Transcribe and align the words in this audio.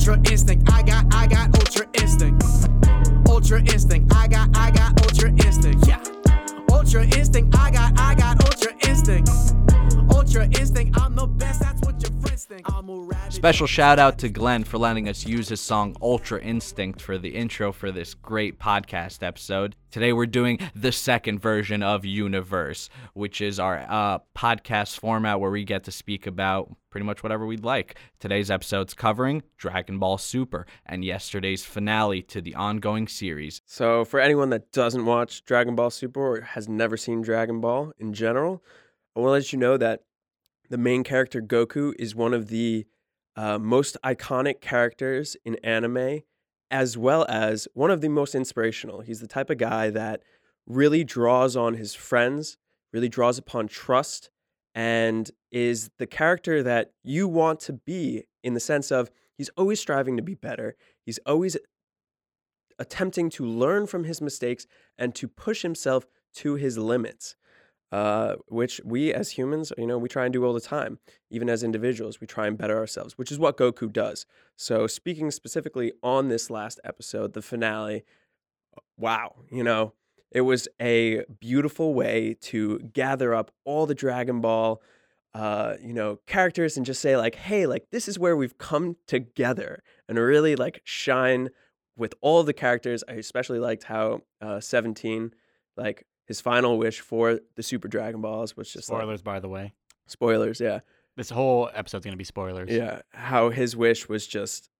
ultra 0.00 0.32
instinct. 0.32 0.72
I 0.72 0.82
got, 0.82 1.04
I 1.14 1.26
got 1.26 1.54
ultra 1.58 1.86
instinct. 2.00 2.42
Ultra 3.28 3.60
instinct. 3.60 4.14
I 4.16 4.28
got, 4.28 4.48
I 4.56 4.70
got 4.70 4.98
ultra 5.02 5.28
instinct. 5.28 5.86
Yeah. 5.86 6.02
Ultra 6.70 7.04
instinct. 7.04 7.54
I 7.58 7.70
got, 7.70 7.92
I 8.00 8.14
got 8.14 8.42
ultra 8.42 8.72
instinct. 8.88 9.28
Ultra 10.10 10.46
instinct. 10.58 10.98
I'm 10.98 11.14
the 11.14 11.26
best. 11.26 11.60
That's 11.60 11.79
Special 13.40 13.66
shout 13.66 13.98
out 13.98 14.18
to 14.18 14.28
Glenn 14.28 14.64
for 14.64 14.76
letting 14.76 15.08
us 15.08 15.24
use 15.24 15.48
his 15.48 15.62
song 15.62 15.96
Ultra 16.02 16.42
Instinct 16.42 17.00
for 17.00 17.16
the 17.16 17.30
intro 17.30 17.72
for 17.72 17.90
this 17.90 18.12
great 18.12 18.58
podcast 18.58 19.22
episode. 19.22 19.74
Today 19.90 20.12
we're 20.12 20.26
doing 20.26 20.58
the 20.74 20.92
second 20.92 21.40
version 21.40 21.82
of 21.82 22.04
Universe, 22.04 22.90
which 23.14 23.40
is 23.40 23.58
our 23.58 23.86
uh, 23.88 24.18
podcast 24.36 24.98
format 24.98 25.40
where 25.40 25.50
we 25.50 25.64
get 25.64 25.84
to 25.84 25.90
speak 25.90 26.26
about 26.26 26.70
pretty 26.90 27.06
much 27.06 27.22
whatever 27.22 27.46
we'd 27.46 27.64
like. 27.64 27.94
Today's 28.18 28.50
episode's 28.50 28.92
covering 28.92 29.42
Dragon 29.56 29.98
Ball 29.98 30.18
Super 30.18 30.66
and 30.84 31.02
yesterday's 31.02 31.64
finale 31.64 32.20
to 32.24 32.42
the 32.42 32.54
ongoing 32.54 33.08
series. 33.08 33.62
So, 33.64 34.04
for 34.04 34.20
anyone 34.20 34.50
that 34.50 34.70
doesn't 34.70 35.06
watch 35.06 35.46
Dragon 35.46 35.74
Ball 35.74 35.88
Super 35.88 36.20
or 36.20 36.40
has 36.42 36.68
never 36.68 36.98
seen 36.98 37.22
Dragon 37.22 37.62
Ball 37.62 37.94
in 37.98 38.12
general, 38.12 38.62
I 39.16 39.20
want 39.20 39.28
to 39.28 39.32
let 39.32 39.50
you 39.54 39.58
know 39.58 39.78
that 39.78 40.02
the 40.68 40.76
main 40.76 41.04
character 41.04 41.40
Goku 41.40 41.94
is 41.98 42.14
one 42.14 42.34
of 42.34 42.48
the 42.48 42.84
uh, 43.36 43.58
most 43.58 43.96
iconic 44.04 44.60
characters 44.60 45.36
in 45.44 45.56
anime, 45.56 46.20
as 46.70 46.96
well 46.96 47.26
as 47.28 47.66
one 47.74 47.90
of 47.90 48.00
the 48.00 48.08
most 48.08 48.34
inspirational. 48.34 49.00
He's 49.00 49.20
the 49.20 49.26
type 49.26 49.50
of 49.50 49.58
guy 49.58 49.90
that 49.90 50.22
really 50.66 51.04
draws 51.04 51.56
on 51.56 51.74
his 51.74 51.94
friends, 51.94 52.56
really 52.92 53.08
draws 53.08 53.38
upon 53.38 53.68
trust, 53.68 54.30
and 54.74 55.30
is 55.50 55.90
the 55.98 56.06
character 56.06 56.62
that 56.62 56.92
you 57.02 57.26
want 57.26 57.60
to 57.60 57.72
be 57.72 58.24
in 58.42 58.54
the 58.54 58.60
sense 58.60 58.90
of 58.90 59.10
he's 59.36 59.50
always 59.56 59.80
striving 59.80 60.16
to 60.16 60.22
be 60.22 60.34
better. 60.34 60.76
He's 61.04 61.18
always 61.26 61.56
attempting 62.78 63.30
to 63.30 63.44
learn 63.44 63.86
from 63.86 64.04
his 64.04 64.20
mistakes 64.20 64.66
and 64.96 65.14
to 65.14 65.28
push 65.28 65.62
himself 65.62 66.06
to 66.34 66.54
his 66.54 66.78
limits, 66.78 67.36
uh, 67.92 68.36
which 68.46 68.80
we 68.84 69.12
as 69.12 69.32
humans, 69.32 69.72
you 69.76 69.86
know, 69.86 69.98
we 69.98 70.08
try 70.08 70.24
and 70.24 70.32
do 70.32 70.44
all 70.44 70.52
the 70.52 70.60
time. 70.60 70.98
Even 71.30 71.48
as 71.48 71.62
individuals, 71.62 72.20
we 72.20 72.26
try 72.26 72.46
and 72.46 72.56
better 72.56 72.78
ourselves, 72.78 73.18
which 73.18 73.32
is 73.32 73.38
what 73.38 73.56
Goku 73.56 73.92
does. 73.92 74.26
So, 74.56 74.86
speaking 74.86 75.30
specifically 75.30 75.92
on 76.02 76.28
this 76.28 76.50
last 76.50 76.78
episode, 76.84 77.32
the 77.32 77.42
finale, 77.42 78.04
wow, 78.96 79.34
you 79.50 79.64
know, 79.64 79.94
it 80.30 80.42
was 80.42 80.68
a 80.80 81.24
beautiful 81.40 81.92
way 81.92 82.36
to 82.42 82.78
gather 82.78 83.34
up 83.34 83.50
all 83.64 83.86
the 83.86 83.94
Dragon 83.94 84.40
Ball. 84.40 84.80
Uh, 85.32 85.74
you 85.80 85.92
know, 85.92 86.18
characters 86.26 86.76
and 86.76 86.84
just 86.84 87.00
say 87.00 87.16
like, 87.16 87.36
"Hey, 87.36 87.66
like 87.66 87.86
this 87.90 88.08
is 88.08 88.18
where 88.18 88.36
we've 88.36 88.58
come 88.58 88.96
together," 89.06 89.82
and 90.08 90.18
really 90.18 90.56
like 90.56 90.80
shine 90.84 91.50
with 91.96 92.14
all 92.20 92.42
the 92.42 92.52
characters. 92.52 93.04
I 93.08 93.12
especially 93.12 93.60
liked 93.60 93.84
how 93.84 94.22
uh, 94.40 94.58
17, 94.58 95.32
like 95.76 96.04
his 96.30 96.40
final 96.40 96.78
wish 96.78 97.00
for 97.00 97.40
the 97.56 97.62
Super 97.62 97.88
Dragon 97.88 98.20
Balls 98.20 98.56
was 98.56 98.72
just 98.72 98.88
like 98.88 99.00
Spoilers, 99.00 99.20
by 99.22 99.40
the 99.40 99.48
way. 99.48 99.72
spoilers. 100.06 100.60
Yeah, 100.60 100.78
This 101.16 101.28
whole 101.30 101.68
episode's 101.74 102.04
gonna 102.04 102.16
be 102.16 102.22
spoilers. 102.22 102.70
yeah. 102.70 103.00
How 103.12 103.50
his 103.50 103.74
wish 103.76 104.08
was 104.08 104.28
just 104.28 104.70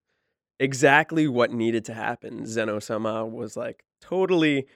exactly 0.61 1.27
what 1.27 1.51
needed 1.51 1.83
to 1.85 1.93
happen. 1.93 2.45
Zeno 2.45 2.79
Sama 2.79 3.25
was 3.25 3.57
like 3.57 3.83
totally 3.99 4.67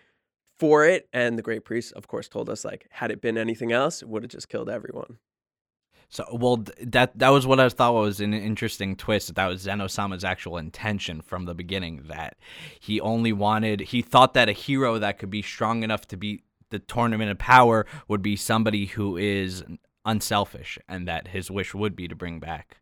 for 0.59 0.85
it, 0.85 1.07
and 1.13 1.37
the 1.37 1.41
Great 1.41 1.63
Priest, 1.63 1.93
of 1.93 2.07
course, 2.07 2.27
told 2.27 2.49
us 2.49 2.65
like, 2.65 2.87
had 2.89 3.09
it 3.11 3.21
been 3.21 3.37
anything 3.37 3.71
else, 3.71 4.01
it 4.01 4.09
would 4.09 4.23
have 4.23 4.31
just 4.31 4.49
killed 4.49 4.69
everyone. 4.69 5.17
So, 6.09 6.25
well, 6.31 6.63
that 6.81 7.17
that 7.17 7.29
was 7.29 7.47
what 7.47 7.59
I 7.59 7.67
thought 7.69 7.93
was 7.93 8.19
an 8.19 8.33
interesting 8.33 8.95
twist. 8.95 9.33
That 9.35 9.47
was 9.47 9.61
Zeno-sama's 9.61 10.23
actual 10.23 10.57
intention 10.57 11.21
from 11.21 11.45
the 11.45 11.53
beginning. 11.55 12.03
That 12.07 12.37
he 12.79 13.01
only 13.01 13.33
wanted, 13.33 13.79
he 13.79 14.01
thought 14.01 14.33
that 14.35 14.47
a 14.49 14.51
hero 14.53 14.99
that 14.99 15.17
could 15.19 15.29
be 15.31 15.41
strong 15.41 15.83
enough 15.83 16.05
to 16.09 16.17
beat 16.17 16.43
the 16.69 16.79
Tournament 16.79 17.31
of 17.31 17.37
Power 17.37 17.85
would 18.07 18.21
be 18.21 18.35
somebody 18.35 18.85
who 18.87 19.17
is 19.17 19.63
unselfish, 20.05 20.77
and 20.87 21.07
that 21.07 21.29
his 21.29 21.49
wish 21.49 21.73
would 21.73 21.95
be 21.95 22.07
to 22.07 22.15
bring 22.15 22.39
back 22.39 22.77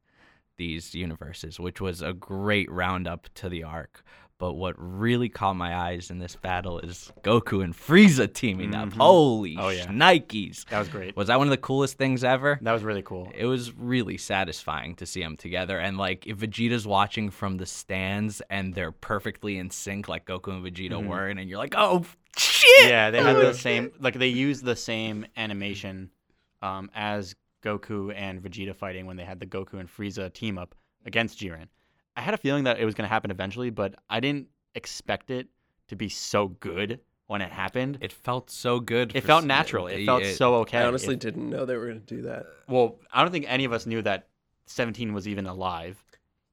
these 0.58 0.94
universes, 0.94 1.60
which 1.60 1.82
was 1.82 2.02
a 2.02 2.14
great 2.14 2.70
roundup 2.72 3.28
to 3.36 3.50
the 3.50 3.64
arc. 3.64 4.04
But 4.40 4.54
what 4.56 4.76
really 4.78 5.30
caught 5.30 5.54
my 5.56 5.74
eyes 5.76 6.10
in 6.10 6.18
this 6.20 6.36
battle 6.36 6.80
is 6.80 7.12
Goku 7.24 7.64
and 7.64 7.74
Frieza 7.74 8.32
teaming 8.34 8.76
up. 8.76 8.90
Mhm. 8.90 8.94
Holy 8.98 9.56
Oh, 9.58 9.70
yeah. 9.70 9.86
Nikes! 9.86 10.66
That 10.66 10.80
was 10.80 10.90
great. 10.90 11.16
Was 11.16 11.28
that 11.28 11.38
one 11.38 11.48
of 11.48 11.52
the 11.52 11.58
coolest 11.58 11.98
things 11.98 12.24
ever? 12.24 12.60
That 12.62 12.74
was 12.74 12.84
really 12.84 13.04
cool. 13.04 13.32
it 13.36 13.46
was 13.46 13.72
really 13.74 14.18
satisfying 14.18 14.96
to 14.96 15.06
see 15.06 15.22
them 15.22 15.38
together. 15.38 15.80
And 15.80 15.98
like, 15.98 16.28
if 16.28 16.38
Vegeta's 16.40 16.86
watching 16.86 17.30
from 17.30 17.58
the 17.58 17.66
stands 17.66 18.42
and 18.50 18.74
they're 18.74 18.92
perfectly 18.92 19.58
in 19.58 19.70
sync, 19.70 20.10
like 20.10 20.26
Goku 20.26 20.50
and 20.54 20.66
Vegeta 20.66 21.00
Mhm. 21.02 21.08
were, 21.08 21.28
and 21.28 21.40
you're 21.50 21.58
like, 21.60 21.76
oh 21.78 22.04
shit! 22.36 22.90
Yeah, 22.90 23.12
they 23.12 23.22
had 23.22 23.36
the 23.38 23.54
same 23.68 23.92
like 24.00 24.16
they 24.16 24.28
used 24.28 24.66
the 24.66 24.76
same 24.76 25.26
animation 25.38 26.10
um, 26.62 26.90
as 26.96 27.36
Goku 27.64 28.14
and 28.14 28.42
Vegeta 28.42 28.76
fighting 28.76 29.06
when 29.06 29.16
they 29.16 29.24
had 29.26 29.40
the 29.40 29.46
Goku 29.46 29.80
and 29.80 29.88
Frieza 29.88 30.34
team 30.34 30.58
up 30.58 30.76
against 31.06 31.40
Jiren. 31.40 31.68
I 32.16 32.22
had 32.22 32.34
a 32.34 32.38
feeling 32.38 32.66
that 32.66 32.80
it 32.80 32.86
was 32.86 32.94
going 32.96 33.06
to 33.08 33.10
happen 33.14 33.32
eventually, 33.32 33.70
but 33.70 33.96
I 34.10 34.20
didn't 34.20 34.48
expect 34.76 35.32
it 35.32 35.48
to 35.88 35.96
be 35.96 36.10
so 36.10 36.48
good 36.50 37.00
when 37.28 37.42
it 37.42 37.52
happened. 37.52 37.98
It, 38.02 38.06
It 38.06 38.14
felt 38.14 38.50
so 38.50 38.80
good. 38.80 39.16
It 39.16 39.22
felt 39.22 39.46
natural. 39.46 39.88
It 39.88 40.02
it- 40.02 40.06
felt 40.06 40.24
it- 40.24 40.36
so 40.36 40.56
okay. 40.56 40.80
I 40.80 40.86
honestly 40.88 41.16
It- 41.16 41.20
didn't 41.22 41.50
know 41.50 41.66
they 41.66 41.76
were 41.76 41.88
going 41.88 42.00
to 42.02 42.16
do 42.16 42.22
that. 42.24 42.46
well, 42.68 43.00
I 43.12 43.22
don't 43.24 43.32
think 43.32 43.46
any 43.48 43.66
of 43.66 43.74
us 43.74 43.86
knew 43.86 44.02
that 44.04 44.28
17 44.66 45.14
was 45.14 45.28
even 45.28 45.46
alive. 45.46 46.04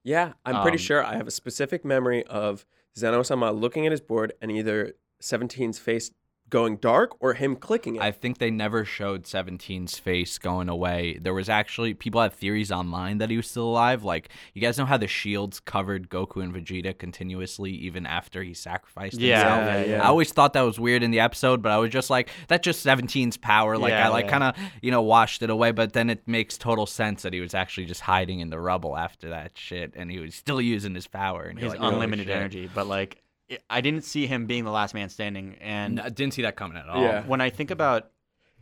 Yeah, 0.03 0.33
I'm 0.45 0.61
pretty 0.63 0.75
Um, 0.77 0.81
sure 0.83 1.03
I 1.05 1.15
have 1.15 1.27
a 1.27 1.31
specific 1.31 1.85
memory 1.85 2.23
of 2.25 2.65
Zeno 2.97 3.21
Sama 3.23 3.51
looking 3.51 3.85
at 3.85 3.91
his 3.91 4.01
board 4.01 4.33
and 4.41 4.51
either 4.51 4.93
17's 5.21 5.77
face 5.77 6.11
going 6.51 6.75
dark 6.75 7.15
or 7.19 7.33
him 7.33 7.55
clicking 7.55 7.95
it. 7.95 8.01
I 8.03 8.11
think 8.11 8.37
they 8.37 8.51
never 8.51 8.85
showed 8.85 9.23
17's 9.23 9.97
face 9.97 10.37
going 10.37 10.69
away. 10.69 11.17
There 11.19 11.33
was 11.33 11.49
actually 11.49 11.95
people 11.95 12.21
had 12.21 12.33
theories 12.33 12.71
online 12.71 13.17
that 13.17 13.31
he 13.31 13.37
was 13.37 13.47
still 13.49 13.65
alive. 13.67 14.03
Like 14.03 14.29
you 14.53 14.61
guys 14.61 14.77
know 14.77 14.85
how 14.85 14.97
the 14.97 15.07
shields 15.07 15.59
covered 15.59 16.09
Goku 16.09 16.43
and 16.43 16.53
Vegeta 16.53 16.95
continuously 16.95 17.71
even 17.71 18.05
after 18.05 18.43
he 18.43 18.53
sacrificed 18.53 19.19
Yeah, 19.19 19.37
himself. 19.39 19.87
yeah, 19.87 19.95
yeah. 19.95 20.03
I 20.03 20.07
always 20.07 20.31
thought 20.31 20.53
that 20.53 20.61
was 20.61 20.79
weird 20.79 21.01
in 21.01 21.09
the 21.09 21.21
episode, 21.21 21.61
but 21.63 21.71
I 21.71 21.77
was 21.79 21.89
just 21.89 22.09
like, 22.11 22.29
that's 22.47 22.63
just 22.63 22.85
17's 22.85 23.37
power. 23.37 23.77
Like 23.77 23.91
Yeah, 23.91 24.05
I 24.07 24.09
like 24.09 24.25
yeah. 24.25 24.31
kind 24.31 24.43
of 24.43 24.55
you 24.83 24.91
know 24.91 25.01
washed 25.01 25.41
it 25.41 25.49
away, 25.49 25.71
but 25.71 25.93
then 25.93 26.09
it 26.11 26.27
makes 26.27 26.57
total 26.57 26.85
sense 26.85 27.23
that 27.23 27.33
he 27.33 27.39
was 27.39 27.55
actually 27.55 27.85
just 27.87 28.01
hiding 28.01 28.41
in 28.41 28.49
the 28.51 28.59
rubble 28.59 28.95
after 28.97 29.29
that 29.29 29.57
shit, 29.57 29.93
and 29.95 30.11
he 30.11 30.19
was 30.19 30.35
still 30.35 30.61
using 30.61 30.93
his 30.93 31.07
power 31.07 31.43
and 31.45 31.57
His 31.57 31.71
like, 31.71 31.79
unlimited 31.81 32.27
shit. 32.27 32.35
energy, 32.35 32.69
but 32.75 32.87
like 32.87 33.15
it, 33.15 33.21
I 33.69 33.81
didn't 33.81 34.03
see 34.03 34.27
him 34.27 34.45
being 34.45 34.63
the 34.63 34.71
last 34.71 34.93
man 34.93 35.09
standing 35.09 35.55
and 35.61 35.95
No, 35.95 36.03
I 36.03 36.09
didn't 36.09 36.33
see 36.33 36.41
that 36.43 36.55
coming 36.55 36.77
at 36.77 36.87
all. 36.87 37.01
Yeah. 37.03 37.23
when 37.25 37.41
I 37.41 37.49
think 37.49 37.71
about 37.71 38.11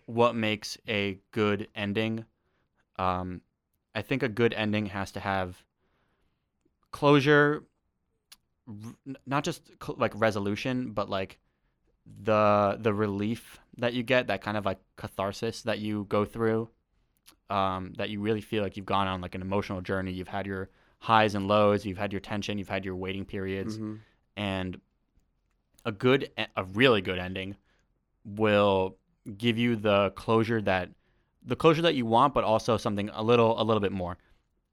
what 0.05 0.35
makes 0.35 0.77
a 0.87 1.19
good 1.31 1.67
ending, 1.75 2.25
um, 2.97 3.41
I 3.93 4.01
think 4.01 4.23
a 4.23 4.29
good 4.29 4.53
ending 4.53 4.87
has 4.87 5.11
to 5.13 5.19
have 5.19 5.63
closure, 6.91 7.63
r- 8.67 8.73
n- 9.07 9.17
not 9.25 9.43
just 9.43 9.69
cl- 9.83 9.97
like 9.99 10.11
resolution, 10.15 10.91
but 10.91 11.09
like 11.09 11.39
the 12.23 12.77
the 12.79 12.93
relief 12.93 13.59
that 13.77 13.93
you 13.93 14.03
get, 14.03 14.27
that 14.27 14.41
kind 14.41 14.57
of 14.57 14.65
like 14.65 14.79
catharsis 14.95 15.61
that 15.63 15.79
you 15.79 16.05
go 16.09 16.25
through, 16.25 16.69
um, 17.49 17.93
that 17.97 18.09
you 18.09 18.19
really 18.19 18.41
feel 18.41 18.63
like 18.63 18.75
you've 18.77 18.85
gone 18.85 19.07
on 19.07 19.21
like 19.21 19.35
an 19.35 19.41
emotional 19.41 19.81
journey. 19.81 20.11
You've 20.11 20.27
had 20.27 20.47
your 20.47 20.69
highs 20.99 21.35
and 21.35 21.47
lows, 21.47 21.85
you've 21.85 21.97
had 21.97 22.11
your 22.11 22.19
tension, 22.19 22.57
you've 22.57 22.69
had 22.69 22.83
your 22.85 22.95
waiting 22.95 23.25
periods 23.25 23.77
Mhm. 23.77 23.99
And 24.39 24.79
a 25.83 25.91
good 25.91 26.31
a 26.55 26.63
really 26.63 27.01
good 27.01 27.19
ending 27.19 27.57
will 28.23 28.97
give 29.37 29.57
you 29.57 29.75
the 29.75 30.11
closure 30.11 30.61
that 30.61 30.89
the 31.45 31.55
closure 31.55 31.81
that 31.81 31.93
you 31.93 32.05
want 32.05 32.33
but 32.33 32.43
also 32.43 32.77
something 32.77 33.09
a 33.13 33.21
little 33.21 33.61
a 33.61 33.63
little 33.63 33.81
bit 33.81 33.91
more. 33.91 34.17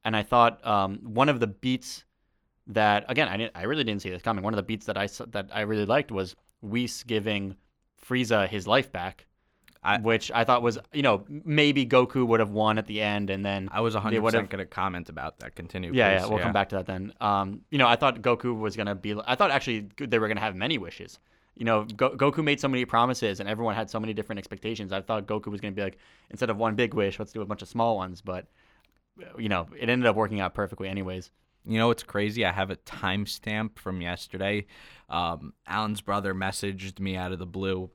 And 0.04 0.16
i 0.16 0.22
thought 0.22 0.64
um, 0.64 1.00
one 1.02 1.28
of 1.28 1.40
the 1.40 1.48
beats 1.48 2.04
that 2.68 3.04
again 3.08 3.28
I, 3.28 3.36
didn't, 3.36 3.52
I 3.56 3.64
really 3.64 3.84
didn't 3.84 4.02
see 4.02 4.10
this 4.10 4.22
coming. 4.22 4.44
One 4.44 4.54
of 4.54 4.56
the 4.56 4.62
beats 4.62 4.86
that 4.86 4.96
i 4.96 5.08
that 5.30 5.50
i 5.52 5.62
really 5.62 5.84
liked 5.84 6.12
was 6.12 6.36
Whis 6.62 7.02
giving 7.02 7.56
frieza 8.00 8.48
his 8.48 8.68
life 8.68 8.92
back 8.92 9.26
I- 9.86 9.98
which 10.00 10.30
i 10.34 10.42
thought 10.44 10.62
was 10.62 10.78
you 10.92 11.02
know 11.02 11.24
maybe 11.28 11.86
goku 11.86 12.26
would 12.26 12.40
have 12.40 12.50
won 12.50 12.76
at 12.78 12.86
the 12.86 13.00
end 13.00 13.30
and 13.30 13.44
then 13.44 13.68
I 13.72 13.80
was 13.80 13.94
100% 13.94 14.10
They 14.10 14.18
would've- 14.18 14.48
going 14.48 14.58
to 14.58 14.66
comment 14.66 15.08
about 15.08 15.38
that. 15.40 15.54
Continue. 15.54 15.92
yeah, 15.92 16.18
please. 16.18 16.22
yeah, 16.24 16.28
we'll 16.28 16.42
come 16.42 16.52
back 16.52 16.68
to 16.70 16.76
that 16.76 16.86
then. 16.86 17.12
Um, 17.20 17.60
you 17.70 17.78
know, 17.78 17.86
I 17.86 17.96
thought 17.96 18.20
Goku 18.22 18.58
was 18.58 18.76
gonna 18.76 18.94
be. 18.94 19.14
I 19.26 19.34
thought 19.36 19.50
actually 19.50 19.88
they 19.98 20.18
were 20.18 20.28
gonna 20.28 20.40
have 20.40 20.54
many 20.56 20.76
wishes. 20.78 21.18
You 21.54 21.64
know, 21.64 21.84
Go- 21.84 22.16
Goku 22.16 22.42
made 22.44 22.60
so 22.60 22.68
many 22.68 22.84
promises, 22.84 23.40
and 23.40 23.48
everyone 23.48 23.74
had 23.74 23.88
so 23.88 23.98
many 24.00 24.12
different 24.12 24.38
expectations. 24.38 24.92
I 24.92 25.00
thought 25.00 25.26
Goku 25.26 25.46
was 25.46 25.60
gonna 25.60 25.72
be 25.72 25.82
like, 25.82 25.98
instead 26.30 26.50
of 26.50 26.56
one 26.58 26.74
big 26.74 26.92
wish, 26.94 27.18
let's 27.18 27.32
do 27.32 27.40
a 27.42 27.46
bunch 27.46 27.62
of 27.62 27.68
small 27.68 27.96
ones. 27.96 28.20
But 28.20 28.46
you 29.38 29.48
know, 29.48 29.66
it 29.78 29.88
ended 29.88 30.06
up 30.06 30.16
working 30.16 30.40
out 30.40 30.52
perfectly, 30.54 30.88
anyways. 30.88 31.30
You 31.64 31.78
know 31.78 31.88
what's 31.88 32.02
crazy? 32.02 32.44
I 32.44 32.52
have 32.52 32.70
a 32.70 32.76
timestamp 32.76 33.78
from 33.78 34.00
yesterday. 34.00 34.66
Um, 35.08 35.52
Alan's 35.66 36.00
brother 36.00 36.34
messaged 36.34 37.00
me 37.00 37.16
out 37.16 37.32
of 37.32 37.38
the 37.38 37.46
blue 37.46 37.90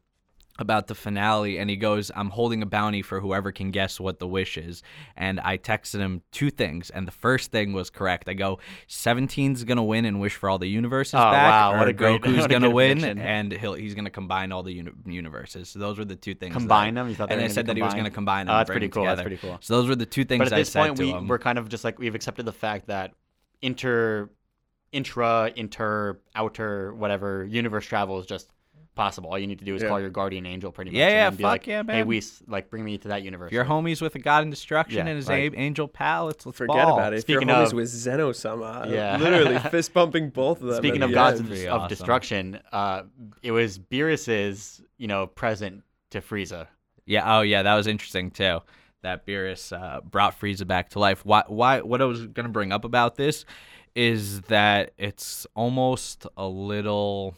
about 0.62 0.88
the 0.88 0.96
finale 0.96 1.58
and 1.58 1.69
he 1.69 1.75
goes 1.75 2.12
i'm 2.16 2.30
holding 2.30 2.62
a 2.62 2.66
bounty 2.66 3.02
for 3.02 3.19
whoever 3.19 3.52
can 3.52 3.72
guess 3.72 4.00
what 4.00 4.19
the 4.19 4.28
wish 4.28 4.58
is 4.58 4.81
and 5.18 5.40
i 5.42 5.58
texted 5.58 6.00
him 6.00 6.22
two 6.31 6.50
things 6.50 6.90
and 6.92 7.06
the 7.08 7.12
first 7.12 7.52
thing 7.52 7.74
was 7.74 7.90
correct 7.90 8.30
i 8.30 8.34
go 8.34 8.60
17's 8.88 9.63
gonna 9.66 9.84
win 9.84 10.06
and 10.06 10.19
wish 10.22 10.36
for 10.36 10.50
all 10.50 10.60
the 10.60 10.68
universes 10.69 11.16
Oh, 11.16 11.18
back 11.31 11.52
wow, 11.52 11.78
what 11.80 11.88
a 11.90 11.94
great- 11.94 12.22
goku's 12.24 12.40
what 12.42 12.50
gonna 12.50 12.69
win 12.69 13.00
prediction. 13.00 13.19
and 13.19 13.52
he'll 13.52 13.74
he's 13.74 13.96
gonna 13.96 14.10
combine 14.10 14.52
all 14.52 14.63
the 14.63 14.74
uni- 14.74 14.92
universes 15.06 15.69
so 15.69 15.80
those 15.80 15.98
were 15.98 16.06
the 16.06 16.16
two 16.16 16.36
things 16.36 16.54
that- 16.54 16.60
Combine 16.60 16.94
them? 16.94 17.10
You 17.10 17.16
thought 17.16 17.31
and 17.31 17.42
i 17.42 17.48
said 17.48 17.66
that 17.66 17.75
he 17.75 17.81
was 17.84 17.94
gonna 17.94 18.10
combine 18.12 18.48
oh, 18.48 18.52
them 18.52 18.56
Oh, 18.56 18.60
that's 18.60 18.69
pretty 18.69 18.90
cool, 18.90 19.04
that's 19.06 19.22
pretty 19.22 19.38
cool. 19.38 19.58
so 19.62 19.75
those 19.81 19.90
were 19.90 19.96
the 19.96 20.06
two 20.06 20.24
things 20.24 20.40
But 20.40 20.48
at 20.48 20.54
I 20.54 20.60
this 20.60 20.74
point, 20.74 21.00
we 21.00 21.12
him. 21.12 21.28
we're 21.28 21.40
kind 21.40 21.58
of 21.58 21.68
just 21.69 21.84
like 21.84 21.98
we've 22.00 22.16
accepted 22.16 22.46
the 22.46 22.54
fact 22.54 22.88
that 22.88 23.13
inter, 23.62 24.30
intra, 24.92 25.52
inter, 25.56 26.19
outer, 26.36 26.94
whatever 26.94 27.46
universe 27.46 27.86
travel 27.86 28.19
is 28.19 28.25
just 28.25 28.50
possible. 28.96 29.30
All 29.30 29.40
you 29.40 29.48
need 29.48 29.60
to 29.60 29.66
do 29.66 29.74
is 29.76 29.82
Yeah. 29.82 29.88
call 29.90 30.00
your 30.00 30.10
guardian 30.10 30.46
angel, 30.46 30.72
pretty 30.72 30.92
much. 30.92 30.98
Yeah, 30.98 31.06
and 31.08 31.14
yeah, 31.14 31.30
then 31.30 31.38
be 31.38 31.44
fuck 31.44 31.52
like, 31.52 31.68
yeah, 31.68 31.78
Hey, 31.78 31.84
man. 31.84 32.08
Whis, 32.08 32.42
like 32.48 32.70
bring 32.70 32.84
me 32.84 32.98
to 32.98 33.08
that 33.10 33.24
universe. 33.24 33.52
Your 33.52 33.64
homies 33.66 34.02
with 34.02 34.16
a 34.16 34.20
god 34.20 34.44
in 34.44 34.50
destruction 34.50 34.98
Yeah, 35.06 35.08
and 35.12 35.16
his 35.18 35.30
like- 35.30 35.54
angel 35.56 35.88
pal 35.88 36.26
let's, 36.26 36.46
let's 36.46 36.58
Forget 36.58 36.76
ball. 36.88 36.98
about 36.98 37.14
it. 37.14 37.18
If 37.18 37.22
Speaking 37.22 37.48
you're 37.48 37.58
homies 37.58 37.68
of- 37.68 37.74
with 37.74 37.88
Zeno-sama, 37.90 38.88
Yeah. 38.90 39.18
literally 39.22 39.60
fist 39.72 39.94
bumping 39.94 40.30
both 40.30 40.62
of 40.62 40.68
them. 40.68 40.78
Speaking 40.78 41.04
of 41.04 41.10
the 41.10 41.16
gods 41.16 41.40
end. 41.40 41.52
of, 41.52 41.58
of 41.60 41.68
awesome. 41.70 41.90
destruction, 41.90 42.60
uh, 42.72 43.04
it 43.42 43.52
was 43.52 43.80
Beerus's, 43.80 44.82
you 44.98 45.08
know, 45.08 45.28
present 45.28 45.84
to 46.12 46.22
Frieza. 46.22 46.68
Yeah. 47.06 47.38
Oh, 47.38 47.42
yeah. 47.42 47.64
That 47.64 47.76
was 47.76 47.88
interesting 47.88 48.32
too. 48.32 48.60
That 49.04 49.26
Beerus 49.26 49.72
uh, 49.76 50.02
brought 50.02 50.40
Frieza 50.40 50.68
back 50.68 50.90
to 50.90 51.00
life. 51.00 51.26
Why? 51.26 51.44
Why? 51.48 51.82
What 51.82 52.02
I 52.04 52.06
was 52.06 52.28
gonna 52.28 52.50
bring 52.50 52.72
up 52.72 52.86
about 52.86 53.16
this 53.16 53.46
is 53.96 54.42
that 54.42 54.92
it's 54.98 55.48
almost 55.56 56.28
a 56.38 56.46
little. 56.48 57.36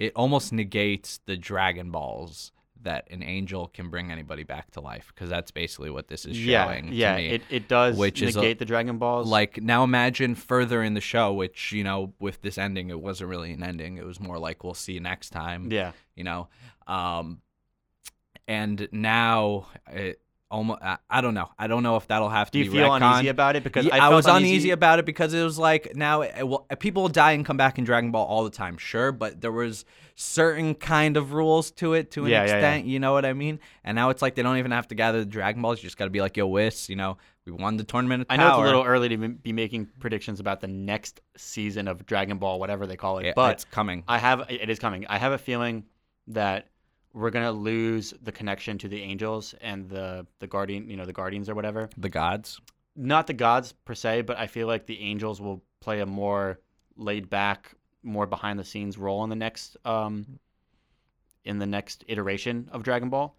It 0.00 0.12
almost 0.16 0.50
negates 0.50 1.20
the 1.26 1.36
Dragon 1.36 1.90
Balls 1.90 2.52
that 2.82 3.06
an 3.10 3.22
angel 3.22 3.68
can 3.68 3.90
bring 3.90 4.10
anybody 4.10 4.44
back 4.44 4.70
to 4.70 4.80
life 4.80 5.12
because 5.14 5.28
that's 5.28 5.50
basically 5.50 5.90
what 5.90 6.08
this 6.08 6.24
is 6.24 6.34
showing. 6.34 6.90
yeah, 6.90 7.16
to 7.16 7.18
me. 7.18 7.28
it, 7.28 7.42
it 7.50 7.68
does 7.68 7.98
which 7.98 8.22
is 8.22 8.34
negate 8.34 8.58
the 8.58 8.64
Dragon 8.64 8.96
Balls. 8.96 9.28
like 9.28 9.60
now 9.62 9.84
imagine 9.84 10.34
further 10.34 10.82
in 10.82 10.94
the 10.94 11.02
show, 11.02 11.34
which 11.34 11.72
you 11.72 11.84
know 11.84 12.14
with 12.18 12.40
this 12.40 12.56
ending, 12.56 12.88
it 12.88 12.98
wasn't 12.98 13.28
really 13.28 13.52
an 13.52 13.62
ending. 13.62 13.98
It 13.98 14.06
was 14.06 14.18
more 14.18 14.38
like 14.38 14.64
we'll 14.64 14.72
see 14.72 14.94
you 14.94 15.00
next 15.00 15.30
time 15.30 15.70
yeah, 15.70 15.92
you 16.16 16.24
know 16.24 16.48
um 16.86 17.42
and 18.48 18.88
now 18.90 19.66
it 19.92 20.22
almost 20.50 20.82
I, 20.82 20.98
I 21.08 21.20
don't 21.20 21.34
know 21.34 21.48
i 21.58 21.66
don't 21.68 21.82
know 21.82 21.96
if 21.96 22.06
that'll 22.08 22.28
have 22.28 22.50
to 22.50 22.58
do 22.58 22.64
you 22.64 22.70
be 22.70 22.78
feel 22.78 22.88
retconned. 22.88 23.12
uneasy 23.12 23.28
about 23.28 23.54
it? 23.56 23.62
Because 23.62 23.86
Yeah, 23.86 23.94
I, 23.94 24.06
I, 24.06 24.08
was 24.14 24.26
uneasy. 24.26 24.70
about 24.72 24.98
it 24.98 25.04
because 25.06 25.32
it 25.32 25.42
was 25.44 25.58
like 25.58 25.94
now 25.94 26.22
it, 26.22 26.46
well, 26.46 26.66
eh, 26.70 26.74
people 26.74 27.08
die 27.08 27.32
and 27.32 27.46
come 27.46 27.56
back 27.56 27.78
in 27.78 27.84
Dragon 27.84 28.10
Ball 28.10 28.26
all 28.26 28.42
the 28.44 28.50
time, 28.50 28.76
sure, 28.76 29.12
but 29.12 29.40
there 29.40 29.52
was 29.52 29.84
certain 30.16 30.74
kind 30.74 31.16
of 31.16 31.32
rules 31.32 31.70
to 31.70 31.94
it 31.94 32.10
to 32.12 32.24
an 32.24 32.30
Yeah, 32.30 32.42
yeah, 32.42 32.48
yeah. 32.48 32.56
extent. 32.56 32.86
You 32.86 32.98
know 32.98 33.12
what 33.12 33.24
I 33.24 33.32
mean? 33.32 33.60
And 33.84 33.94
now 33.94 34.10
it's 34.10 34.20
like 34.22 34.34
they 34.34 34.42
don't 34.42 34.58
even 34.58 34.70
have 34.72 34.88
to 34.88 34.94
gather 34.94 35.20
the 35.20 35.24
Dragon 35.26 35.62
Balls. 35.62 35.78
You 35.82 35.86
just 35.86 35.96
got 35.96 36.04
to 36.04 36.10
be 36.10 36.20
like, 36.20 36.36
yo, 36.36 36.46
Whis, 36.46 36.88
you 36.88 36.96
know, 36.96 37.16
we 37.46 37.52
won 37.52 37.76
the 37.76 37.84
tournament. 37.84 38.22
Of 38.22 38.26
I 38.30 38.36
know 38.36 38.48
it's 38.48 38.58
a 38.58 38.62
little 38.64 38.84
early 38.84 39.08
to 39.10 39.16
be 39.16 39.52
making 39.52 39.88
predictions 39.98 40.40
about 40.40 40.60
the 40.60 40.68
next 40.68 41.20
season 41.36 41.88
of 41.88 42.04
Dragon 42.06 42.38
Ball, 42.38 42.58
whatever 42.58 42.86
they 42.86 42.96
call 42.96 43.18
it, 43.18 43.34
but 43.34 43.52
it's 43.52 43.64
coming. 43.64 44.04
I 44.08 44.18
have 44.18 44.46
it 44.50 44.68
is 44.68 44.78
coming. 44.78 45.06
I 45.08 45.16
have 45.18 45.32
a 45.32 45.38
feeling 45.38 45.84
that 46.28 46.66
we're 47.12 47.30
gonna 47.30 47.52
lose 47.52 48.14
the 48.22 48.32
connection 48.32 48.78
to 48.78 48.88
the 48.88 49.02
angels 49.02 49.54
and 49.60 49.88
the 49.88 50.26
the 50.38 50.46
guardian, 50.46 50.88
you 50.88 50.96
know, 50.96 51.04
the 51.04 51.12
guardians 51.12 51.48
or 51.48 51.54
whatever. 51.54 51.88
the 51.96 52.08
gods. 52.08 52.60
Not 52.96 53.26
the 53.26 53.32
gods 53.32 53.72
per 53.84 53.94
se, 53.94 54.22
but 54.22 54.36
I 54.36 54.46
feel 54.46 54.66
like 54.66 54.86
the 54.86 55.00
angels 55.00 55.40
will 55.40 55.62
play 55.80 56.00
a 56.00 56.06
more 56.06 56.58
laid 56.96 57.30
back, 57.30 57.74
more 58.02 58.26
behind 58.26 58.58
the 58.58 58.64
scenes 58.64 58.98
role 58.98 59.24
in 59.24 59.30
the 59.30 59.36
next 59.36 59.76
um 59.84 60.38
in 61.44 61.58
the 61.58 61.66
next 61.66 62.04
iteration 62.08 62.68
of 62.72 62.82
Dragon 62.82 63.08
Ball. 63.08 63.36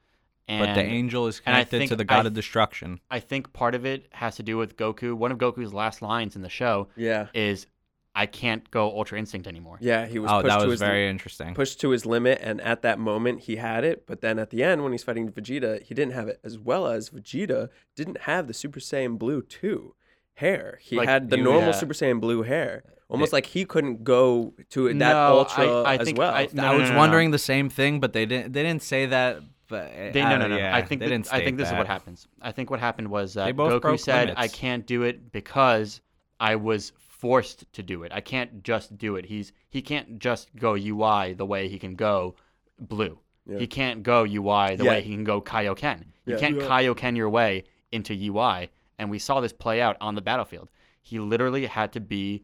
And 0.47 0.65
but 0.65 0.73
the 0.73 0.83
angel 0.83 1.27
is 1.27 1.41
and 1.45 1.55
I 1.55 1.63
connected 1.63 1.89
to 1.89 1.95
the 1.95 2.03
god 2.03 2.25
I 2.25 2.27
of 2.27 2.33
destruction. 2.33 2.99
I 3.09 3.19
think 3.19 3.53
part 3.53 3.75
of 3.75 3.85
it 3.85 4.07
has 4.11 4.35
to 4.37 4.43
do 4.43 4.57
with 4.57 4.75
Goku. 4.75 5.13
One 5.13 5.31
of 5.31 5.37
Goku's 5.37 5.73
last 5.73 6.01
lines 6.01 6.35
in 6.35 6.41
the 6.41 6.49
show 6.49 6.89
Yeah, 6.95 7.27
is 7.33 7.67
I 8.13 8.25
can't 8.25 8.69
go 8.71 8.89
Ultra 8.91 9.17
Instinct 9.17 9.47
anymore. 9.47 9.77
yeah, 9.79 10.05
he 10.05 10.19
was 10.19 10.29
Oh, 10.29 10.41
pushed 10.41 10.47
that 10.47 10.57
to 10.59 10.65
was 10.65 10.73
his 10.73 10.79
very 10.81 11.07
interesting. 11.09 11.53
pushed 11.53 11.79
to 11.81 11.91
his 11.91 12.05
limit, 12.05 12.39
and 12.41 12.59
at 12.61 12.81
that 12.81 12.99
moment 12.99 13.41
he 13.41 13.55
had 13.55 13.83
it. 13.85 14.05
But 14.05 14.19
then 14.21 14.37
at 14.37 14.49
the 14.49 14.63
end, 14.63 14.83
when 14.83 14.91
he's 14.91 15.03
fighting 15.03 15.31
Vegeta, 15.31 15.81
he 15.81 15.93
didn't 15.93 16.13
have 16.13 16.27
it, 16.27 16.39
as 16.43 16.59
well 16.59 16.87
as 16.87 17.09
Vegeta 17.09 17.69
didn't 17.95 18.21
have 18.21 18.47
the 18.47 18.53
Super 18.53 18.79
Saiyan 18.81 19.17
Blue 19.17 19.41
two 19.41 19.95
hair. 20.35 20.79
He 20.81 20.97
Like, 20.97 21.07
had 21.07 21.29
the 21.29 21.37
you- 21.37 21.43
normal 21.43 21.67
yeah. 21.67 21.71
Super 21.71 21.93
Saiyan 21.93 22.19
Blue 22.19 22.41
hair, 22.43 22.83
almost 23.07 23.31
like 23.31 23.45
he 23.45 23.63
couldn't 23.63 24.03
go 24.03 24.53
to 24.71 24.87
that 24.89 24.93
No, 24.97 25.39
ultra 25.39 25.65
I- 25.83 25.91
I 25.93 25.95
as 25.95 26.05
think 26.05 26.17
well. 26.17 26.33
I- 26.33 26.49
no, 26.51 26.63
I 26.65 26.75
was 26.75 26.89
no, 26.89 26.93
no. 26.95 26.99
wondering 26.99 27.31
the 27.31 27.39
same 27.39 27.69
thing, 27.69 28.01
but 28.01 28.11
they 28.11 28.25
didn't. 28.25 28.51
They 28.51 28.63
didn't 28.63 28.83
say 28.83 29.05
that. 29.05 29.39
But 29.69 29.89
They, 30.11 30.21
no, 30.21 30.31
uh, 30.31 30.37
no, 30.37 30.47
no. 30.49 30.57
yeah, 30.57 30.75
I 30.75 30.81
think 30.81 30.99
they 30.99 31.05
that- 31.05 31.11
didn't. 31.11 31.33
I 31.33 31.45
think 31.45 31.57
this 31.57 31.69
is 31.69 31.73
what 31.75 31.87
happens. 31.87 32.27
I 32.41 32.51
think 32.51 32.69
what 32.69 32.81
happened 32.81 33.07
was 33.07 33.35
that 33.35 33.55
both 33.55 33.71
Goku 33.71 33.81
broke 33.81 33.99
said, 34.01 34.33
"I 34.35 34.49
can't 34.49 34.85
do 34.85 35.03
it 35.03 35.31
because 35.31 36.01
I 36.41 36.57
was 36.57 36.91
forced 37.21 37.71
to 37.73 37.83
do 37.83 38.03
it. 38.03 38.11
I 38.11 38.19
can't 38.21 38.63
just 38.63 38.97
do 38.97 39.15
it. 39.15 39.25
He's 39.25 39.53
he 39.69 39.81
can't 39.81 40.17
just 40.19 40.49
go 40.55 40.73
UI 40.75 41.33
the 41.33 41.45
way 41.45 41.67
he 41.69 41.77
can 41.79 41.93
go 41.95 42.35
blue. 42.79 43.19
Yeah. 43.45 43.59
He 43.59 43.67
can't 43.67 44.01
go 44.03 44.23
UI 44.23 44.75
the 44.75 44.85
Yeah. 44.85 44.91
way 44.91 45.01
he 45.01 45.13
can 45.13 45.23
go 45.23 45.39
Kaioken. 45.41 45.99
You 46.25 46.33
Yeah. 46.33 46.39
can't 46.39 46.55
Yeah. 46.57 46.67
Kaioken 46.67 47.15
your 47.15 47.29
way 47.29 47.63
into 47.91 48.13
UI." 48.13 48.69
And 48.97 49.09
we 49.09 49.19
saw 49.19 49.39
this 49.39 49.53
play 49.53 49.81
out 49.81 49.97
on 50.01 50.15
the 50.15 50.21
battlefield. 50.21 50.69
He 51.01 51.19
literally 51.19 51.65
had 51.65 51.91
to 51.93 51.99
be 51.99 52.43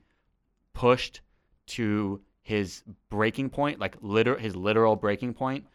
pushed 0.74 1.21
to 1.68 2.21
his 2.41 2.83
breaking 3.09 3.50
point, 3.50 3.80
like 3.80 3.95
liter- 4.01 4.38
his 4.38 4.56
literal 4.56 4.95
breaking 4.95 5.33
point. 5.33 5.65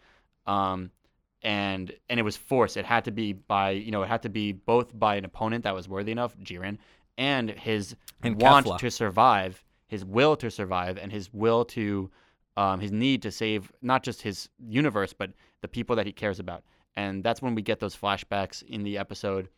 Um, 0.47 0.91
and 1.43 1.93
and 2.09 2.21
it 2.21 2.23
was 2.23 2.37
forced. 2.37 2.77
It 2.77 2.85
had 2.85 3.05
to 3.07 3.11
be 3.11 3.33
by 3.33 3.71
you 3.71 3.91
know 3.91 4.03
it 4.03 4.09
had 4.09 4.23
to 4.23 4.29
be 4.29 4.53
both 4.53 4.97
by 4.97 5.17
an 5.17 5.25
opponent 5.25 5.65
that 5.65 5.75
was 5.75 5.89
worthy 5.89 6.13
enough, 6.13 6.37
Jiren, 6.39 6.79
and 7.19 7.51
his 7.51 7.95
And 8.23 8.41
want 8.41 8.67
Kefla. 8.67 8.79
to 8.79 8.91
survive, 8.91 9.65
his 9.87 10.05
will 10.05 10.37
to 10.37 10.51
survive, 10.51 10.99
and 10.99 11.13
his 11.13 11.33
will 11.33 11.65
to 11.67 12.11
um, 12.57 12.81
his 12.81 12.93
need 12.93 13.23
to 13.23 13.31
save 13.31 13.73
not 13.81 14.03
just 14.03 14.23
his 14.23 14.49
universe 14.59 15.13
but 15.13 15.31
the 15.63 15.69
people 15.69 15.97
that 15.97 16.07
he 16.07 16.13
cares 16.13 16.39
about. 16.39 16.65
And 16.97 17.25
that's 17.25 17.41
when 17.41 17.55
we 17.55 17.63
get 17.63 17.81
those 17.81 17.97
flashbacks 17.97 18.63
in 18.63 18.83
the 18.83 18.99
episode. 18.99 19.49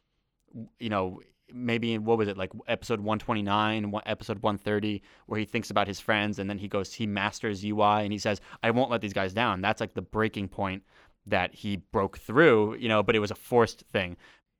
You 0.78 0.88
know, 0.88 1.20
maybe 1.52 1.94
in 1.94 2.04
what 2.04 2.18
was 2.18 2.28
it 2.28 2.36
like 2.36 2.52
episode 2.68 3.00
129, 3.00 3.92
episode 4.06 4.40
130, 4.42 5.02
where 5.26 5.40
he 5.40 5.44
thinks 5.44 5.70
about 5.70 5.88
his 5.88 5.98
friends 5.98 6.38
and 6.38 6.48
then 6.48 6.58
he 6.58 6.68
goes, 6.68 6.92
he 6.92 7.06
masters 7.06 7.64
UI 7.64 8.04
and 8.04 8.12
he 8.12 8.18
says, 8.18 8.40
"I 8.62 8.70
won't 8.70 8.90
let 8.90 9.00
these 9.00 9.12
guys 9.12 9.32
down." 9.34 9.60
That's 9.60 9.80
like 9.80 9.94
the 9.94 10.02
breaking 10.02 10.48
point 10.48 10.84
that 11.26 11.54
he 11.54 11.76
broke 11.76 12.18
through. 12.18 12.76
You 12.76 12.88
know, 12.88 13.02
but 13.02 13.16
it 13.16 13.20
was 13.20 13.30
a 13.32 13.36
forced 13.36 13.84
thing. 13.92 14.16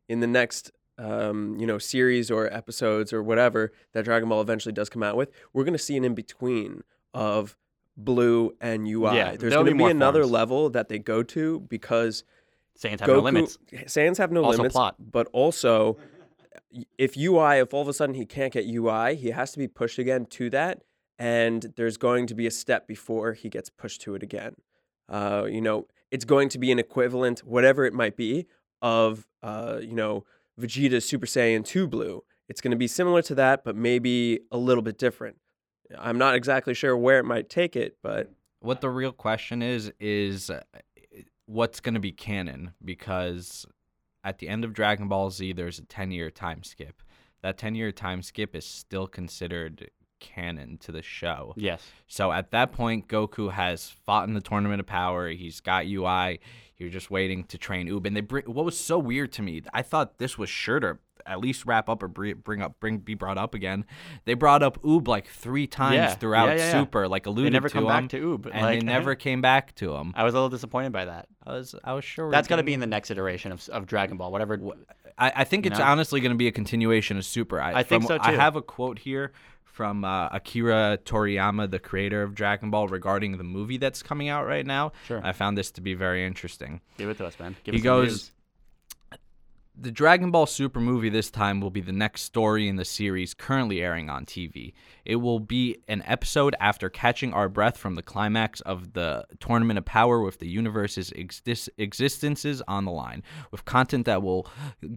in 0.08 0.20
the 0.20 0.26
next 0.26 0.70
um, 0.98 1.56
you 1.58 1.66
know 1.66 1.78
series 1.78 2.30
or 2.30 2.52
episodes 2.52 3.12
or 3.12 3.22
whatever 3.22 3.72
that 3.92 4.04
Dragon 4.04 4.28
Ball 4.28 4.40
eventually 4.40 4.72
does 4.72 4.88
come 4.88 5.02
out 5.02 5.16
with, 5.16 5.30
we're 5.52 5.64
gonna 5.64 5.78
see 5.78 5.96
an 5.96 6.04
in 6.04 6.14
between 6.14 6.82
of 7.12 7.56
blue 7.96 8.54
and 8.60 8.86
UI. 8.88 9.16
Yeah, 9.16 9.36
There's 9.36 9.52
gonna 9.54 9.70
be 9.72 9.78
be, 9.78 9.84
another 9.84 10.20
forms. 10.22 10.32
level 10.32 10.70
that 10.70 10.88
they 10.88 10.98
go 10.98 11.22
to 11.22 11.60
because 11.60 12.24
Saiyans 12.78 13.00
have 13.00 13.08
Goku 13.08 13.14
no 13.14 13.20
limits. 13.20 13.58
Saiyans 13.72 14.18
have 14.18 14.32
no 14.32 14.44
Also 14.44 14.58
limits, 14.58 14.72
plot. 14.72 14.96
but 14.98 15.28
also 15.32 15.96
if 16.98 17.16
UI, 17.16 17.58
if 17.60 17.72
all 17.72 17.82
of 17.82 17.88
a 17.88 17.92
sudden 17.92 18.14
he 18.14 18.26
can't 18.26 18.52
get 18.52 18.64
UI, 18.66 19.14
he 19.16 19.30
has 19.30 19.52
to 19.52 19.58
be 19.58 19.68
pushed 19.68 19.98
again 19.98 20.26
to 20.26 20.50
that, 20.50 20.82
and 21.18 21.72
there's 21.76 21.96
going 21.96 22.26
to 22.26 22.34
be 22.34 22.46
a 22.46 22.50
step 22.50 22.86
before 22.88 23.32
he 23.32 23.48
gets 23.48 23.70
pushed 23.70 24.00
to 24.02 24.14
it 24.14 24.22
again. 24.22 24.56
Uh, 25.08 25.46
you 25.48 25.60
know, 25.60 25.86
it's 26.10 26.24
going 26.24 26.48
to 26.48 26.58
be 26.58 26.72
an 26.72 26.78
equivalent, 26.78 27.40
whatever 27.40 27.84
it 27.84 27.92
might 27.92 28.16
be, 28.16 28.46
of 28.82 29.26
uh, 29.42 29.78
you 29.80 29.94
know 29.94 30.24
Vegeta's 30.60 31.04
Super 31.04 31.26
Saiyan 31.26 31.64
2 31.64 31.86
Blue. 31.86 32.24
It's 32.48 32.60
going 32.60 32.72
to 32.72 32.76
be 32.76 32.86
similar 32.86 33.22
to 33.22 33.34
that, 33.36 33.64
but 33.64 33.74
maybe 33.76 34.40
a 34.52 34.58
little 34.58 34.82
bit 34.82 34.98
different. 34.98 35.36
I'm 35.98 36.18
not 36.18 36.34
exactly 36.34 36.74
sure 36.74 36.96
where 36.96 37.18
it 37.18 37.24
might 37.24 37.48
take 37.48 37.76
it, 37.76 37.96
but 38.02 38.32
What 38.60 38.80
the 38.80 38.90
real 38.90 39.12
question 39.12 39.62
is 39.62 39.92
is 40.00 40.50
uh, 40.50 40.62
what's 41.46 41.80
going 41.80 41.94
to 41.94 42.00
be 42.00 42.12
canon 42.12 42.72
because 42.84 43.66
at 44.22 44.38
the 44.38 44.48
end 44.48 44.64
of 44.64 44.72
Dragon 44.72 45.08
Ball 45.08 45.30
Z 45.30 45.52
there's 45.52 45.78
a 45.78 45.82
10-year 45.82 46.30
time 46.30 46.62
skip. 46.62 47.02
That 47.42 47.58
10-year 47.58 47.92
time 47.92 48.22
skip 48.22 48.54
is 48.56 48.64
still 48.66 49.06
considered 49.06 49.90
canon 50.20 50.78
to 50.78 50.92
the 50.92 51.02
show. 51.02 51.52
Yes. 51.56 51.82
So 52.06 52.32
at 52.32 52.50
that 52.52 52.72
point, 52.72 53.08
Goku 53.08 53.52
has 53.52 53.90
fought 53.90 54.26
in 54.26 54.32
the 54.34 54.40
Tournament 54.40 54.80
of 54.80 54.86
Power. 54.86 55.28
He's 55.28 55.60
got 55.60 55.86
UI. 55.86 56.40
You're 56.76 56.90
just 56.90 57.10
waiting 57.10 57.44
to 57.44 57.58
train 57.58 57.88
Oob. 57.88 58.06
And 58.06 58.16
they 58.16 58.20
bring 58.20 58.44
what 58.46 58.64
was 58.64 58.78
so 58.78 58.98
weird 58.98 59.32
to 59.32 59.42
me. 59.42 59.62
I 59.72 59.82
thought 59.82 60.18
this 60.18 60.36
was 60.36 60.48
sure 60.48 60.80
to 60.80 60.98
at 61.26 61.40
least 61.40 61.64
wrap 61.64 61.88
up 61.88 62.02
or 62.02 62.08
br- 62.08 62.34
bring 62.34 62.60
up, 62.60 62.78
bring 62.80 62.98
be 62.98 63.14
brought 63.14 63.38
up 63.38 63.54
again. 63.54 63.84
They 64.24 64.34
brought 64.34 64.62
up 64.62 64.82
Oob 64.82 65.08
like 65.08 65.26
three 65.28 65.66
times 65.66 65.94
Yeah, 65.94 66.14
through 66.14 66.34
yeah, 66.34 66.54
yeah. 66.54 66.72
Super, 66.72 67.08
like 67.08 67.26
alluded 67.26 67.52
They 67.52 67.56
never 67.56 67.68
to 67.68 67.72
come 67.72 67.84
him, 67.84 67.88
back 67.88 68.08
to 68.10 68.20
Oob. 68.38 68.46
and 68.52 68.62
like, 68.62 68.80
they 68.80 68.86
eh? 68.86 68.90
never 68.92 69.14
came 69.14 69.40
back 69.40 69.74
to 69.76 69.94
him. 69.94 70.12
I 70.16 70.24
was 70.24 70.34
a 70.34 70.36
little 70.36 70.50
disappointed 70.50 70.92
by 70.92 71.06
that. 71.06 71.28
I 71.46 71.52
was 71.52 71.74
I 71.84 71.92
was 71.92 72.04
sure 72.04 72.30
That's 72.30 72.48
going 72.48 72.58
to 72.58 72.64
be 72.64 72.74
in 72.74 72.80
the 72.80 72.86
next 72.86 73.10
iteration 73.10 73.52
of, 73.52 73.66
of 73.68 73.86
Dragon 73.86 74.16
Ball, 74.16 74.32
whatever. 74.32 74.58
I, 75.16 75.32
I 75.36 75.44
think 75.44 75.64
it's 75.66 75.78
know? 75.78 75.84
honestly 75.84 76.20
going 76.20 76.32
to 76.32 76.36
be 76.38 76.48
a 76.48 76.52
continuation 76.52 77.16
of 77.16 77.24
Super. 77.24 77.60
I, 77.60 77.80
I 77.80 77.82
think 77.84 78.06
from- 78.06 78.18
so, 78.18 78.18
I 78.20 78.32
have 78.32 78.56
a 78.56 78.62
quote 78.62 78.98
here 78.98 79.32
from 79.74 80.04
uh, 80.04 80.28
Akira 80.28 80.98
Toriyama, 81.04 81.68
the 81.68 81.80
creator 81.80 82.22
of 82.22 82.32
Dragon 82.32 82.70
Ball, 82.70 82.86
regarding 82.86 83.38
the 83.38 83.44
movie 83.44 83.76
that's 83.76 84.04
coming 84.04 84.28
out 84.28 84.46
right 84.46 84.64
now. 84.64 84.92
Sure. 85.08 85.20
I 85.24 85.32
found 85.32 85.58
this 85.58 85.72
to 85.72 85.80
be 85.80 85.94
very 85.94 86.24
interesting. 86.24 86.80
Give 86.96 87.08
it 87.08 87.18
to 87.18 87.26
us, 87.26 87.38
man. 87.40 87.56
Give 87.64 87.74
He 87.74 87.80
goes-. 87.80 88.30
The 89.76 89.90
Dragon 89.90 90.30
Ball 90.30 90.46
Super 90.46 90.78
movie 90.78 91.08
this 91.08 91.32
time 91.32 91.60
will 91.60 91.68
be 91.70 91.80
the 91.80 91.90
next 91.90 92.22
story 92.22 92.68
in 92.68 92.76
the 92.76 92.84
series 92.84 93.34
currently 93.34 93.82
airing 93.82 94.08
on 94.08 94.24
TV. 94.24 94.72
It 95.04 95.16
will 95.16 95.40
be 95.40 95.78
an 95.88 96.04
episode 96.06 96.54
after 96.60 96.88
catching 96.88 97.32
our 97.34 97.48
breath 97.48 97.76
from 97.76 97.96
the 97.96 98.02
climax 98.02 98.60
of 98.60 98.92
the 98.92 99.26
Tournament 99.40 99.78
of 99.78 99.84
Power 99.84 100.20
with 100.20 100.38
the 100.38 100.46
universe's 100.48 101.10
exis- 101.10 101.68
existences 101.76 102.62
on 102.68 102.84
the 102.84 102.92
line, 102.92 103.24
with 103.50 103.64
content 103.64 104.06
that 104.06 104.22
will 104.22 104.46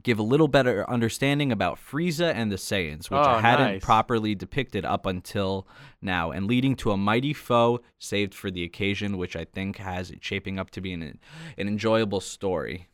give 0.03 0.19
a 0.19 0.23
little 0.23 0.47
better 0.47 0.87
understanding 0.87 1.51
about 1.51 1.79
Frieza 1.79 2.31
and 2.35 2.51
the 2.51 2.55
Saiyans, 2.57 3.09
which 3.09 3.13
oh, 3.13 3.23
I 3.23 3.37
Oh, 3.37 3.39
hadn't 3.39 3.67
nice. 3.67 3.83
properly 3.83 4.35
depicted 4.35 4.85
up 4.85 5.07
until 5.07 5.67
now, 6.03 6.29
and 6.29 6.45
leading 6.45 6.75
to 6.77 6.91
a 6.91 6.97
mighty 6.97 7.33
foe 7.33 7.79
saved 7.97 8.35
for 8.35 8.51
the 8.51 8.63
occasion, 8.63 9.17
which 9.17 9.35
I 9.35 9.45
think 9.45 9.77
has 9.77 10.11
it 10.11 10.23
shaping 10.23 10.59
up 10.59 10.69
to 10.71 10.81
be 10.81 10.93
an, 10.93 11.01
an 11.01 11.67
enjoyable 11.67 12.21
story. 12.21 12.89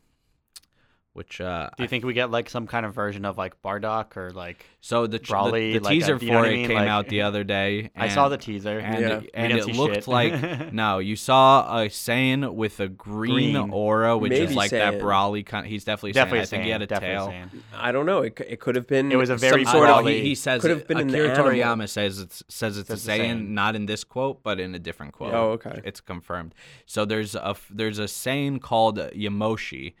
Which 1.14 1.40
uh, 1.40 1.70
Do 1.76 1.84
you 1.84 1.88
think 1.88 2.04
we 2.04 2.12
get 2.12 2.32
like 2.32 2.50
some 2.50 2.66
kind 2.66 2.84
of 2.84 2.92
version 2.92 3.24
of 3.24 3.38
like 3.38 3.62
Bardock 3.62 4.16
or 4.16 4.32
like? 4.32 4.66
So 4.80 5.06
the, 5.06 5.20
tr- 5.20 5.32
the- 5.32 5.38
Broly, 5.38 5.72
the, 5.74 5.78
like, 5.78 5.92
teaser 5.92 6.16
uh, 6.16 6.18
do 6.18 6.26
you 6.26 6.32
know 6.32 6.38
for 6.38 6.42
what 6.42 6.48
I 6.50 6.52
it 6.52 6.56
mean? 6.56 6.66
came 6.66 6.76
Like- 6.76 6.88
out 6.88 7.08
the 7.08 7.22
other 7.22 7.44
day. 7.58 7.90
I 7.94 8.08
saw 8.08 8.28
the 8.28 8.36
teaser. 8.36 8.80
and 8.80 9.00
Yeah. 9.00 9.18
it, 9.20 9.30
and 9.32 9.52
it 9.52 9.66
looked 9.76 9.94
shit. 9.94 10.08
like 10.08 10.72
no. 10.72 10.98
You 10.98 11.14
saw 11.14 11.82
a 11.82 11.86
Saiyan 11.88 12.52
with 12.54 12.80
a 12.80 12.88
green, 12.88 13.52
Green. 13.54 13.70
aura, 13.70 14.18
which 14.18 14.30
Maybe 14.30 14.44
is 14.46 14.54
like 14.56 14.72
that 14.72 14.94
Saiyan. 14.94 15.00
Broly 15.02 15.46
kind. 15.46 15.64
He's 15.68 15.84
definitely 15.84 16.12
definitely 16.12 16.40
Saiyan. 16.40 16.42
I 16.42 16.46
think 16.46 16.64
he 16.64 16.70
had 16.70 16.82
a 16.82 16.86
definitely 16.88 17.16
tail. 17.16 17.28
Saiyan. 17.28 17.60
I 17.78 17.92
don't 17.92 18.06
know. 18.06 18.22
It, 18.22 18.40
it 18.48 18.58
could 18.58 18.74
have 18.74 18.88
been. 18.88 19.12
It 19.12 19.16
was 19.16 19.30
a 19.30 19.36
very 19.36 19.64
some 19.64 19.72
sort 19.72 19.88
of. 19.90 20.06
He, 20.06 20.20
he 20.20 20.34
says 20.34 20.62
could 20.62 20.70
have 20.72 20.88
been 20.88 20.98
an 20.98 21.10
Akira 21.10 21.28
animal. 21.30 21.52
Toriyama 21.52 21.88
says 21.88 22.18
it's 22.18 22.42
says 22.48 22.76
it's 22.76 22.88
Says 22.88 23.04
a 23.04 23.06
the 23.06 23.18
Saiyan, 23.22 23.50
not 23.50 23.76
in 23.76 23.86
this 23.86 24.02
quote, 24.02 24.42
but 24.42 24.58
in 24.58 24.74
a 24.74 24.80
different 24.80 25.12
quote. 25.12 25.32
Oh, 25.32 25.50
okay. 25.52 25.80
It's 25.84 26.00
confirmed. 26.00 26.56
So 26.86 27.04
there's 27.04 27.36
a 27.36 27.50
f- 27.50 27.70
there's 27.72 28.00
a 28.00 28.04
Saiyan 28.06 28.60
called 28.60 28.98
Yamoshi. 28.98 29.94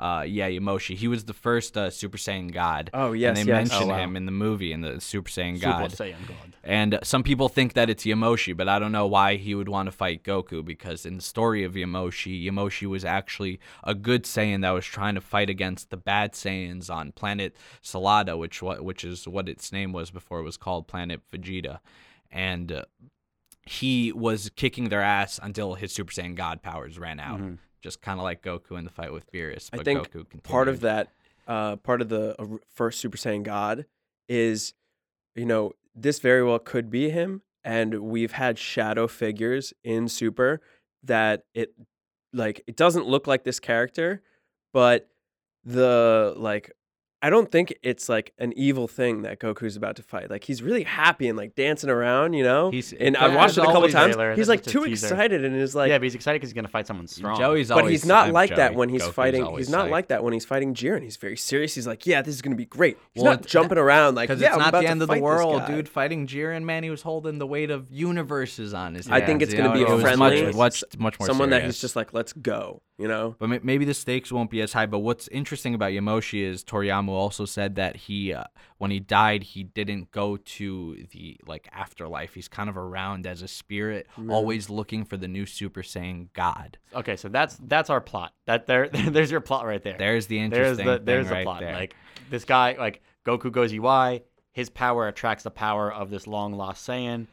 Uh, 0.00 0.22
yeah, 0.22 0.48
Yamoshi. 0.48 0.96
He 0.96 1.08
was 1.08 1.24
the 1.26 1.34
first 1.34 1.76
uh, 1.76 1.90
Super 1.90 2.16
Saiyan 2.16 2.50
God. 2.52 2.88
Oh, 2.94 3.12
yes, 3.12 3.38
And 3.38 3.46
they 3.46 3.52
yes. 3.52 3.68
mention 3.68 3.88
Oh, 3.90 3.92
wow. 3.92 3.98
him 3.98 4.16
in 4.16 4.24
the 4.24 4.32
movie 4.32 4.72
in 4.72 4.80
the 4.80 4.98
Super 4.98 5.28
Saiyan 5.28 5.60
God. 5.60 5.90
Super 5.92 6.10
God. 6.10 6.14
Saiyan 6.16 6.26
God. 6.26 6.52
And 6.64 6.98
some 7.02 7.22
people 7.22 7.50
think 7.50 7.74
that 7.74 7.90
it's 7.90 8.04
Yamoshi, 8.04 8.56
but 8.56 8.66
I 8.66 8.78
don't 8.78 8.92
know 8.92 9.06
why 9.06 9.36
he 9.36 9.54
would 9.54 9.68
want 9.68 9.88
to 9.88 9.92
fight 9.92 10.24
Goku 10.24 10.64
because 10.64 11.04
in 11.04 11.16
the 11.16 11.22
story 11.22 11.64
of 11.64 11.74
Yamoshi, 11.74 12.42
Yamoshi 12.46 12.86
was 12.88 13.04
actually 13.04 13.60
a 13.84 13.94
good 13.94 14.24
Saiyan 14.24 14.62
that 14.62 14.70
was 14.70 14.86
trying 14.86 15.16
to 15.16 15.20
fight 15.20 15.50
against 15.50 15.90
the 15.90 15.96
bad 15.98 16.32
Saiyans 16.32 16.88
on 16.88 17.12
planet 17.12 17.54
Salada, 17.82 18.38
which 18.38 18.62
what 18.62 18.82
which 18.82 19.04
is 19.04 19.28
what 19.28 19.48
its 19.50 19.70
name 19.70 19.92
was 19.92 20.10
before 20.10 20.40
it 20.40 20.44
was 20.44 20.56
called 20.56 20.88
Planet 20.88 21.20
Vegeta. 21.30 21.80
And 22.32 22.72
uh, 22.72 22.84
he 23.66 24.12
was 24.12 24.50
kicking 24.56 24.88
their 24.88 25.02
ass 25.02 25.38
until 25.42 25.74
his 25.74 25.92
Super 25.92 26.12
Saiyan 26.12 26.34
God 26.36 26.62
powers 26.62 26.98
ran 26.98 27.20
out. 27.20 27.40
Mhm. 27.40 27.58
Just 27.80 28.02
kind 28.02 28.20
of 28.20 28.24
like 28.24 28.42
Goku 28.42 28.78
in 28.78 28.84
the 28.84 28.90
fight 28.90 29.12
with 29.12 29.30
Beerus. 29.32 29.70
I 29.72 29.78
But 29.78 29.84
think 29.84 30.42
part 30.42 30.68
of 30.68 30.80
that, 30.80 31.08
uh, 31.46 31.76
part 31.76 32.02
of 32.02 32.08
the 32.08 32.40
uh, 32.40 32.58
first 32.74 33.00
Super 33.00 33.16
Saiyan 33.16 33.42
God 33.42 33.86
is, 34.28 34.74
you 35.34 35.46
know, 35.46 35.72
this 35.94 36.18
very 36.18 36.44
well 36.44 36.58
could 36.58 36.90
be 36.90 37.10
him, 37.10 37.42
and 37.64 38.00
we've 38.00 38.32
had 38.32 38.58
shadow 38.58 39.06
figures 39.06 39.72
in 39.82 40.08
Super 40.08 40.60
that 41.02 41.44
it, 41.54 41.72
like, 42.32 42.62
it 42.66 42.76
doesn't 42.76 43.06
look 43.06 43.26
like 43.26 43.44
this 43.44 43.58
character, 43.60 44.22
but 44.72 45.08
the 45.64 46.34
like. 46.36 46.72
I 47.22 47.28
don't 47.28 47.50
think 47.52 47.74
it's 47.82 48.08
like 48.08 48.32
an 48.38 48.54
evil 48.56 48.88
thing 48.88 49.22
that 49.22 49.38
Goku's 49.40 49.76
about 49.76 49.96
to 49.96 50.02
fight. 50.02 50.30
Like 50.30 50.42
he's 50.44 50.62
really 50.62 50.84
happy 50.84 51.28
and 51.28 51.36
like 51.36 51.54
dancing 51.54 51.90
around, 51.90 52.32
you 52.32 52.42
know. 52.42 52.70
He's- 52.70 52.94
and 52.98 53.14
that 53.14 53.22
I 53.22 53.36
watched 53.36 53.58
it 53.58 53.60
a 53.62 53.66
couple 53.66 53.88
times. 53.90 54.16
Taylor, 54.16 54.34
He's 54.34 54.48
like 54.48 54.62
too 54.62 54.86
teaser. 54.86 55.06
excited 55.14 55.44
and 55.44 55.54
is 55.54 55.74
like, 55.74 55.90
yeah, 55.90 55.98
but 55.98 56.04
he's 56.04 56.14
excited 56.14 56.38
because 56.38 56.48
he's 56.48 56.54
gonna 56.54 56.68
fight 56.68 56.86
someone 56.86 57.06
strong. 57.06 57.38
Joey's 57.38 57.68
but 57.68 57.90
he's 57.90 58.06
not 58.06 58.28
I'm 58.28 58.32
like 58.32 58.56
that 58.56 58.74
when 58.74 58.88
he's 58.88 59.02
Goku's 59.02 59.14
fighting. 59.14 59.56
He's 59.58 59.68
not 59.68 59.86
psyched. 59.88 59.90
like 59.90 60.08
that 60.08 60.24
when 60.24 60.32
he's 60.32 60.46
fighting 60.46 60.72
Jiren. 60.74 61.02
He's 61.02 61.18
very 61.18 61.36
serious. 61.36 61.74
He's 61.74 61.86
like, 61.86 62.06
yeah, 62.06 62.22
this 62.22 62.34
is 62.34 62.40
gonna 62.40 62.56
be 62.56 62.64
great. 62.64 62.96
He's 63.12 63.22
Well, 63.22 63.32
not 63.32 63.40
it's- 63.40 63.52
jumping 63.52 63.76
around 63.76 64.14
like, 64.14 64.28
Because 64.28 64.40
yeah, 64.40 64.48
it's 64.48 64.54
I'm 64.54 64.60
not 64.60 64.68
about 64.70 64.80
the 64.82 64.88
end 64.88 65.02
of 65.02 65.08
the 65.08 65.20
world, 65.20 65.66
dude. 65.66 65.88
Fighting 65.90 66.26
Jiren, 66.26 66.62
man, 66.62 66.82
he 66.84 66.90
was 66.90 67.02
holding 67.02 67.38
the 67.38 67.46
weight 67.46 67.70
of 67.70 67.90
universes 67.92 68.72
on 68.74 68.94
his 68.94 69.10
I 69.10 69.20
think 69.20 69.42
it's 69.42 69.52
gonna 69.52 69.68
know? 69.68 69.74
be 69.74 69.82
It 69.82 69.90
a 69.90 69.92
was 69.94 70.02
friendly- 70.02 70.44
much, 70.46 70.54
much, 70.54 70.84
much 70.98 71.18
more 71.20 71.26
Someone 71.26 71.50
that 71.50 71.64
he's 71.64 71.80
just 71.80 71.96
like, 71.96 72.14
let's 72.14 72.32
go. 72.32 72.80
You 72.98 73.08
know. 73.08 73.34
But 73.38 73.64
maybe 73.64 73.86
the 73.86 73.94
stakes 73.94 74.30
won't 74.30 74.50
be 74.50 74.60
as 74.60 74.74
high. 74.74 74.84
But 74.84 74.98
what's 74.98 75.26
interesting 75.28 75.74
about 75.74 75.92
Yamoshi 75.92 76.42
is 76.44 76.62
Toriyama 76.62 77.09
also 77.14 77.44
said 77.44 77.76
that 77.76 77.96
he, 77.96 78.32
uh, 78.32 78.44
when 78.78 78.90
he 78.90 79.00
died, 79.00 79.42
he 79.42 79.62
didn't 79.62 80.10
go 80.10 80.36
to 80.36 81.06
the 81.12 81.38
like 81.46 81.68
afterlife. 81.72 82.34
He's 82.34 82.48
kind 82.48 82.68
of 82.68 82.76
around 82.76 83.26
as 83.26 83.42
a 83.42 83.48
spirit, 83.48 84.06
always 84.28 84.70
looking 84.70 85.04
for 85.04 85.16
the 85.16 85.28
new 85.28 85.46
Super 85.46 85.82
Saiyan 85.82 86.28
God. 86.32 86.78
Okay, 86.94 87.16
so 87.16 87.28
that's 87.28 87.56
that's 87.62 87.90
our 87.90 88.00
plot. 88.00 88.32
That 88.46 88.66
there, 88.66 88.88
there's 88.92 89.30
your 89.30 89.40
plot 89.40 89.66
right 89.66 89.82
there. 89.82 89.96
There's 89.98 90.26
the 90.26 90.38
interesting. 90.38 90.86
there's 90.86 90.86
the 90.86 90.96
thing 90.98 91.04
there's 91.04 91.28
the 91.28 91.34
right 91.34 91.44
plot. 91.44 91.60
there. 91.60 91.74
Like 91.74 91.94
this 92.30 92.44
guy, 92.44 92.76
like 92.78 93.02
Goku 93.24 93.52
goes 93.52 93.72
EY. 93.72 94.22
His 94.52 94.68
power 94.68 95.06
attracts 95.08 95.44
the 95.44 95.50
power 95.50 95.92
of 95.92 96.10
this 96.10 96.26
long 96.26 96.54
lost 96.54 96.86
Saiyan. 96.88 97.26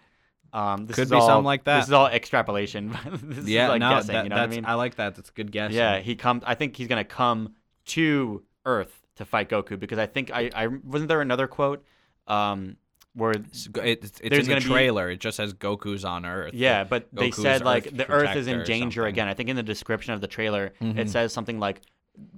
Um, 0.53 0.85
this 0.85 0.95
Could 0.95 1.03
is 1.03 1.09
be 1.11 1.15
all, 1.17 1.27
something 1.27 1.45
like 1.45 1.63
that. 1.65 1.79
This 1.79 1.87
is 1.87 1.93
all 1.93 2.07
extrapolation. 2.07 2.89
this 3.11 3.47
yeah, 3.47 3.65
is 3.65 3.69
like 3.69 3.79
no, 3.79 3.89
guessing. 3.89 4.13
that- 4.13 4.23
you 4.23 4.29
know 4.29 4.35
what 4.35 4.41
I 4.41 4.45
that's 4.45 4.55
mean? 4.55 4.65
I 4.65 4.73
like 4.75 4.95
that. 4.95 5.15
That's 5.15 5.29
a 5.29 5.33
good 5.33 5.51
guess. 5.51 5.71
Yeah, 5.71 5.99
he 5.99 6.15
comes. 6.15 6.43
I 6.45 6.55
think 6.55 6.75
he's 6.75 6.87
gonna 6.87 7.03
come 7.03 7.55
to 7.87 8.43
Earth 8.65 9.06
to 9.17 9.25
fight 9.25 9.49
Goku 9.49 9.79
because 9.79 9.99
I 9.99 10.05
think 10.05 10.31
I, 10.31 10.49
I 10.55 10.67
wasn't 10.67 11.09
there 11.09 11.21
another 11.21 11.47
quote, 11.47 11.83
um, 12.27 12.77
where 13.13 13.31
It's, 13.31 13.67
it's, 13.75 14.05
it's 14.05 14.19
There's 14.21 14.31
in 14.31 14.45
the 14.45 14.47
gonna 14.49 14.61
be- 14.61 14.65
trailer. 14.67 15.09
It 15.09 15.19
just 15.19 15.37
says 15.37 15.53
Goku's 15.53 16.05
on 16.05 16.25
Earth. 16.25 16.53
yeah, 16.53 16.83
but 16.83 17.07
they 17.11 17.29
Goku's 17.29 17.41
said 17.41 17.63
like 17.65 17.95
the 17.95 18.09
Earth 18.09 18.35
is 18.35 18.47
in 18.47 18.63
danger 18.63 19.05
again. 19.05 19.27
I 19.27 19.33
think 19.33 19.49
in 19.49 19.55
the 19.55 19.63
description 19.63 20.13
of 20.13 20.21
the 20.21 20.27
trailer 20.27 20.73
Mhm. 20.81 20.97
it 20.97 21.09
says 21.09 21.33
something 21.33 21.59
like 21.59 21.81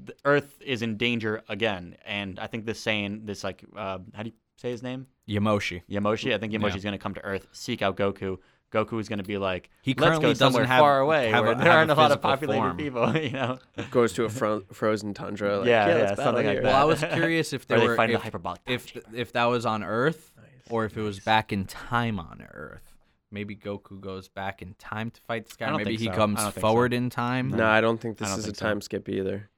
the 0.05 0.13
Earth 0.25 0.57
is 0.61 0.81
in 0.81 0.97
danger 0.97 1.41
again, 1.49 1.95
and 2.05 2.39
I 2.39 2.47
think 2.47 2.65
this 2.65 2.79
saying 2.79 3.21
this 3.25 3.43
like 3.43 3.63
uh, 3.75 3.99
how 4.13 4.23
do 4.23 4.29
you 4.29 4.35
say 4.57 4.71
his 4.71 4.83
name 4.83 5.07
Yamoshi. 5.27 5.81
Yamoshi. 5.89 6.33
I 6.33 6.37
think 6.37 6.51
Yeah. 6.53 6.59
Yamoshi's 6.59 6.83
gonna 6.83 6.97
come 6.97 7.13
to 7.13 7.23
Earth, 7.23 7.47
seek 7.51 7.81
out 7.81 7.95
Goku. 7.97 8.37
Goku 8.71 8.99
is 8.99 9.09
gonna 9.09 9.23
be 9.23 9.37
like, 9.37 9.69
He 9.81 9.93
let's 9.93 10.01
currently 10.03 10.21
go 10.21 10.29
doesn't 10.29 10.47
somewhere 10.53 10.65
have- 10.65 10.79
far 10.79 10.99
away 10.99 11.29
have 11.29 11.43
where 11.43 11.53
a- 11.53 11.55
there 11.55 11.65
have 11.65 11.75
aren't 11.75 11.91
a, 11.91 11.95
lot 11.95 12.11
of 12.11 12.21
physical 12.21 12.29
populated 12.29 12.61
form. 12.61 12.77
people. 12.77 13.17
You 13.23 13.29
know. 13.31 13.59
Goes 13.91 14.13
to 14.13 14.25
a 14.25 14.29
fro- 14.29 14.61
frozen 14.71 15.13
tundra. 15.13 15.59
Like, 15.59 15.67
Yeah, 15.67 15.87
yeah, 15.87 15.91
yeah, 15.95 16.01
let's 16.03 16.09
battle 16.11 16.23
something 16.25 16.45
like 16.45 16.53
here." 16.55 16.61
that. 16.63 16.69
Well, 16.73 16.81
I 16.81 16.83
was 16.85 16.99
curious 17.13 17.53
if 17.53 17.63
Or 17.63 17.65
there 17.67 17.79
they 17.79 17.87
were 17.87 17.95
find 17.95 18.11
the 18.11 18.15
if, 18.17 18.21
hyperbolic 18.23 18.61
if 18.67 18.95
if 19.13 19.31
that 19.33 19.45
was 19.45 19.65
on 19.65 19.83
Earth 19.83 20.31
or 20.69 20.85
if 20.85 20.95
it 20.97 21.01
was 21.01 21.19
back 21.19 21.51
in 21.51 21.65
time 21.65 22.19
on 22.19 22.45
Earth. 22.53 22.83
Maybe 23.31 23.55
Goku 23.55 23.99
goes 24.01 24.27
back 24.27 24.61
in 24.63 24.73
time 24.79 25.11
to 25.11 25.21
fight 25.21 25.45
this 25.45 25.55
I 25.59 25.65
guy. 25.65 25.69
don't 25.71 25.77
Maybe 25.83 25.97
he 25.97 26.05
so. 26.05 26.11
Comes 26.13 26.39
don't 26.39 26.53
so. 26.53 26.61
forward 26.61 26.93
in 26.93 27.09
time. 27.11 27.49
No, 27.49 27.65
I 27.67 27.79
don't 27.79 27.99
think 28.01 28.17
this 28.17 28.27
don't 28.29 28.39
is 28.39 28.45
a 28.45 28.47
think 28.47 28.57
so. 28.57 28.65
time 28.65 28.81
skip 28.81 29.07
either. 29.07 29.49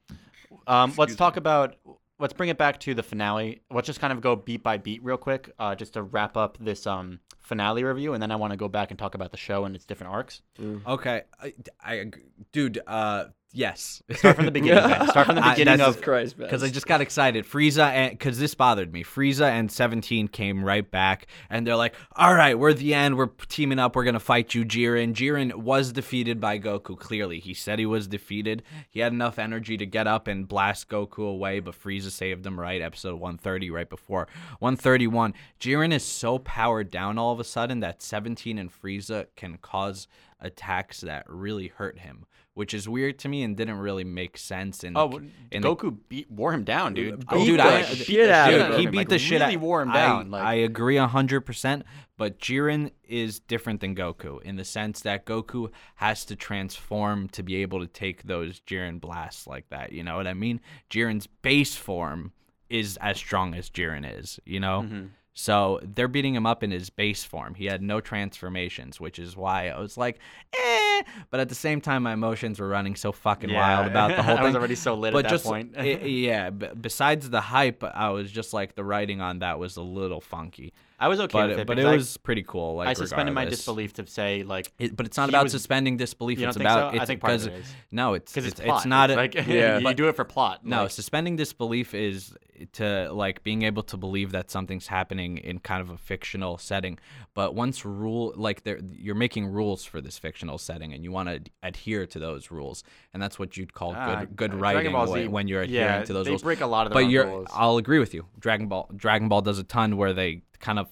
Um, 0.66 0.92
let's 0.98 1.16
talk 1.16 1.36
about. 1.38 1.76
Let's 2.22 2.34
bring 2.34 2.50
it 2.50 2.56
back 2.56 2.78
to 2.80 2.94
the 2.94 3.02
finale. 3.02 3.62
Let's 3.68 3.88
just 3.88 3.98
kind 3.98 4.12
of 4.12 4.20
go 4.20 4.36
beat 4.36 4.62
by 4.62 4.76
beat 4.78 5.02
real 5.02 5.16
quick, 5.16 5.52
uh, 5.58 5.74
just 5.74 5.94
to 5.94 6.04
wrap 6.04 6.36
up 6.36 6.56
this 6.60 6.86
um, 6.86 7.18
finale 7.40 7.82
review, 7.82 8.14
and 8.14 8.22
then 8.22 8.30
I 8.30 8.36
want 8.36 8.52
to 8.52 8.56
go 8.56 8.68
back 8.68 8.92
and 8.92 8.98
talk 8.98 9.16
about 9.16 9.32
the 9.32 9.36
show 9.36 9.64
and 9.64 9.74
its 9.74 9.84
different 9.84 10.12
arcs. 10.12 10.40
Okay, 10.86 11.22
I, 11.42 11.52
I 11.82 12.04
dude. 12.52 12.80
Uh, 12.86 13.24
yes. 13.52 14.02
Start 14.12 14.36
from 14.36 14.46
the 14.46 14.50
beginning. 14.50 14.82
Ben. 14.88 15.08
Start 15.08 15.26
from 15.26 15.36
the 15.36 15.42
beginning 15.42 15.78
that's- 15.78 15.96
of. 15.96 16.02
Christ, 16.02 16.36
Because 16.36 16.62
I 16.62 16.68
just 16.70 16.86
got 16.86 17.00
excited. 17.00 17.44
Frieza 17.44 17.84
and 17.90 18.10
because 18.18 18.38
this 18.38 18.54
bothered 18.54 18.92
me. 18.92 19.04
Frieza 19.04 19.48
and 19.50 19.70
17 19.70 20.28
came 20.28 20.64
right 20.64 20.88
back, 20.90 21.26
and 21.50 21.66
they're 21.66 21.76
like, 21.76 21.94
"All 22.16 22.34
right, 22.34 22.58
we're 22.58 22.72
the 22.72 22.94
end. 22.94 23.16
We're 23.16 23.26
teaming 23.48 23.78
up. 23.78 23.94
We're 23.96 24.04
gonna 24.04 24.20
fight 24.20 24.54
you, 24.54 24.64
Jiren." 24.64 25.14
Jiren 25.14 25.54
was 25.54 25.92
defeated 25.92 26.40
by 26.40 26.58
Goku. 26.58 26.98
Clearly, 26.98 27.40
he 27.40 27.54
said 27.54 27.78
he 27.78 27.86
was 27.86 28.06
defeated. 28.08 28.62
He 28.90 29.00
had 29.00 29.12
enough 29.12 29.38
energy 29.38 29.76
to 29.76 29.86
get 29.86 30.06
up 30.06 30.26
and 30.26 30.48
blast 30.48 30.88
Goku 30.88 31.28
away, 31.28 31.60
but 31.60 31.74
Frieza 31.80 32.10
saved 32.10 32.46
him. 32.46 32.58
Right, 32.58 32.80
episode 32.82 33.14
130, 33.20 33.70
right 33.70 33.88
before 33.88 34.28
131. 34.58 35.34
Jiren 35.60 35.92
is 35.92 36.04
so 36.04 36.38
powered 36.38 36.90
down 36.90 37.18
all 37.18 37.32
of 37.32 37.40
a 37.40 37.44
sudden 37.44 37.80
that 37.80 38.02
17 38.02 38.58
and 38.58 38.70
Frieza 38.72 39.26
can 39.36 39.58
cause 39.58 40.08
attacks 40.40 41.00
that 41.02 41.24
really 41.28 41.68
hurt 41.68 41.98
him. 42.00 42.26
Which 42.54 42.74
is 42.74 42.86
weird 42.86 43.18
to 43.20 43.28
me 43.30 43.42
and 43.44 43.56
didn't 43.56 43.78
really 43.78 44.04
make 44.04 44.36
sense. 44.36 44.84
In 44.84 44.94
Oh, 44.94 45.22
in 45.50 45.62
the 45.62 45.74
Goku 45.74 45.96
beat 46.10 46.30
wore 46.30 46.52
him 46.52 46.64
down, 46.64 46.92
dude. 46.92 47.24
Oh, 47.28 47.36
Goku, 47.38 47.44
dude, 47.46 47.60
I- 47.60 47.80
beat 47.88 47.96
shit 47.96 48.28
out 48.28 48.50
shit 48.50 48.60
of 48.60 48.74
him. 48.74 48.80
he 48.80 48.86
beat 48.88 48.96
like, 48.98 49.08
the 49.08 49.18
shit 49.18 49.40
really 49.40 49.54
out. 49.54 49.60
wore 49.60 49.80
him 49.80 49.90
I- 49.90 49.94
down. 49.94 50.30
like, 50.30 50.42
I 50.44 50.54
agree 50.56 50.96
hundred 50.98 51.40
percent, 51.42 51.84
but 52.18 52.38
Jiren 52.38 52.90
is 53.04 53.40
different 53.40 53.80
than 53.80 53.94
Goku 53.96 54.42
in 54.42 54.56
the 54.56 54.66
sense 54.66 55.00
that 55.00 55.24
Goku 55.24 55.70
has 55.94 56.26
to 56.26 56.36
transform 56.36 57.28
to 57.28 57.42
be 57.42 57.56
able 57.62 57.80
to 57.80 57.86
take 57.86 58.24
those 58.24 58.60
Jiren 58.60 59.00
blasts 59.00 59.46
like 59.46 59.70
that. 59.70 59.92
You 59.92 60.02
know 60.04 60.16
what 60.16 60.26
I 60.26 60.34
mean? 60.34 60.60
Jiren's 60.90 61.26
base 61.26 61.74
form 61.74 62.32
is 62.68 62.98
as 62.98 63.16
strong 63.16 63.54
as 63.54 63.70
Jiren 63.70 64.04
is. 64.20 64.38
You 64.44 64.60
know. 64.60 64.82
Mhm. 64.82 65.08
So 65.34 65.80
they're 65.82 66.08
beating 66.08 66.34
him 66.34 66.44
up 66.44 66.62
in 66.62 66.70
his 66.70 66.90
base 66.90 67.24
form. 67.24 67.54
He 67.54 67.64
had 67.64 67.80
no 67.82 68.00
transformations, 68.00 69.00
which 69.00 69.18
is 69.18 69.36
why 69.36 69.68
I 69.68 69.78
was 69.80 69.96
like, 69.96 70.18
eh. 70.54 70.58
eh. 70.98 71.02
But 71.30 71.40
at 71.40 71.48
the 71.48 71.54
same 71.54 71.80
time, 71.80 72.02
my 72.02 72.12
emotions 72.12 72.60
were 72.60 72.68
running 72.68 72.96
so 72.96 73.12
fucking 73.12 73.48
Yeah. 73.50 73.60
wild 73.78 73.90
about 73.90 74.14
the 74.16 74.22
whole 74.22 74.36
thing. 74.36 74.44
I 74.44 74.46
was 74.48 74.56
already 74.56 74.74
so 74.74 74.94
lit 74.94 75.12
but 75.14 75.20
at 75.20 75.22
that 75.24 75.30
just 75.30 75.44
point. 75.44 75.74
i- 75.78 75.84
yeah, 75.84 76.50
b- 76.50 76.68
besides 76.78 77.30
the 77.30 77.40
hype, 77.40 77.82
I 77.82 78.10
was 78.10 78.30
just 78.30 78.52
like 78.52 78.74
the 78.74 78.84
writing 78.84 79.20
on 79.22 79.38
that 79.38 79.58
was 79.58 79.76
a 79.76 79.82
little 79.82 80.20
funky. 80.20 80.72
I 81.00 81.08
was 81.08 81.18
okay 81.20 81.32
But 81.38 81.48
with 81.50 81.58
it, 81.60 81.66
but 81.66 81.78
it 81.78 81.86
I- 81.86 81.96
was 81.96 82.16
pretty 82.16 82.42
cool. 82.46 82.76
Like 82.76 82.88
I 82.88 82.92
suspended 82.94 83.34
my 83.34 83.44
disbelief 83.44 83.92
to 83.94 84.06
say 84.06 84.42
like 84.44 84.72
It, 84.78 84.94
but 84.96 85.06
it's 85.06 85.16
not 85.16 85.28
about 85.28 85.44
was- 85.44 85.52
suspending 85.52 85.96
disbelief. 85.96 86.40
It's 86.40 86.56
about 86.56 86.92
so? 86.92 86.98
I 86.98 87.00
it's 87.02 87.06
think 87.08 87.20
part 87.20 87.34
of 87.34 87.40
because 87.44 87.58
it 87.58 87.60
is. 87.60 87.74
no, 87.90 88.14
it's 88.14 88.32
because 88.32 88.46
it's, 88.50 88.60
it's, 88.60 88.68
it's 88.68 88.86
not 88.86 89.10
It's 89.10 89.16
a, 89.16 89.20
like 89.20 89.34
Yeah. 89.48 89.78
you 89.78 89.94
do 89.94 90.08
it 90.08 90.16
for 90.16 90.24
plot. 90.24 90.64
no, 90.64 90.82
like- 90.82 90.90
suspending 90.92 91.36
disbelief 91.36 91.94
is 91.94 92.34
to 92.74 93.12
like 93.12 93.42
being 93.42 93.62
able 93.62 93.82
to 93.82 93.96
believe 93.96 94.30
that 94.32 94.50
something's 94.50 94.86
happening 94.86 95.38
in 95.38 95.58
kind 95.58 95.80
of 95.80 95.90
a 95.90 95.96
fictional 95.98 96.58
setting. 96.58 96.98
But 97.34 97.54
once 97.54 97.84
rule 97.84 98.34
like 98.36 98.62
there, 98.62 98.78
you're 98.92 99.14
making 99.14 99.46
rules 99.46 99.84
for 99.84 100.00
this 100.02 100.18
fictional 100.18 100.58
setting, 100.58 100.92
and 100.92 101.02
you 101.02 101.10
want 101.10 101.28
to 101.30 101.50
adhere 101.62 102.06
to 102.06 102.18
those 102.18 102.50
rules, 102.50 102.84
and 103.14 103.22
that's 103.22 103.38
what 103.38 103.56
you'd 103.56 103.72
call 103.72 103.94
Ah, 103.96 104.20
good 104.20 104.36
good 104.36 104.50
Dragon 104.58 104.92
writing 104.92 105.06
Z, 105.24 105.28
when, 105.28 105.48
you're 105.48 105.62
adhering 105.62 106.00
yeah, 106.00 106.04
to 106.04 106.12
those 106.12 106.26
they 106.26 106.32
rules. 106.32 106.42
break 106.42 106.60
a 106.60 106.66
lot 106.66 106.86
of 106.86 106.92
but 106.92 107.08
you're, 107.08 107.26
rules. 107.26 107.48
I'll 107.52 107.78
agree 107.78 107.98
with 107.98 108.12
you. 108.12 108.26
Dragon 108.38 108.68
Ball 108.68 108.90
Dragon 108.94 109.28
Ball 109.28 109.40
does 109.40 109.58
a 109.58 109.64
ton 109.64 109.96
where 109.96 110.12
they 110.12 110.42
kind 110.60 110.78
of 110.78 110.88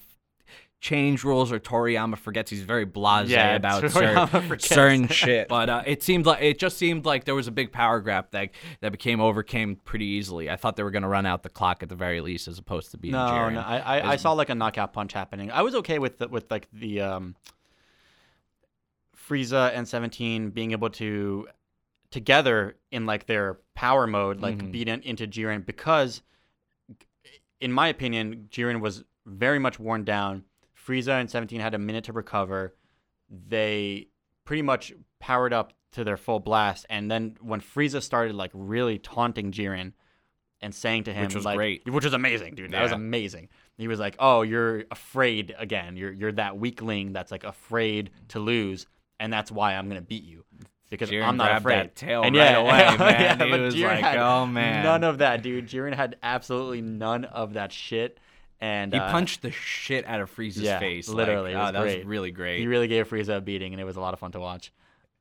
change 0.81 1.23
rules 1.23 1.51
or 1.51 1.59
Toriyama 1.59 2.17
forgets 2.17 2.49
he's 2.49 2.63
very 2.63 2.85
blasé 2.87 3.29
Yeah, 3.29 3.53
about 3.53 3.89
certain, 3.91 4.59
certain 4.59 5.07
shit. 5.07 5.47
But 5.49 5.69
uh, 5.69 5.83
it 5.85 6.01
seemed 6.03 6.25
like 6.25 6.41
it 6.41 6.57
just 6.57 6.77
seemed 6.77 7.05
like 7.05 7.23
there 7.25 7.35
was 7.35 7.47
a 7.47 7.51
big 7.51 7.71
power 7.71 8.01
grab 8.01 8.25
that 8.31 8.49
that 8.81 8.91
became 8.91 9.21
overcame 9.21 9.75
pretty 9.85 10.05
easily. 10.05 10.49
I 10.49 10.55
thought 10.55 10.75
they 10.75 10.83
were 10.83 10.91
going 10.91 11.03
to 11.03 11.07
run 11.07 11.25
out 11.27 11.43
the 11.43 11.49
clock 11.49 11.83
at 11.83 11.89
the 11.89 11.95
very 11.95 12.19
least, 12.19 12.47
as 12.47 12.57
opposed 12.57 12.89
to 12.91 12.97
being 12.97 13.11
no, 13.13 13.19
Jiren. 13.19 13.53
no, 13.53 13.61
I, 13.61 13.77
I, 13.99 14.11
I 14.13 14.15
saw 14.15 14.31
like 14.33 14.49
a 14.49 14.55
knockout 14.55 14.91
punch 14.91 15.13
happening. 15.13 15.51
I 15.51 15.61
was 15.61 15.75
okay 15.75 15.99
with 15.99 16.17
the, 16.17 16.27
with 16.27 16.49
like 16.49 16.67
the 16.73 17.01
um, 17.01 17.35
Frieza 19.15 19.71
and 19.75 19.87
Seventeen 19.87 20.49
being 20.49 20.71
able 20.71 20.89
to 20.91 21.47
together 22.09 22.75
in 22.91 23.05
like 23.05 23.27
their 23.27 23.59
power 23.75 24.07
mode, 24.07 24.41
like 24.41 24.57
Mhm. 24.57 24.71
beat 24.71 24.87
in, 24.87 25.01
into 25.03 25.27
Jiren 25.27 25.65
because, 25.65 26.21
in 27.59 27.71
my 27.71 27.87
opinion, 27.87 28.47
Jiren 28.51 28.81
was 28.81 29.03
very 29.25 29.59
much 29.59 29.79
worn 29.79 30.03
down. 30.03 30.43
Frieza 30.91 31.19
and 31.19 31.29
Seventeen 31.29 31.61
had 31.61 31.73
a 31.73 31.79
minute 31.79 32.05
to 32.05 32.13
recover. 32.13 32.75
They 33.29 34.07
pretty 34.45 34.61
much 34.61 34.91
powered 35.19 35.53
up 35.53 35.73
to 35.93 36.03
their 36.03 36.17
full 36.17 36.39
blast, 36.39 36.85
and 36.89 37.09
then 37.09 37.37
when 37.41 37.61
Frieza 37.61 38.01
started 38.01 38.35
like 38.35 38.51
really 38.53 38.97
taunting 38.97 39.51
Jiren 39.51 39.93
and 40.61 40.75
saying 40.75 41.05
to 41.05 41.13
him, 41.13 41.23
Which 41.25 41.35
was 41.35 41.45
like, 41.45 41.57
great. 41.57 41.89
which 41.89 42.03
was 42.03 42.13
amazing, 42.13 42.55
dude. 42.55 42.71
That 42.71 42.83
was 42.83 42.91
amazing. 42.91 43.49
He 43.77 43.87
was 43.87 43.99
like, 43.99 44.15
"Oh, 44.19 44.41
you're 44.43 44.83
afraid 44.91 45.55
again. 45.57 45.95
You're 45.97 46.11
you're 46.11 46.31
that 46.33 46.57
weakling 46.57 47.13
that's 47.13 47.31
like 47.31 47.43
afraid 47.43 48.11
to 48.29 48.39
lose, 48.39 48.85
and 49.19 49.31
that's 49.33 49.51
why 49.51 49.73
I'm 49.75 49.87
gonna 49.87 50.01
beat 50.01 50.23
you 50.23 50.45
because 50.89 51.09
Jiren 51.09 51.25
I'm 51.25 51.37
not 51.37 51.57
afraid." 51.57 51.75
that 51.77 51.95
tail 51.95 52.21
and 52.23 52.35
right 52.35 52.43
yeah, 52.51 52.57
away, 52.57 52.97
man. 52.97 53.39
yeah, 53.39 53.45
He 53.45 53.51
but 53.51 53.59
was 53.59 53.75
Jiren 53.75 54.01
like, 54.01 54.17
"Oh, 54.17 54.45
man." 54.45 54.83
none 54.83 55.03
of 55.03 55.17
that, 55.19 55.41
dude. 55.41 55.67
Jiren 55.67 55.95
had 55.95 56.17
absolutely 56.21 56.81
none 56.81 57.25
of 57.25 57.53
that 57.53 57.71
shit, 57.71 58.19
and 58.61 58.93
he 58.93 58.99
uh, 58.99 59.11
punched 59.11 59.41
the 59.41 59.51
shit 59.51 60.05
out 60.05 60.21
of 60.21 60.33
Frieza's 60.33 60.57
yeah, 60.61 60.79
face. 60.79 61.07
like, 61.07 61.17
literally, 61.17 61.51
it 61.51 61.55
oh, 61.55 61.63
was 61.63 61.71
that 61.73 61.83
was 61.83 62.05
really 62.05 62.31
great. 62.31 62.59
He 62.59 62.67
really 62.67 62.87
gave 62.87 63.09
Frieza 63.09 63.37
a 63.37 63.41
beating, 63.41 63.73
and 63.73 63.81
it 63.81 63.85
was 63.85 63.97
a 63.97 64.01
lot 64.01 64.13
of 64.13 64.19
fun 64.19 64.31
to 64.33 64.39
watch. 64.39 64.71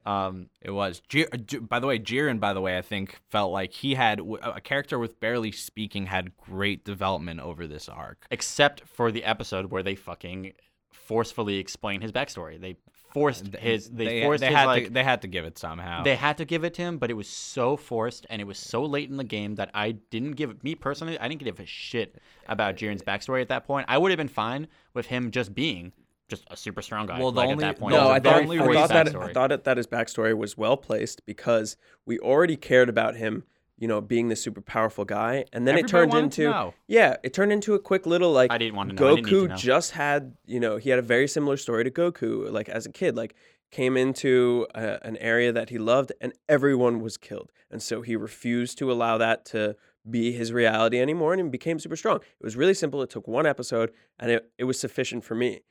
Um, 0.06 0.48
It 0.62 0.70
was. 0.70 1.02
Jir- 1.10 1.46
J- 1.46 1.58
by 1.58 1.78
the 1.78 1.86
way, 1.86 1.98
Jiren, 1.98 2.40
by 2.40 2.54
the 2.54 2.60
way, 2.60 2.78
I 2.78 2.82
think 2.82 3.18
felt 3.28 3.52
like 3.52 3.72
he 3.72 3.94
had 3.94 4.20
a 4.42 4.60
character 4.60 4.98
with 4.98 5.20
barely 5.20 5.52
speaking 5.52 6.06
had 6.06 6.36
great 6.36 6.84
development 6.84 7.40
over 7.40 7.66
this 7.66 7.88
arc. 7.88 8.26
except 8.30 8.82
for 8.86 9.12
the 9.12 9.24
episode 9.24 9.66
where 9.70 9.82
they 9.82 9.94
fucking 9.94 10.52
forcefully 10.90 11.56
explain 11.56 12.00
his 12.00 12.12
backstory. 12.12 12.60
They 12.60 12.76
forced 13.12 13.54
his. 13.56 13.88
They, 13.90 14.22
forced 14.22 14.42
his 14.42 14.54
had 14.54 14.64
like. 14.66 14.84
to, 14.86 14.90
they 14.90 15.04
had 15.04 15.22
to 15.22 15.28
give 15.28 15.44
it 15.44 15.58
somehow. 15.58 16.02
They 16.02 16.16
had 16.16 16.38
to 16.38 16.44
give 16.44 16.64
it 16.64 16.74
to 16.74 16.82
him, 16.82 16.98
but 16.98 17.10
it 17.10 17.14
was 17.14 17.28
so 17.28 17.76
forced 17.76 18.26
and 18.30 18.40
it 18.40 18.44
was 18.44 18.58
so 18.58 18.84
late 18.84 19.10
in 19.10 19.16
the 19.16 19.24
game 19.24 19.56
that 19.56 19.70
I 19.74 19.92
didn't 19.92 20.32
give 20.32 20.62
me 20.62 20.74
personally. 20.74 21.18
I 21.18 21.28
didn't 21.28 21.42
give 21.42 21.60
a 21.60 21.66
shit 21.66 22.16
about 22.48 22.76
Jiren's 22.76 23.02
backstory 23.02 23.40
at 23.42 23.48
that 23.48 23.66
point. 23.66 23.86
I 23.88 23.98
would 23.98 24.10
have 24.10 24.18
been 24.18 24.28
fine 24.28 24.68
with 24.94 25.06
him 25.06 25.30
just 25.30 25.54
being 25.54 25.92
just 26.28 26.44
a 26.50 26.56
super 26.56 26.80
strong 26.80 27.06
guy. 27.06 27.18
Well, 27.18 27.32
the 27.32 27.40
like, 27.40 27.48
only- 27.50 27.64
at 27.64 27.74
that 27.74 27.80
point, 27.80 27.94
No, 27.94 28.00
It 28.00 28.02
was 28.02 28.04
No, 28.04 28.10
a 28.10 28.14
I 28.14 28.18
the 28.20 28.28
thought, 28.30 28.48
I 28.48 29.04
thought 29.04 29.04
that. 29.12 29.30
I 29.30 29.32
thought 29.32 29.64
that 29.64 29.76
his 29.76 29.86
backstory 29.86 30.36
was 30.36 30.56
well 30.56 30.76
placed 30.76 31.26
because 31.26 31.76
we 32.06 32.18
already 32.20 32.56
cared 32.56 32.88
about 32.88 33.16
him, 33.16 33.44
you 33.80 33.88
know, 33.88 34.00
being 34.00 34.28
the 34.28 34.36
super 34.36 34.60
powerful 34.60 35.04
guy, 35.04 35.46
and 35.52 35.66
then 35.66 35.76
it 35.78 35.88
turned 35.88 36.14
into 36.14 36.72
yeah, 36.86 37.16
it 37.24 37.32
turned 37.32 37.50
into 37.50 37.74
a 37.74 37.78
quick 37.78 38.06
little 38.06 38.30
like 38.30 38.52
I 38.52 38.58
didn't 38.58 38.76
want 38.76 38.90
to 38.90 38.94
know. 38.94 39.08
I 39.08 39.14
didn't 39.16 39.24
need 39.26 39.30
to 39.30 39.46
Goku 39.46 39.48
know. 39.48 39.56
just 39.56 39.92
had, 39.92 40.36
you 40.46 40.60
know, 40.60 40.76
he 40.76 40.90
had 40.90 40.98
a 40.98 41.02
very 41.02 41.26
similar 41.26 41.56
story 41.56 41.82
to 41.84 41.90
Goku, 41.90 42.52
like 42.52 42.68
as 42.68 42.84
a 42.86 42.92
kid, 42.92 43.16
like 43.16 43.34
came 43.70 43.96
into 43.96 44.66
a, 44.74 44.98
an 45.02 45.16
area 45.16 45.50
that 45.50 45.70
he 45.70 45.78
loved 45.78 46.12
and 46.20 46.32
everyone 46.48 47.00
was 47.00 47.16
killed. 47.16 47.52
And 47.70 47.82
so 47.82 48.02
he 48.02 48.16
refused 48.16 48.78
to 48.78 48.92
allow 48.92 49.16
that 49.18 49.44
to 49.46 49.76
be 50.08 50.32
his 50.32 50.52
reality 50.52 51.00
anymore 51.00 51.32
and 51.32 51.42
he 51.42 51.48
became 51.48 51.78
super 51.78 51.96
strong. 51.96 52.16
It 52.16 52.44
was 52.44 52.56
really 52.56 52.74
simple. 52.74 53.00
It 53.02 53.10
took 53.10 53.26
one 53.26 53.46
episode 53.46 53.92
and 54.18 54.30
it, 54.30 54.50
it 54.58 54.64
was 54.64 54.78
sufficient 54.78 55.24
for 55.24 55.34
me. 55.34 55.62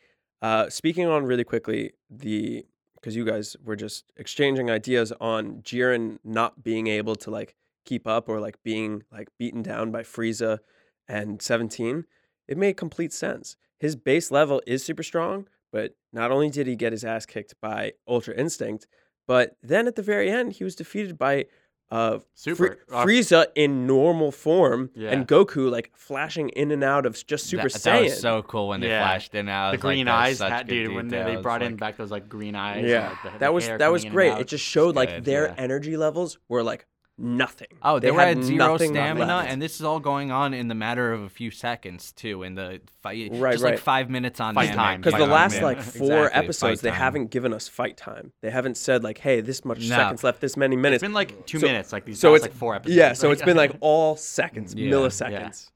Uh, 0.41 0.69
speaking 0.69 1.05
on 1.05 1.25
really 1.25 1.43
quickly, 1.43 1.91
the 2.09 2.65
because 2.95 3.15
you 3.15 3.23
guys 3.23 3.55
were 3.63 3.77
just 3.77 4.11
exchanging 4.17 4.69
ideas 4.69 5.13
on 5.21 5.61
Jiren 5.61 6.19
not 6.23 6.63
being 6.63 6.87
able 6.87 7.15
to 7.17 7.31
like 7.31 7.55
keep 7.85 8.05
up 8.07 8.29
or 8.29 8.39
like 8.39 8.61
being 8.63 9.03
like 9.11 9.29
beaten 9.37 9.61
down 9.61 9.91
by 9.91 10.01
Frieza 10.03 10.59
and 11.07 11.41
17, 11.41 12.05
it 12.47 12.57
made 12.57 12.77
complete 12.77 13.13
sense. 13.13 13.55
His 13.79 13.95
base 13.95 14.31
level 14.31 14.61
is 14.67 14.83
super 14.83 15.03
strong, 15.03 15.47
but 15.71 15.95
not 16.11 16.31
only 16.31 16.49
did 16.49 16.67
he 16.67 16.75
get 16.75 16.91
his 16.91 17.03
ass 17.05 17.25
kicked 17.25 17.53
by 17.61 17.93
Ultra 18.07 18.35
Instinct, 18.35 18.87
but 19.27 19.55
then 19.63 19.87
at 19.87 19.95
the 19.95 20.01
very 20.01 20.29
end, 20.29 20.53
he 20.53 20.63
was 20.63 20.75
defeated 20.75 21.17
by 21.17 21.45
uh, 21.91 22.19
Super. 22.35 22.77
Uh, 22.91 23.03
Frieza 23.03 23.47
in 23.55 23.87
normal 23.87 24.31
form 24.31 24.91
Yeah. 24.93 25.09
and 25.09 25.27
Goku 25.27 25.71
like 25.71 25.89
flashing 25.95 26.49
in 26.49 26.69
and 26.69 26.83
out 26.83 27.07
of 27.07 27.13
just 27.25 27.47
Super 27.47 27.63
that, 27.63 27.71
Saiyan. 27.71 27.83
That 27.93 28.01
was 28.03 28.19
so 28.21 28.41
cool 28.43 28.67
when 28.67 28.81
they 28.81 28.89
Yeah. 28.89 29.03
flashed 29.03 29.33
in. 29.33 29.39
and 29.41 29.49
out. 29.49 29.71
the 29.71 29.77
was 29.77 29.83
like, 29.83 29.95
green 29.95 30.07
eyes, 30.07 30.37
such 30.37 30.51
hat, 30.51 30.67
good 30.67 30.73
dude. 30.85 30.93
When 30.95 31.07
they, 31.07 31.17
they 31.17 31.23
details, 31.23 31.41
brought 31.43 31.63
in 31.63 31.77
back 31.77 31.97
those 31.97 32.11
like 32.11 32.29
green 32.29 32.55
eyes. 32.55 32.85
yeah, 32.87 33.07
and, 33.07 33.09
like, 33.13 33.23
the- 33.23 33.29
the 33.31 33.37
that 33.39 33.53
was 33.55 33.67
that 33.67 33.91
was 33.91 34.03
coming 34.03 34.19
in 34.19 34.27
and 34.27 34.33
great. 34.35 34.41
It 34.41 34.47
just 34.49 34.63
showed 34.65 34.95
like 34.95 35.09
good, 35.09 35.25
their 35.25 35.47
yeah. 35.47 35.55
energy 35.57 35.97
levels 35.97 36.37
were 36.47 36.61
like 36.61 36.85
nothing. 37.19 37.67
Oh, 37.83 37.99
they, 37.99 38.07
They 38.07 38.11
were 38.11 38.19
had 38.19 38.37
at 38.37 38.43
zero 38.43 38.77
stamina, 38.77 39.25
left. 39.37 39.49
and 39.49 39.61
this 39.61 39.75
is 39.75 39.81
all 39.83 39.99
going 39.99 40.31
on 40.31 40.53
in 40.53 40.67
the 40.69 40.75
matter 40.75 41.11
of 41.11 41.21
a 41.21 41.29
few 41.29 41.51
seconds 41.51 42.11
too. 42.13 42.43
In 42.43 42.55
the 42.55 42.81
fight, 43.01 43.29
Right, 43.33 43.51
just 43.51 43.63
like 43.63 43.77
five 43.79 44.09
minutes 44.09 44.39
on 44.39 44.55
Fight 44.55 44.73
time. 44.73 45.01
Because 45.01 45.19
the 45.19 45.27
last 45.27 45.57
Namek. 45.57 45.61
like 45.61 45.81
four 45.81 46.25
Exactly, 46.27 46.43
episodes, 46.43 46.81
they 46.81 46.91
haven't 46.91 47.27
given 47.31 47.53
us 47.53 47.67
fight 47.67 47.97
time. 47.97 48.31
They 48.41 48.49
haven't 48.49 48.77
said 48.77 49.03
like, 49.03 49.17
"Hey, 49.17 49.41
this 49.41 49.65
much 49.65 49.79
No. 49.79 49.95
seconds 49.97 50.23
left, 50.23 50.41
this 50.41 50.55
many 50.57 50.75
It's 50.75 50.81
minutes." 50.81 51.01
been 51.01 51.13
like 51.13 51.45
two 51.45 51.59
So- 51.59 51.67
minutes, 51.67 51.91
like 51.93 52.05
these 52.05 52.19
so 52.19 52.31
past 52.33 52.45
it's 52.45 52.53
like 52.53 52.57
four 52.59 52.75
episodes. 52.75 52.95
yeah, 52.97 53.13
so 53.13 53.31
it's 53.31 53.41
been 53.43 53.57
like 53.57 53.73
all 53.81 54.15
seconds, 54.15 54.73
Yeah, 54.75 54.89
milliseconds. 54.91 55.71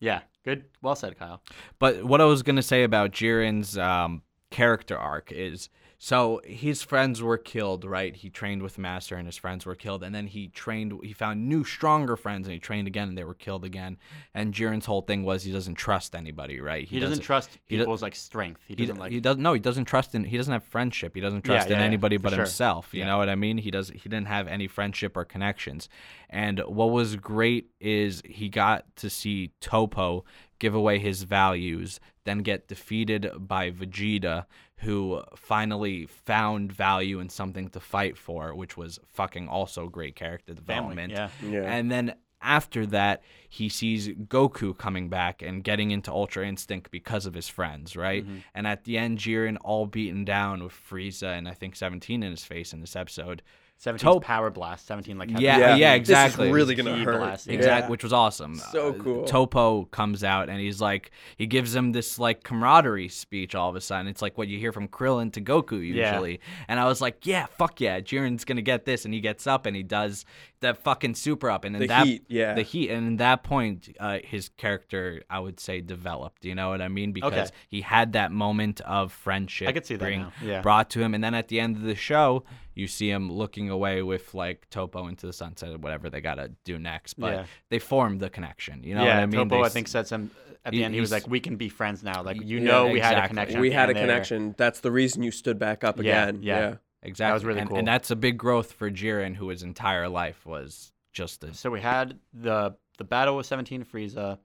yeah, 0.00 0.20
good, 0.44 0.64
well 0.82 0.96
said, 0.96 1.18
Kyle. 1.18 1.40
But 1.78 2.04
what 2.04 2.20
I 2.20 2.24
was 2.24 2.42
gonna 2.42 2.62
say 2.62 2.82
about 2.82 3.12
Jiren's 3.12 3.78
um, 3.78 4.22
character 4.50 4.96
arc 4.98 5.32
is 5.32 5.68
so 6.04 6.42
his 6.44 6.82
friends 6.82 7.22
were 7.22 7.38
killed, 7.38 7.82
right? 7.86 8.14
He 8.14 8.28
trained 8.28 8.60
with 8.60 8.76
Master, 8.76 9.16
and 9.16 9.24
his 9.26 9.38
friends 9.38 9.64
were 9.64 9.74
killed, 9.74 10.02
and 10.04 10.14
then 10.14 10.26
he 10.26 10.48
trained. 10.48 10.92
He 11.02 11.14
found 11.14 11.48
new, 11.48 11.64
stronger 11.64 12.14
friends, 12.14 12.46
and 12.46 12.52
he 12.52 12.58
trained 12.60 12.86
again, 12.86 13.08
and 13.08 13.16
they 13.16 13.24
were 13.24 13.32
killed 13.32 13.64
again. 13.64 13.96
And 14.34 14.52
Jiren's 14.52 14.84
whole 14.84 15.00
thing 15.00 15.22
was 15.22 15.44
he 15.44 15.50
doesn't 15.50 15.76
trust 15.76 16.14
anybody, 16.14 16.60
right? 16.60 16.86
He, 16.86 17.00
doesn't, 17.00 17.20
trust 17.20 17.58
he 17.64 17.76
do- 17.78 17.84
people's 17.84 18.02
like 18.02 18.14
strength. 18.16 18.60
He 18.68 18.74
He, 18.74 18.84
doesn't 18.84 18.98
like. 18.98 19.12
he 19.12 19.20
doesn't 19.20 19.42
no 19.42 19.54
he 19.54 19.60
doesn't 19.60 19.86
trust 19.86 20.14
in 20.14 20.24
he 20.24 20.36
doesn't 20.36 20.52
have 20.52 20.64
friendship 20.64 21.14
he 21.14 21.22
doesn't 21.22 21.46
Yeah, 21.46 21.54
trust 21.54 21.68
in 21.68 21.72
yeah, 21.72 21.78
yeah, 21.78 21.84
anybody 21.86 22.18
for 22.18 22.24
but 22.24 22.30
sure. 22.32 22.38
himself 22.40 22.92
you 22.92 23.00
Yeah. 23.00 23.06
know 23.06 23.18
what 23.18 23.28
i 23.30 23.34
mean 23.34 23.56
he 23.58 23.70
does 23.70 23.88
he 23.88 24.08
didn't 24.10 24.26
have 24.26 24.46
any 24.46 24.66
friendship 24.66 25.16
or 25.16 25.24
connections 25.24 25.88
and 26.28 26.58
what 26.60 26.90
was 26.90 27.16
great 27.16 27.70
is 27.80 28.20
he 28.24 28.48
got 28.48 28.84
to 28.96 29.08
see 29.08 29.52
Toppo 29.60 30.24
give 30.58 30.74
away 30.74 30.98
his 30.98 31.22
values 31.22 31.98
then 32.24 32.38
get 32.38 32.68
defeated 32.68 33.30
by 33.38 33.70
vegeta 33.70 34.46
who 34.84 35.22
finally 35.36 36.06
found 36.06 36.72
value 36.72 37.20
in 37.20 37.28
something 37.28 37.68
to 37.70 37.80
fight 37.80 38.16
for 38.16 38.54
which 38.54 38.76
was 38.76 39.00
fucking 39.08 39.48
also 39.48 39.88
great 39.88 40.14
character 40.14 40.54
family. 40.54 40.66
development 40.66 41.12
Yeah. 41.12 41.28
Yeah, 41.42 41.62
and 41.62 41.90
then 41.90 42.14
after 42.44 42.84
that, 42.86 43.22
he 43.48 43.68
sees 43.68 44.08
Goku 44.08 44.76
coming 44.76 45.08
back 45.08 45.42
and 45.42 45.64
getting 45.64 45.90
into 45.90 46.12
Ultra 46.12 46.46
Instinct 46.46 46.90
because 46.90 47.26
of 47.26 47.34
his 47.34 47.48
friends, 47.48 47.96
right? 47.96 48.24
Mm-hmm. 48.24 48.38
And 48.54 48.66
at 48.66 48.84
the 48.84 48.98
end, 48.98 49.18
Jiren 49.18 49.56
all 49.64 49.86
beaten 49.86 50.24
down 50.24 50.62
with 50.62 50.72
Frieza 50.72 51.36
and 51.36 51.48
I 51.48 51.54
think 51.54 51.74
17 51.74 52.22
in 52.22 52.30
his 52.30 52.44
face 52.44 52.72
in 52.72 52.80
this 52.80 52.94
episode. 52.94 53.42
17 53.76 54.14
Top- 54.14 54.22
power 54.22 54.50
blast. 54.50 54.86
17 54.86 55.18
like 55.18 55.30
had 55.30 55.40
Yeah, 55.40 55.72
the- 55.74 55.78
yeah, 55.78 55.92
This 55.92 56.00
exactly. 56.08 56.48
is 56.48 56.54
really 56.54 56.74
gonna 56.74 56.94
Ki 56.94 57.04
hurt. 57.04 57.18
blast, 57.18 57.46
yeah. 57.46 57.52
Exactly, 57.54 57.86
Yeah. 57.86 57.90
which 57.90 58.02
was 58.02 58.12
awesome. 58.12 58.54
So 58.56 58.88
Uh, 58.88 58.92
cool. 59.02 59.24
Toppo 59.24 59.90
comes 59.90 60.24
out 60.24 60.48
and 60.48 60.58
he's 60.58 60.80
like, 60.80 61.10
he 61.36 61.46
gives 61.46 61.74
him 61.74 61.92
this 61.92 62.18
like 62.18 62.44
camaraderie 62.44 63.08
speech 63.08 63.54
all 63.54 63.68
of 63.68 63.76
a 63.76 63.80
sudden. 63.82 64.06
It's 64.06 64.22
like 64.22 64.38
what 64.38 64.48
you 64.48 64.58
hear 64.58 64.72
from 64.72 64.88
Krillin 64.88 65.32
to 65.34 65.40
Goku 65.40 65.72
Yeah. 65.86 66.12
usually. 66.12 66.40
And 66.68 66.80
I 66.80 66.84
was 66.86 67.00
like, 67.02 67.26
yeah, 67.26 67.46
fuck 67.58 67.80
yeah, 67.80 68.00
Jiren's 68.00 68.44
gonna 68.46 68.62
get 68.62 68.84
this. 68.86 69.04
And 69.04 69.12
he 69.12 69.20
gets 69.20 69.46
up 69.46 69.66
and 69.66 69.76
he 69.76 69.82
does 69.82 70.24
that 70.64 70.78
fucking 70.82 71.14
super 71.14 71.48
up, 71.50 71.64
and 71.64 71.74
in 71.76 71.80
The 71.80 71.88
that 71.88 72.06
heat, 72.06 72.24
yeah. 72.28 72.52
the 72.54 72.62
heat, 72.62 72.90
and 72.90 73.06
in 73.06 73.16
that 73.18 73.42
point, 73.44 73.88
uh, 73.98 74.18
his 74.22 74.48
character, 74.48 75.22
I 75.30 75.38
would 75.40 75.58
say, 75.60 75.80
developed. 75.80 76.44
You 76.44 76.54
know 76.54 76.68
what 76.70 76.82
I 76.82 76.88
mean? 76.88 77.12
Because 77.12 77.50
he 77.68 77.80
had 77.80 78.12
that 78.12 78.32
moment 78.32 78.80
of 78.82 79.12
friendship. 79.12 79.68
I 79.68 79.72
could 79.72 79.86
see 79.86 79.96
that 79.96 80.04
being 80.06 80.26
yeah. 80.42 80.60
brought 80.60 80.90
to 80.90 81.00
him, 81.00 81.14
and 81.14 81.22
then 81.24 81.34
at 81.34 81.48
the 81.48 81.60
end 81.60 81.76
of 81.76 81.82
the 81.82 81.94
show, 81.94 82.44
you 82.74 82.88
see 82.88 83.08
him 83.10 83.30
looking 83.30 83.70
away 83.70 84.02
with 84.02 84.34
like 84.34 84.68
Toppo 84.70 85.06
into 85.08 85.26
the 85.26 85.32
sunset, 85.32 85.70
or 85.70 85.78
whatever 85.78 86.10
they 86.10 86.20
gotta 86.20 86.50
do 86.64 86.78
next. 86.78 87.14
But 87.14 87.32
Yeah. 87.32 87.44
they 87.70 87.78
formed 87.78 88.20
the 88.20 88.28
connection. 88.30 88.82
You 88.82 88.94
know 88.96 89.04
yeah, 89.04 89.14
what 89.16 89.22
I 89.22 89.26
mean? 89.26 89.40
Toppo, 89.48 89.50
They 89.50 89.62
I 89.62 89.66
s- 89.66 89.72
think 89.72 89.88
said 89.88 90.06
some 90.08 90.30
at 90.64 90.72
the 90.72 90.78
he- 90.78 90.84
end. 90.84 90.94
He 90.94 91.00
was 91.00 91.12
like, 91.12 91.28
"We 91.28 91.40
can 91.40 91.56
be 91.56 91.68
friends 91.68 92.02
now." 92.02 92.22
Like 92.22 92.42
you 92.42 92.58
Yeah, 92.58 92.64
know, 92.64 92.86
we 92.88 92.98
had 93.00 93.16
a 93.16 93.28
connection. 93.28 93.60
we 93.60 93.70
had 93.70 93.90
a 93.90 93.94
there. 93.94 94.02
connection. 94.02 94.54
That's 94.58 94.80
the 94.80 94.90
reason 94.90 95.22
you 95.22 95.30
stood 95.30 95.58
back 95.58 95.84
up 95.84 96.02
Yeah, 96.02 96.24
again. 96.28 96.42
yeah. 96.42 96.74
Exactly. 97.04 97.46
really 97.46 97.60
and, 97.60 97.68
cool. 97.68 97.78
and 97.78 97.86
that's 97.86 98.10
a 98.10 98.16
big 98.16 98.38
growth 98.38 98.72
for 98.72 98.90
Jiren, 98.90 99.34
who 99.36 99.48
his 99.48 99.62
entire 99.62 100.08
life 100.08 100.44
was 100.44 100.92
just 101.12 101.44
a 101.44 101.54
So 101.54 101.70
we 101.70 101.80
had 101.80 102.18
the 102.32 102.74
the 102.98 103.04
battle 103.04 103.36
with 103.36 103.46
17 103.46 103.84
Frieza, 103.84 104.38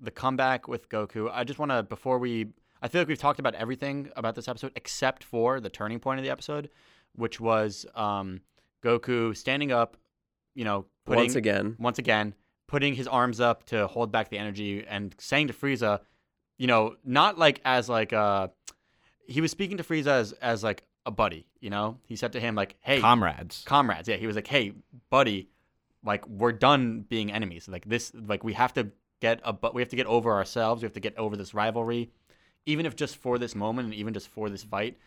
the 0.00 0.10
comeback 0.10 0.68
with 0.68 0.88
Goku. 0.88 1.30
I 1.32 1.44
just 1.44 1.58
want 1.58 1.70
to 1.70 1.82
before 1.82 2.18
we 2.18 2.48
I 2.80 2.88
feel 2.88 3.00
like 3.00 3.08
we've 3.08 3.18
talked 3.18 3.38
about 3.38 3.54
everything 3.54 4.10
about 4.16 4.34
this 4.34 4.48
episode 4.48 4.72
except 4.76 5.24
for 5.24 5.60
the 5.60 5.70
turning 5.70 6.00
point 6.00 6.18
of 6.18 6.24
the 6.24 6.30
episode, 6.30 6.70
which 7.14 7.40
was 7.40 7.86
um, 7.94 8.40
Goku 8.84 9.36
standing 9.36 9.70
up, 9.70 9.96
you 10.54 10.64
know, 10.64 10.86
putting 11.06 11.24
Once 11.24 11.36
again, 11.36 11.76
once 11.78 11.98
again 11.98 12.34
putting 12.72 12.94
his 12.94 13.06
arms 13.06 13.38
up 13.38 13.64
to 13.66 13.86
hold 13.86 14.10
back 14.10 14.30
the 14.30 14.38
energy 14.38 14.82
and 14.88 15.14
saying 15.18 15.46
to 15.46 15.52
Frieza, 15.52 16.00
you 16.56 16.66
know, 16.66 16.96
not 17.04 17.38
like 17.38 17.60
as 17.66 17.86
like 17.86 18.14
uh 18.14 18.48
he 19.26 19.42
was 19.42 19.50
speaking 19.50 19.76
to 19.76 19.82
Frieza 19.82 20.06
as 20.06 20.32
as 20.32 20.64
like 20.64 20.82
a 21.06 21.10
buddy, 21.10 21.46
you 21.60 21.70
know? 21.70 21.98
He 22.06 22.16
said 22.16 22.32
to 22.32 22.40
him 22.40 22.54
like, 22.54 22.76
"Hey, 22.80 23.00
comrades. 23.00 23.62
comrades. 23.66 24.08
Yeah, 24.08 24.16
he 24.16 24.26
was 24.26 24.36
like, 24.36 24.46
"Hey, 24.46 24.72
buddy, 25.10 25.48
like 26.04 26.26
we're 26.28 26.52
done 26.52 27.00
being 27.08 27.32
enemies. 27.32 27.68
Like 27.68 27.84
this, 27.86 28.12
like 28.14 28.44
we 28.44 28.52
have 28.54 28.72
to 28.74 28.90
get 29.20 29.40
a, 29.44 29.52
but 29.52 29.74
we 29.74 29.82
have 29.82 29.88
to 29.90 29.96
get 29.96 30.06
over 30.06 30.32
ourselves. 30.32 30.82
We 30.82 30.86
have 30.86 30.92
to 30.94 31.00
get 31.00 31.16
over 31.18 31.36
this 31.36 31.54
rivalry, 31.54 32.10
even 32.66 32.86
if 32.86 32.94
just 32.96 33.16
for 33.16 33.38
this 33.38 33.54
moment 33.54 33.86
and 33.86 33.94
even 33.94 34.14
just 34.14 34.28
for 34.28 34.48
this 34.50 34.62
fight. 34.62 34.98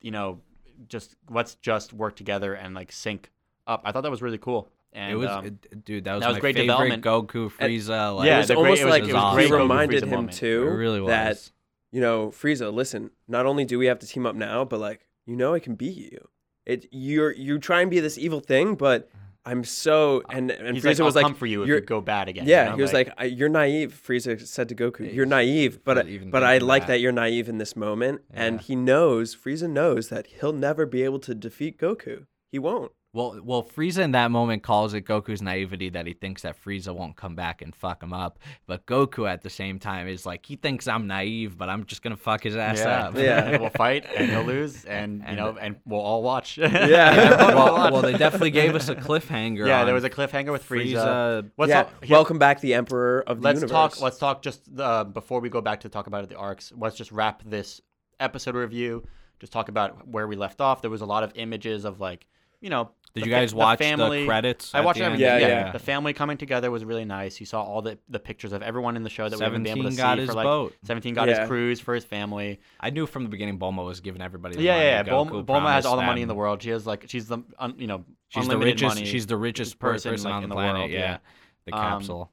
You 0.00 0.10
know, 0.10 0.40
just 0.88 1.16
let's 1.30 1.54
just 1.56 1.92
work 1.92 2.16
together 2.16 2.54
and 2.54 2.74
like 2.74 2.90
sync 2.92 3.30
up. 3.66 3.82
I 3.84 3.92
thought 3.92 4.02
that 4.02 4.10
was 4.10 4.22
really 4.22 4.38
cool. 4.38 4.70
And 4.92 5.12
it 5.12 5.16
was, 5.16 5.28
um, 5.28 5.44
it- 5.44 5.84
dude. 5.84 6.04
That 6.04 6.14
was, 6.14 6.22
that 6.22 6.28
was 6.28 6.36
my 6.36 6.40
great 6.40 6.54
favorite 6.56 6.72
development. 6.98 7.04
Goku 7.04 7.50
Frieza. 7.52 8.16
Like, 8.16 8.26
Yeah, 8.26 8.36
it 8.36 8.38
was 8.38 8.48
the 8.48 8.54
great- 8.54 8.62
almost 8.62 8.80
it 8.80 8.84
was- 8.86 8.90
like 8.92 9.02
it 9.04 9.12
was 9.12 9.30
he 9.32 9.34
great 9.36 9.50
Goku 9.50 9.58
reminded 9.58 10.02
Frieza 10.02 10.06
him 10.06 10.10
moment. 10.10 10.32
too 10.32 10.62
it 10.66 10.70
really 10.70 11.00
was. 11.00 11.08
that 11.10 11.50
you 11.92 12.00
know, 12.00 12.28
Frieza, 12.28 12.72
listen, 12.72 13.10
not 13.28 13.46
only 13.46 13.64
do 13.64 13.78
we 13.78 13.86
have 13.86 13.98
to 14.00 14.06
team 14.06 14.26
up 14.26 14.34
now, 14.34 14.64
but 14.64 14.80
like, 14.80 15.06
you 15.26 15.36
know 15.36 15.54
I 15.54 15.60
can 15.60 15.74
beat 15.74 15.96
you. 15.96 16.28
It 16.64 16.86
you're 16.90 17.32
you 17.32 17.58
try 17.58 17.80
and 17.82 17.90
be 17.90 18.00
this 18.00 18.18
evil 18.18 18.40
thing, 18.40 18.74
but 18.74 19.08
I'm 19.44 19.62
so 19.62 20.22
uh, 20.28 20.36
and 20.36 20.50
and 20.50 20.76
he's 20.76 20.84
Frieza 20.84 20.98
like, 21.00 21.04
was 21.06 21.14
like 21.14 21.22
come 21.24 21.34
for 21.34 21.46
you 21.46 21.62
if 21.62 21.68
you're 21.68 21.80
go 21.80 22.00
bad 22.00 22.28
again. 22.28 22.46
yeah, 22.48 22.64
you 22.64 22.70
know? 22.70 22.76
he 22.76 22.82
was 22.82 22.92
like, 22.92 23.12
I, 23.16 23.24
"You're 23.26 23.48
naive." 23.48 24.02
Frieza 24.04 24.44
said 24.44 24.68
to 24.70 24.74
Goku, 24.74 25.06
Yeah, 25.06 25.12
"You're 25.12 25.26
naive," 25.26 25.84
but 25.84 25.94
but 25.94 26.06
I- 26.06 26.10
even 26.10 26.30
but 26.30 26.42
I 26.42 26.58
like 26.58 26.82
that- 26.82 26.88
that 26.94 27.00
you're 27.00 27.12
naive 27.12 27.48
in 27.48 27.58
this 27.58 27.76
moment, 27.76 28.22
and 28.32 28.60
he 28.60 28.74
knows 28.74 29.36
Frieza 29.36 29.70
knows 29.70 30.08
that 30.08 30.26
he'll 30.26 30.52
never 30.52 30.86
be 30.86 31.02
able 31.04 31.20
to 31.20 31.34
defeat 31.34 31.78
Goku. 31.78 32.26
He 32.50 32.58
won't. 32.58 32.90
Well, 33.16 33.40
well, 33.42 33.62
Frieza 33.62 34.00
in 34.00 34.10
that 34.10 34.30
moment 34.30 34.62
calls 34.62 34.92
it 34.92 35.06
Goku's 35.06 35.40
naivety 35.40 35.88
that 35.88 36.06
he 36.06 36.12
thinks 36.12 36.42
that 36.42 36.62
Frieza 36.62 36.94
won't 36.94 37.16
come 37.16 37.34
back 37.34 37.62
and 37.62 37.74
fuck 37.74 38.02
him 38.02 38.12
up. 38.12 38.38
But 38.66 38.84
Goku 38.84 39.26
at 39.26 39.40
the 39.40 39.48
same 39.48 39.78
time 39.78 40.06
is 40.06 40.26
like, 40.26 40.44
he 40.44 40.56
thinks 40.56 40.86
I'm 40.86 41.06
naive, 41.06 41.56
but 41.56 41.70
I'm 41.70 41.86
just 41.86 42.02
gonna 42.02 42.18
fuck 42.18 42.42
his 42.42 42.56
ass 42.56 42.80
yeah, 42.80 43.06
up. 43.06 43.16
Yeah. 43.16 43.56
we'll 43.60 43.70
fight 43.70 44.04
and 44.14 44.28
he'll 44.28 44.42
lose, 44.42 44.84
and, 44.84 45.24
you 45.30 45.36
know, 45.36 45.56
and 45.58 45.76
we'll 45.86 45.98
all 45.98 46.22
watch. 46.22 46.58
Yeah. 46.58 46.74
well, 47.54 47.90
well, 47.90 48.02
they 48.02 48.18
definitely 48.18 48.50
gave 48.50 48.74
us 48.74 48.90
a 48.90 48.94
cliffhanger. 48.94 49.66
yeah, 49.66 49.86
there 49.86 49.94
was 49.94 50.04
a 50.04 50.10
cliffhanger 50.10 50.52
with 50.52 50.68
Frieza. 50.68 50.92
Frieza. 50.96 51.50
Let's 51.56 51.70
yeah. 51.70 51.82
talk, 51.84 51.94
Welcome 52.10 52.38
back, 52.38 52.60
the 52.60 52.74
Emperor 52.74 53.24
of 53.26 53.40
the 53.40 53.44
let's 53.44 53.62
Universe. 53.62 53.70
talk. 53.70 54.00
Let's 54.02 54.18
talk 54.18 54.42
just 54.42 54.68
uh, 54.78 55.04
before 55.04 55.40
we 55.40 55.48
go 55.48 55.62
back 55.62 55.80
to 55.80 55.88
talk 55.88 56.06
about 56.06 56.28
the 56.28 56.36
arcs. 56.36 56.70
Let's 56.76 56.96
just 56.96 57.12
wrap 57.12 57.42
this 57.46 57.80
episode 58.20 58.56
review. 58.56 59.04
Just 59.40 59.54
talk 59.54 59.70
about 59.70 60.06
where 60.06 60.28
we 60.28 60.36
left 60.36 60.60
off. 60.60 60.82
There 60.82 60.90
was 60.90 61.00
a 61.00 61.06
lot 61.06 61.22
of 61.22 61.32
images 61.34 61.86
of 61.86 61.98
like, 61.98 62.26
you 62.60 62.68
know. 62.68 62.90
Did 63.16 63.24
the 63.24 63.28
you 63.28 63.34
fa- 63.34 63.40
guys 63.40 63.54
watch 63.54 63.78
family. 63.80 64.20
the 64.20 64.26
credits? 64.26 64.72
I 64.74 64.80
watched 64.82 65.00
everything. 65.00 65.26
Yeah, 65.26 65.38
Yeah, 65.38 65.48
yeah. 65.48 65.72
The 65.72 65.78
family 65.80 66.12
coming 66.12 66.36
together 66.36 66.70
was 66.70 66.84
really 66.84 67.04
nice. 67.04 67.40
You 67.40 67.46
saw 67.46 67.62
all 67.62 67.82
the, 67.82 67.98
the 68.08 68.20
pictures 68.20 68.52
of 68.52 68.62
everyone 68.62 68.96
in 68.96 69.02
the 69.02 69.10
show 69.10 69.28
that 69.28 69.38
we 69.38 69.42
haven't 69.44 69.64
been 69.64 69.78
able 69.78 69.90
to 69.90 69.96
Seventeen 69.96 70.04
got 70.04 70.14
see 70.16 70.20
his 70.20 70.30
for 70.30 70.36
like 70.36 70.44
boat. 70.44 70.74
Seventeen 70.84 71.14
got 71.14 71.26
Yeah. 71.28 71.40
his 71.40 71.48
cruise 71.48 71.80
for 71.80 71.94
his 71.94 72.04
family. 72.04 72.60
I 72.78 72.90
knew 72.90 73.06
from 73.06 73.24
the 73.24 73.28
beginning 73.30 73.58
Bulma 73.58 73.84
was 73.84 74.00
giving 74.00 74.22
everybody. 74.22 74.54
The 74.56 74.62
yeah, 74.62 74.72
money. 74.74 74.84
yeah, 74.84 75.02
yeah. 75.06 75.12
Goku 75.12 75.44
Bulma, 75.44 75.46
Bulma 75.62 75.72
has 75.72 75.86
all 75.86 75.96
the 75.96 76.02
money 76.02 76.22
in 76.22 76.28
the 76.28 76.34
world. 76.36 76.62
She 76.62 76.70
has 76.70 76.86
like 76.86 77.06
she's 77.08 77.26
the 77.26 77.38
un, 77.58 77.74
you 77.78 77.86
know 77.88 78.04
She's 78.28 78.46
the 78.48 78.58
richest. 78.58 78.94
money. 78.96 79.06
She's 79.06 79.26
the 79.26 79.36
richest 79.36 79.78
person, 79.78 80.12
person, 80.12 80.24
like, 80.30 80.36
on 80.36 80.42
in 80.44 80.48
the 80.48 80.54
the 80.54 80.58
planet. 80.60 80.78
world, 80.80 80.90
yeah. 80.92 80.98
yeah. 81.00 81.18
the 81.66 81.72
Um, 81.74 81.80
capsule. 81.80 82.30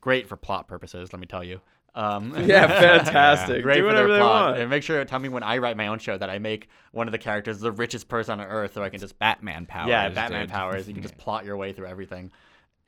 Great 0.00 0.28
for 0.28 0.36
plot 0.36 0.68
purposes. 0.68 1.12
Let 1.12 1.20
me 1.20 1.26
tell 1.26 1.42
you. 1.44 1.60
Um, 1.98 2.32
yeah, 2.46 2.66
fantastic. 2.68 3.62
Great 3.62 3.76
Do 3.76 3.80
for 3.82 3.86
whatever 3.88 4.08
their 4.08 4.16
they 4.18 4.22
plot. 4.22 4.50
want. 4.50 4.60
And 4.60 4.70
make 4.70 4.82
sure 4.82 4.98
you 4.98 5.04
tell 5.04 5.18
me 5.18 5.28
when 5.28 5.42
I 5.42 5.58
write 5.58 5.76
my 5.76 5.88
own 5.88 5.98
show 5.98 6.16
that 6.16 6.30
I 6.30 6.38
make 6.38 6.68
one 6.92 7.08
of 7.08 7.12
the 7.12 7.18
characters 7.18 7.58
the 7.60 7.72
richest 7.72 8.08
person 8.08 8.38
on 8.40 8.46
earth, 8.46 8.74
so 8.74 8.82
I 8.82 8.88
can 8.88 9.00
just 9.00 9.18
Batman 9.18 9.66
powers. 9.66 9.88
yeah, 9.88 10.08
Batman 10.08 10.42
dude. 10.42 10.50
powers. 10.50 10.86
You 10.88 10.94
can 10.94 11.02
just 11.02 11.16
plot 11.24 11.44
your 11.44 11.56
way 11.56 11.72
through 11.72 11.86
everything. 11.86 12.30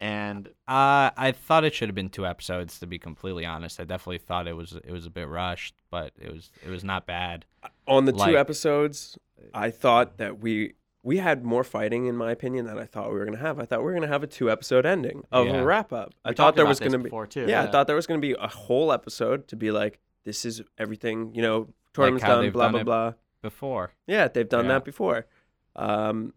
And 0.03 0.47
Uh, 0.67 1.11
I 1.17 1.33
thought 1.37 1.65
it 1.65 1.75
should 1.75 1.89
have 1.89 1.95
been 1.95 2.09
two 2.09 2.25
episodes. 2.27 2.79
To 2.79 2.87
be 2.87 2.99
completely 2.99 3.45
honest, 3.45 3.81
I 3.81 3.85
definitely 3.85 4.19
thought 4.19 4.47
it 4.49 4.57
was 4.57 4.73
it 4.73 4.91
was 4.93 5.05
a 5.07 5.11
bit 5.11 5.29
rushed, 5.29 5.75
but 5.91 6.13
it 6.19 6.33
was 6.33 6.51
it 6.65 6.71
was 6.71 6.85
not 6.85 7.05
bad. 7.07 7.45
On 7.87 8.05
the 8.07 8.13
Like- 8.13 8.31
two 8.31 8.39
episodes, 8.39 9.19
I 9.53 9.71
thought 9.71 10.17
that 10.19 10.39
we 10.41 10.75
we 11.03 11.17
had 11.19 11.45
more 11.45 11.65
fighting, 11.65 12.07
in 12.07 12.17
my 12.17 12.31
opinion, 12.31 12.67
than 12.67 12.79
I 12.79 12.85
thought 12.85 13.11
we 13.13 13.19
were 13.19 13.25
gonna 13.25 13.39
have. 13.39 13.59
I 13.59 13.65
thought 13.65 13.81
we 13.81 13.87
were 13.87 13.95
gonna 13.95 14.07
have 14.09 14.23
a 14.23 14.27
two 14.27 14.51
episode 14.51 14.85
ending 14.85 15.25
of 15.33 15.47
Yeah. 15.47 15.57
a 15.61 15.65
wrap 15.65 15.93
up. 15.93 16.13
I 16.25 16.33
thought 16.33 16.57
there 16.57 16.67
was 16.67 16.79
gonna 16.81 16.99
be 16.99 17.05
before, 17.05 17.27
too, 17.27 17.47
Yeah, 17.49 17.63
I 17.63 17.67
thought 17.69 17.87
there 17.87 17.97
was 17.97 18.07
gonna 18.07 18.21
be 18.21 18.33
a 18.39 18.49
whole 18.49 18.93
episode 18.93 19.49
to 19.49 19.57
be 19.57 19.71
like, 19.71 19.99
this 20.25 20.45
is 20.45 20.63
everything. 20.79 21.35
You 21.35 21.43
know, 21.43 21.69
tournament's 21.95 22.25
how 22.25 22.41
done. 22.43 22.51
Blah 22.51 22.65
done 22.67 22.73
blah 22.73 22.83
blah. 22.85 23.13
Before, 23.43 23.93
Yeah, 24.07 24.29
they've 24.29 24.49
done 24.49 24.67
Yeah. 24.67 24.73
that 24.73 24.85
before. 24.85 25.27
Um, 25.77 26.35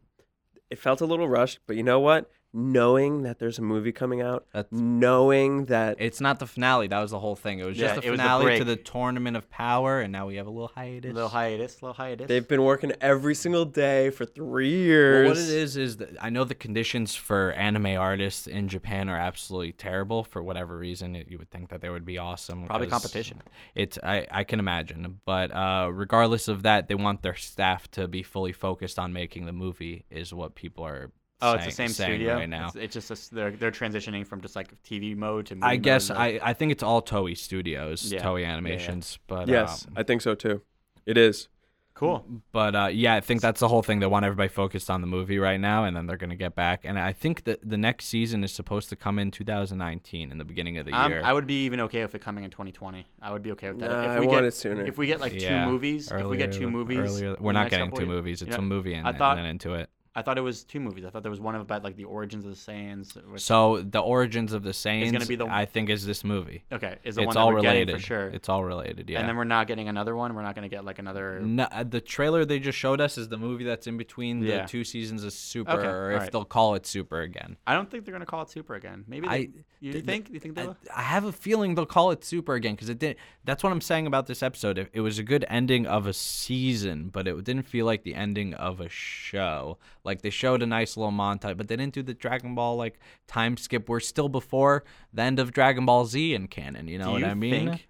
it 0.69 0.79
felt 0.79 1.01
a 1.01 1.05
little 1.05 1.27
rushed, 1.27 1.59
but 1.67 1.75
you 1.75 1.83
know 1.83 1.99
what? 1.99 2.29
Knowing 2.55 3.23
that 3.23 3.39
there's 3.39 3.57
a 3.57 3.63
movie 3.63 3.91
coming 3.91 4.21
out, 4.21 4.45
That's- 4.53 4.71
knowing 4.71 5.65
that 5.65 5.95
it's 5.99 6.21
not 6.21 6.37
the 6.37 6.45
finale. 6.45 6.85
That 6.87 6.99
was 7.01 7.09
the 7.09 7.19
whole 7.19 7.35
thing. 7.35 7.57
It 7.57 7.65
was 7.65 7.77
Yeah, 7.79 7.87
just 7.87 8.01
the 8.01 8.07
it 8.07 8.11
was 8.11 8.19
the 8.19 8.23
finale 8.23 8.57
to 8.59 8.63
the 8.63 8.75
tournament 8.75 9.35
of 9.35 9.49
power, 9.49 10.01
and 10.01 10.11
now 10.11 10.27
we 10.27 10.35
have 10.35 10.45
a 10.45 10.51
little 10.51 10.67
hiatus. 10.75 11.09
A 11.09 11.13
little 11.15 11.29
hiatus, 11.29 11.81
a 11.81 11.85
little 11.85 11.93
hiatus. 11.95 12.27
they've 12.27 12.47
been 12.47 12.61
working 12.63 12.93
every 13.01 13.33
single 13.33 13.65
day 13.65 14.11
for 14.11 14.23
three 14.25 14.69
years. 14.69 15.25
Well, 15.25 15.33
what 15.35 15.43
it 15.43 15.49
is 15.49 15.77
is 15.77 15.97
that 15.97 16.09
I 16.21 16.29
know 16.29 16.43
the 16.43 16.53
conditions 16.53 17.15
for 17.15 17.53
anime 17.53 17.97
artists 17.97 18.45
in 18.45 18.67
Japan 18.67 19.09
are 19.09 19.17
absolutely 19.17 19.71
terrible 19.71 20.23
for 20.23 20.43
whatever 20.43 20.77
reason. 20.77 21.15
It, 21.15 21.29
you 21.29 21.39
would 21.39 21.49
think 21.49 21.69
that 21.69 21.81
they 21.81 21.89
would 21.89 22.05
be 22.05 22.19
awesome. 22.19 22.67
Probably 22.67 22.85
'cause 22.85 23.01
competition. 23.01 23.41
It's 23.73 23.97
I, 24.03 24.27
I 24.29 24.43
can 24.43 24.59
imagine, 24.59 25.21
but 25.25 25.51
uh, 25.51 25.89
regardless 25.91 26.47
of 26.47 26.61
that, 26.63 26.87
they 26.87 26.95
want 26.95 27.23
their 27.23 27.35
staff 27.35 27.89
to 27.91 28.07
be 28.07 28.21
fully 28.21 28.51
focused 28.53 28.99
on 28.99 29.11
making 29.11 29.47
the 29.47 29.53
movie. 29.53 30.05
Is 30.11 30.31
what 30.35 30.53
people 30.53 30.85
are. 30.85 31.11
Oh, 31.43 31.53
it's 31.53 31.65
the 31.65 31.71
same 31.71 31.89
studio 31.89 32.35
right 32.35 32.49
now. 32.49 32.67
It's, 32.67 32.75
it's 32.75 32.93
just 32.93 33.09
a 33.11 33.13
s 33.13 33.27
they're 33.29 33.51
they're 33.51 33.71
transitioning 33.71 34.25
from 34.25 34.41
just 34.41 34.55
like 34.55 34.69
TV 34.83 35.15
mode 35.15 35.45
to. 35.47 35.55
Movie 35.55 35.67
I 35.67 35.75
guess 35.77 36.09
mode. 36.09 36.17
I, 36.17 36.39
I 36.41 36.53
think 36.53 36.71
it's 36.71 36.83
all 36.83 37.01
Toei 37.01 37.37
Studios, 37.37 38.11
Yeah. 38.11 38.23
Toei 38.23 38.41
Yeah, 38.41 38.47
yeah. 38.47 38.53
Animations, 38.53 39.19
but 39.27 39.47
Yes, 39.47 39.85
um, 39.87 39.93
I 39.97 40.03
think 40.03 40.21
so 40.21 40.35
too. 40.35 40.61
It 41.05 41.17
is. 41.17 41.49
cool. 41.95 42.25
But 42.51 42.75
uh, 42.75 42.89
yeah, 42.91 43.13
I 43.13 43.21
think 43.21 43.39
that's 43.41 43.59
the 43.59 43.67
whole 43.67 43.83
thing. 43.83 43.99
They 43.99 44.07
want 44.07 44.25
everybody 44.25 44.49
focused 44.49 44.89
on 44.89 45.01
the 45.01 45.07
movie 45.17 45.37
right 45.37 45.59
now, 45.59 45.83
and 45.85 45.95
then 45.95 46.07
they're 46.07 46.17
gonna 46.17 46.35
get 46.47 46.55
back. 46.55 46.85
And 46.85 46.97
I 46.97 47.13
think 47.13 47.43
that 47.43 47.59
the 47.73 47.77
next 47.77 48.05
season 48.05 48.43
is 48.43 48.51
supposed 48.51 48.89
to 48.89 48.95
come 48.95 49.19
in 49.19 49.29
2019, 49.29 50.31
in 50.31 50.37
the 50.39 50.43
beginning 50.45 50.77
of 50.79 50.85
the 50.87 50.91
Um, 50.93 51.11
year. 51.11 51.21
I 51.23 51.31
would 51.33 51.45
be 51.45 51.65
even 51.65 51.79
okay 51.81 52.01
with 52.03 52.15
it 52.15 52.21
coming 52.21 52.43
in 52.45 52.49
2020. 52.49 53.05
I 53.21 53.31
would 53.31 53.43
be 53.43 53.51
okay 53.51 53.69
with 53.71 53.79
that. 53.81 53.91
Nah, 53.91 54.03
if 54.05 54.09
I 54.09 54.19
we 54.21 54.27
want 54.27 54.39
get, 54.39 54.45
it 54.45 54.53
sooner. 54.55 54.83
If 54.85 54.97
we 54.97 55.05
get 55.07 55.19
like 55.19 55.39
Yeah, 55.39 55.65
two 55.65 55.71
movies, 55.71 56.11
if 56.11 56.25
we 56.25 56.37
get 56.37 56.51
two 56.51 56.69
movies, 56.69 56.97
earlier- 56.99 57.35
we're 57.39 57.51
not 57.51 57.69
getting 57.69 57.91
two 57.91 58.03
of- 58.03 58.07
movies. 58.15 58.41
It's 58.41 58.51
Yeah. 58.51 58.57
a 58.57 58.61
movie 58.61 58.95
and, 58.95 59.07
I 59.07 59.13
thought- 59.13 59.37
and 59.37 59.45
then 59.45 59.51
into 59.51 59.75
it. 59.75 59.89
I 60.15 60.21
thought 60.21 60.37
it 60.37 60.41
was 60.41 60.63
two 60.63 60.79
movies. 60.79 61.05
I 61.05 61.09
thought 61.09 61.23
there 61.23 61.31
was 61.31 61.39
one 61.39 61.55
about 61.55 61.83
like 61.83 61.95
the 61.95 62.03
origins 62.03 62.45
of 62.45 62.51
the 62.51 62.57
Saiyans. 62.57 63.17
So 63.39 63.81
the 63.81 63.99
origins 63.99 64.53
of 64.53 64.61
the 64.61 64.69
Saiyans, 64.69 65.05
is 65.05 65.11
gonna 65.11 65.25
be 65.25 65.35
the- 65.35 65.47
I 65.47 65.65
think, 65.65 65.89
is 65.89 66.05
this 66.05 66.23
movie. 66.23 66.63
okay, 66.71 66.97
is 67.03 67.15
the 67.15 67.21
it's 67.21 67.27
one 67.27 67.37
all 67.37 67.47
we're 67.49 67.55
related 67.55 67.95
for 67.95 67.99
sure. 68.01 68.27
It's 68.27 68.47
all 68.47 68.63
related. 68.63 69.09
Yeah. 69.09 69.19
And 69.19 69.27
then 69.29 69.35
we're 69.35 69.43
not 69.43 69.65
getting 69.67 69.89
another 69.89 70.15
one. 70.15 70.35
We're 70.35 70.43
not 70.43 70.53
going 70.55 70.69
to 70.69 70.75
get 70.75 70.85
like 70.85 70.99
another. 70.99 71.39
No, 71.39 71.63
uh, 71.71 71.83
the 71.83 71.99
trailer 72.01 72.45
they 72.45 72.59
just 72.59 72.77
showed 72.77 73.01
us 73.01 73.17
is 73.17 73.27
the 73.29 73.37
movie 73.37 73.63
that's 73.63 73.87
in 73.87 73.97
between 73.97 74.39
the 74.39 74.47
Yeah. 74.47 74.65
two 74.67 74.83
seasons 74.83 75.23
of 75.23 75.33
Super, 75.33 75.71
Okay, 75.71 75.87
or 75.87 76.11
if 76.11 76.15
alright. 76.15 76.31
they'll 76.31 76.45
call 76.45 76.75
it 76.75 76.85
Super 76.85 77.21
again. 77.21 77.57
I 77.65 77.73
don't 77.73 77.89
think 77.89 78.05
they're 78.05 78.11
going 78.13 78.19
to 78.21 78.25
call 78.27 78.43
it 78.43 78.49
Super 78.49 78.75
again. 78.75 79.03
Maybe 79.07 79.27
they, 79.27 79.33
I- 79.33 79.49
you 79.79 79.93
th- 79.93 80.05
think? 80.05 80.29
You 80.29 80.39
think 80.39 80.55
they 80.55 80.61
I, 80.61 80.65
will? 80.67 80.77
I 80.95 81.01
have 81.01 81.25
a 81.25 81.31
feeling 81.31 81.73
they'll 81.75 81.85
call 81.87 82.11
it 82.11 82.23
Super 82.23 82.53
again 82.53 82.75
because 82.75 82.89
it 82.89 82.99
did. 82.99 83.17
That's 83.45 83.63
what 83.63 83.71
I'm 83.71 83.81
saying 83.81 84.05
about 84.07 84.27
this 84.27 84.43
episode. 84.43 84.77
It, 84.77 84.89
it 84.93 85.01
was 85.01 85.17
a 85.19 85.23
good 85.23 85.43
ending 85.49 85.85
of 85.87 86.05
a 86.07 86.13
season, 86.13 87.09
but 87.09 87.27
it 87.27 87.43
didn't 87.43 87.63
feel 87.63 87.85
like 87.85 88.03
the 88.03 88.13
ending 88.15 88.53
of 88.53 88.79
a 88.79 88.89
show. 88.89 89.77
Like 90.03 90.21
they 90.21 90.29
showed 90.29 90.61
a 90.61 90.65
nice 90.65 90.97
little 90.97 91.11
montage, 91.13 91.55
but 91.57 91.67
they 91.67 91.75
didn't 91.75 91.93
do 91.93 92.03
the 92.03 92.13
Dragon 92.13 92.55
Ball 92.55 92.75
like 92.75 92.99
time 93.27 93.55
skip. 93.57 93.87
We're 93.87 93.99
still 94.01 94.29
before 94.29 94.83
the 95.13 95.21
end 95.21 95.39
of 95.39 95.51
Dragon 95.53 95.85
Ball 95.85 96.05
Z 96.05 96.33
in 96.33 96.47
canon. 96.47 96.87
You 96.87 96.97
know 96.99 97.05
Do 97.05 97.11
what 97.13 97.21
you 97.21 97.27
I 97.27 97.33
mean? 97.33 97.67
think 97.69 97.87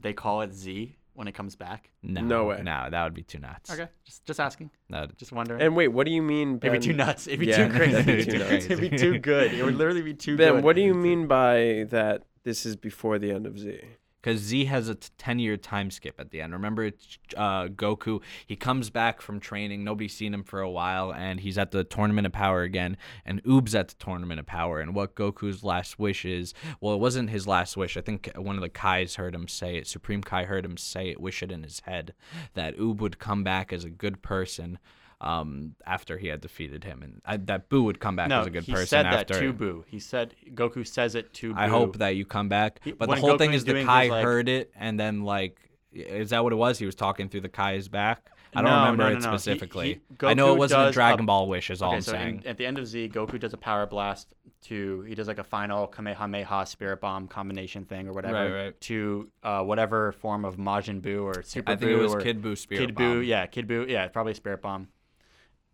they 0.00 0.12
call 0.12 0.42
it 0.42 0.52
Z 0.52 0.96
when 1.14 1.26
it 1.26 1.32
comes 1.32 1.56
back? 1.56 1.90
No, 2.02 2.20
No 2.20 2.44
way. 2.44 2.60
No, 2.62 2.88
that 2.90 3.02
would 3.02 3.14
be 3.14 3.22
too 3.22 3.38
nuts. 3.38 3.70
Okay, 3.72 3.88
just 4.04 4.24
just 4.26 4.38
asking, 4.40 4.70
No, 4.90 5.06
just 5.16 5.32
wondering. 5.32 5.60
And 5.62 5.74
wait, 5.74 5.88
what 5.88 6.04
do 6.06 6.12
you 6.12 6.22
mean? 6.22 6.58
It'd 6.62 6.72
be 6.80 6.86
too 6.86 6.92
nuts. 6.92 7.26
It'd 7.26 7.40
be 7.40 7.46
Yeah, 7.46 7.66
too 7.68 7.74
crazy. 7.74 7.92
that'd 7.92 8.06
be 8.16 8.24
too 8.24 8.72
It'd 8.74 8.80
be 8.90 8.96
too 8.96 9.18
good. 9.18 9.52
It 9.54 9.64
would 9.64 9.74
literally 9.76 10.02
be 10.02 10.14
too 10.14 10.36
Ben, 10.36 10.56
good. 10.56 10.64
what 10.64 10.76
do 10.76 10.82
you 10.82 10.94
mean 10.94 11.26
by 11.26 11.86
that? 11.88 12.24
This 12.44 12.64
is 12.66 12.76
before 12.76 13.18
the 13.18 13.30
end 13.32 13.46
of 13.46 13.58
Z. 13.58 13.80
because 14.20 14.40
Z 14.40 14.64
has 14.66 14.88
a 14.88 14.94
10 14.94 15.38
year 15.38 15.56
time 15.56 15.90
skip 15.90 16.18
at 16.18 16.30
the 16.30 16.40
end. 16.40 16.52
Remember, 16.52 16.90
uh, 17.36 17.68
Goku, 17.68 18.20
he 18.46 18.56
comes 18.56 18.90
back 18.90 19.20
from 19.20 19.40
training. 19.40 19.84
Nobody's 19.84 20.14
seen 20.14 20.34
him 20.34 20.42
for 20.42 20.60
a 20.60 20.70
while, 20.70 21.12
and 21.12 21.40
he's 21.40 21.58
at 21.58 21.70
the 21.70 21.84
Tournament 21.84 22.26
of 22.26 22.32
Power 22.32 22.62
again. 22.62 22.96
And 23.24 23.42
Oob's 23.44 23.74
at 23.74 23.88
the 23.88 23.94
Tournament 23.94 24.40
of 24.40 24.46
Power. 24.46 24.80
And 24.80 24.94
what 24.94 25.14
Goku's 25.14 25.62
last 25.62 25.98
wish 25.98 26.24
is 26.24 26.54
well, 26.80 26.94
it 26.94 27.00
wasn't 27.00 27.30
his 27.30 27.46
last 27.46 27.76
wish. 27.76 27.96
I 27.96 28.00
think 28.00 28.30
one 28.36 28.56
of 28.56 28.62
the 28.62 28.68
Kais 28.68 29.16
heard 29.16 29.34
him 29.34 29.48
say 29.48 29.76
it. 29.76 29.86
Supreme 29.86 30.22
Kai 30.22 30.44
heard 30.44 30.64
him 30.64 30.76
say 30.76 31.08
it, 31.08 31.20
wish 31.20 31.42
it 31.42 31.52
in 31.52 31.62
his 31.62 31.80
head, 31.80 32.14
that 32.54 32.76
Oob 32.76 32.98
would 32.98 33.18
come 33.18 33.44
back 33.44 33.72
as 33.72 33.84
a 33.84 33.90
good 33.90 34.22
person. 34.22 34.78
Um, 35.20 35.74
after 35.84 36.16
he 36.16 36.28
had 36.28 36.40
defeated 36.40 36.84
him, 36.84 37.02
and 37.02 37.20
uh, 37.26 37.36
that 37.46 37.68
Boo 37.68 37.82
would 37.82 37.98
come 37.98 38.14
back 38.14 38.28
No, 38.28 38.42
as 38.42 38.46
a 38.46 38.50
good 38.50 38.62
he 38.62 38.70
person 38.70 38.82
he 38.82 38.86
said 38.86 39.06
after. 39.06 39.34
that 39.34 39.40
to 39.40 39.52
Boo. 39.52 39.84
He 39.88 39.98
said 39.98 40.32
Goku 40.54 40.86
says 40.86 41.16
it 41.16 41.34
to 41.34 41.54
Boo. 41.54 41.58
I 41.60 41.66
hope 41.66 41.96
that 41.98 42.10
you 42.10 42.24
come 42.24 42.48
back. 42.48 42.78
He- 42.84 42.92
but 42.92 43.08
the 43.10 43.16
whole 43.16 43.36
thing 43.36 43.50
Goku 43.50 43.54
is 43.54 43.62
is 43.62 43.64
the 43.64 43.84
Kai 43.84 44.06
like- 44.10 44.22
heard 44.24 44.48
it, 44.48 44.70
and 44.76 44.98
then 45.00 45.24
like, 45.24 45.58
is 45.92 46.30
that 46.30 46.44
what 46.44 46.52
it 46.52 46.56
was? 46.56 46.78
He 46.78 46.86
was 46.86 46.94
talking 46.94 47.28
through 47.28 47.40
the 47.40 47.48
Kai's 47.48 47.88
back. 47.88 48.30
I 48.54 48.62
don't 48.62 48.70
No, 48.70 48.78
remember 48.78 49.02
no, 49.02 49.08
it 49.08 49.12
no. 49.14 49.16
He- 49.16 49.22
specifically. 49.22 50.00
he- 50.20 50.26
I 50.26 50.34
know 50.34 50.52
it 50.54 50.58
wasn't 50.58 50.88
a 50.88 50.92
Dragon 50.92 51.24
a- 51.24 51.26
Ball 51.26 51.48
wish. 51.48 51.68
Is 51.68 51.82
all 51.82 51.88
Okay, 51.88 51.96
I'm 51.96 52.02
so 52.02 52.12
saying. 52.12 52.42
in, 52.44 52.46
at 52.46 52.56
the 52.56 52.66
end 52.66 52.78
of 52.78 52.86
Z, 52.86 53.08
Goku 53.12 53.40
does 53.40 53.52
a 53.52 53.58
power 53.58 53.86
blast 53.86 54.34
to 54.66 55.00
he 55.02 55.16
does 55.16 55.26
like 55.26 55.38
a 55.38 55.44
final 55.44 55.88
Kamehameha 55.88 56.64
Spirit 56.66 57.00
Bomb 57.00 57.26
combination 57.26 57.84
thing 57.84 58.06
or 58.06 58.12
whatever 58.12 58.34
Right, 58.34 58.64
right. 58.66 58.80
to 58.82 59.28
uh, 59.42 59.64
whatever 59.64 60.12
form 60.12 60.44
of 60.44 60.56
Majin 60.58 61.00
Buu 61.00 61.24
or 61.24 61.42
Super 61.42 61.66
Boo. 61.66 61.72
I 61.72 61.76
think 61.76 61.90
Buu 61.90 61.98
it 62.08 62.14
was 62.14 62.22
Kid 62.22 62.40
Buu 62.42 62.56
Spirit 62.56 62.86
Kid 62.86 62.94
Bomb. 62.94 63.04
Buu, 63.22 63.26
yeah, 63.26 63.46
Kid 63.46 63.66
Buu, 63.66 63.88
yeah, 63.88 64.06
probably 64.08 64.34
Spirit 64.34 64.62
Bomb. 64.62 64.86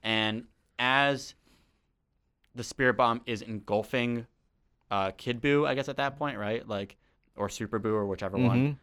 And 0.05 0.45
as 0.79 1.35
the 2.55 2.63
Spirit 2.63 2.97
Bomb 2.97 3.23
is 3.27 3.43
engulfing 3.43 4.27
uh, 4.91 5.11
Kid 5.17 5.41
Buu, 5.43 5.67
I 5.67 5.75
guess 5.75 5.89
at 5.89 5.97
that 5.97 6.17
point, 6.17 6.39
right? 6.39 6.67
Like, 6.69 6.97
or 7.37 7.49
Super 7.49 7.81
Buu 7.81 7.95
or 7.95 8.07
whichever 8.07 8.37
one. 8.37 8.75
Mhm. 8.75 8.77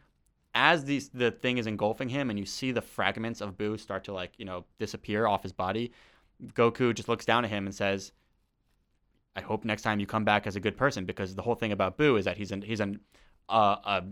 As 0.53 0.83
these 0.83 1.07
the 1.09 1.31
thing 1.31 1.57
is 1.57 1.67
engulfing 1.67 2.09
him, 2.09 2.29
and 2.29 2.37
you 2.37 2.45
see 2.45 2.73
the 2.73 2.81
fragments 2.81 3.39
of 3.39 3.55
Buu 3.57 3.79
start 3.79 4.03
to 4.05 4.13
like 4.13 4.33
you 4.37 4.43
know 4.43 4.65
disappear 4.79 5.25
off 5.25 5.43
his 5.43 5.53
body, 5.53 5.93
Goku 6.43 6.93
just 6.93 7.07
looks 7.07 7.23
down 7.25 7.45
at 7.45 7.51
him 7.51 7.65
and 7.65 7.73
says, 7.73 8.11
"I 9.33 9.41
hope 9.41 9.63
next 9.63 9.83
time 9.83 10.01
you 10.01 10.05
come 10.07 10.25
back 10.25 10.45
as 10.47 10.57
a 10.57 10.59
good 10.59 10.75
person." 10.75 11.05
Because 11.05 11.35
the 11.35 11.43
whole 11.43 11.55
thing 11.55 11.71
about 11.71 11.97
Buu 11.97 12.19
is 12.19 12.25
that 12.25 12.35
he's 12.35 12.51
an 12.51 12.63
he's 12.63 12.81
an 12.81 12.99
uh, 13.47 13.77
a 13.85 14.03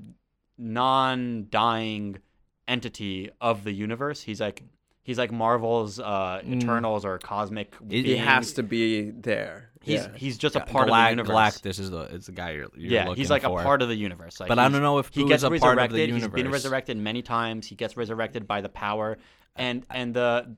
non-dying 0.57 2.19
entity 2.67 3.29
of 3.41 3.63
the 3.65 3.73
universe. 3.73 4.21
He's 4.21 4.39
like 4.39 4.63
he's 5.09 5.17
like 5.17 5.31
Marvel's 5.31 5.99
uh, 5.99 6.41
Mm. 6.45 6.61
Eternals 6.61 7.03
or 7.03 7.17
cosmic. 7.17 7.73
It- 7.89 7.91
He 7.95 8.01
being. 8.03 8.21
has 8.21 8.53
to 8.53 8.63
be 8.63 9.09
there. 9.09 9.71
He's 9.81 10.01
yeah. 10.03 10.11
he's 10.15 10.37
just 10.37 10.55
a 10.55 10.59
part 10.59 10.87
Galact- 10.87 10.99
of 10.99 11.05
the 11.05 11.09
universe. 11.23 11.35
Galactus 11.61 11.79
is 11.79 11.89
the 11.89 12.01
is 12.17 12.25
the 12.27 12.31
guy 12.33 12.51
you're, 12.51 12.69
you're 12.75 12.91
yeah, 12.91 13.05
looking 13.07 13.21
he's 13.21 13.29
like 13.31 13.41
for. 13.43 13.59
a 13.59 13.63
part 13.63 13.81
of 13.81 13.87
the 13.87 13.95
universe. 13.95 14.39
Like 14.39 14.49
But 14.49 14.59
I 14.59 14.69
don't 14.69 14.81
know 14.83 14.99
if 14.99 15.09
he 15.13 15.23
gets 15.25 15.39
is 15.41 15.43
a 15.45 15.49
resurrected. 15.49 15.77
part 15.77 15.91
of 15.91 15.95
the 15.95 16.05
He's 16.11 16.27
been 16.27 16.51
resurrected 16.51 16.97
many 16.97 17.21
times. 17.23 17.65
He 17.65 17.75
gets 17.75 17.97
resurrected 17.97 18.45
by 18.45 18.61
the 18.61 18.69
power, 18.69 19.17
and 19.55 19.85
and 19.89 20.13
the 20.13 20.55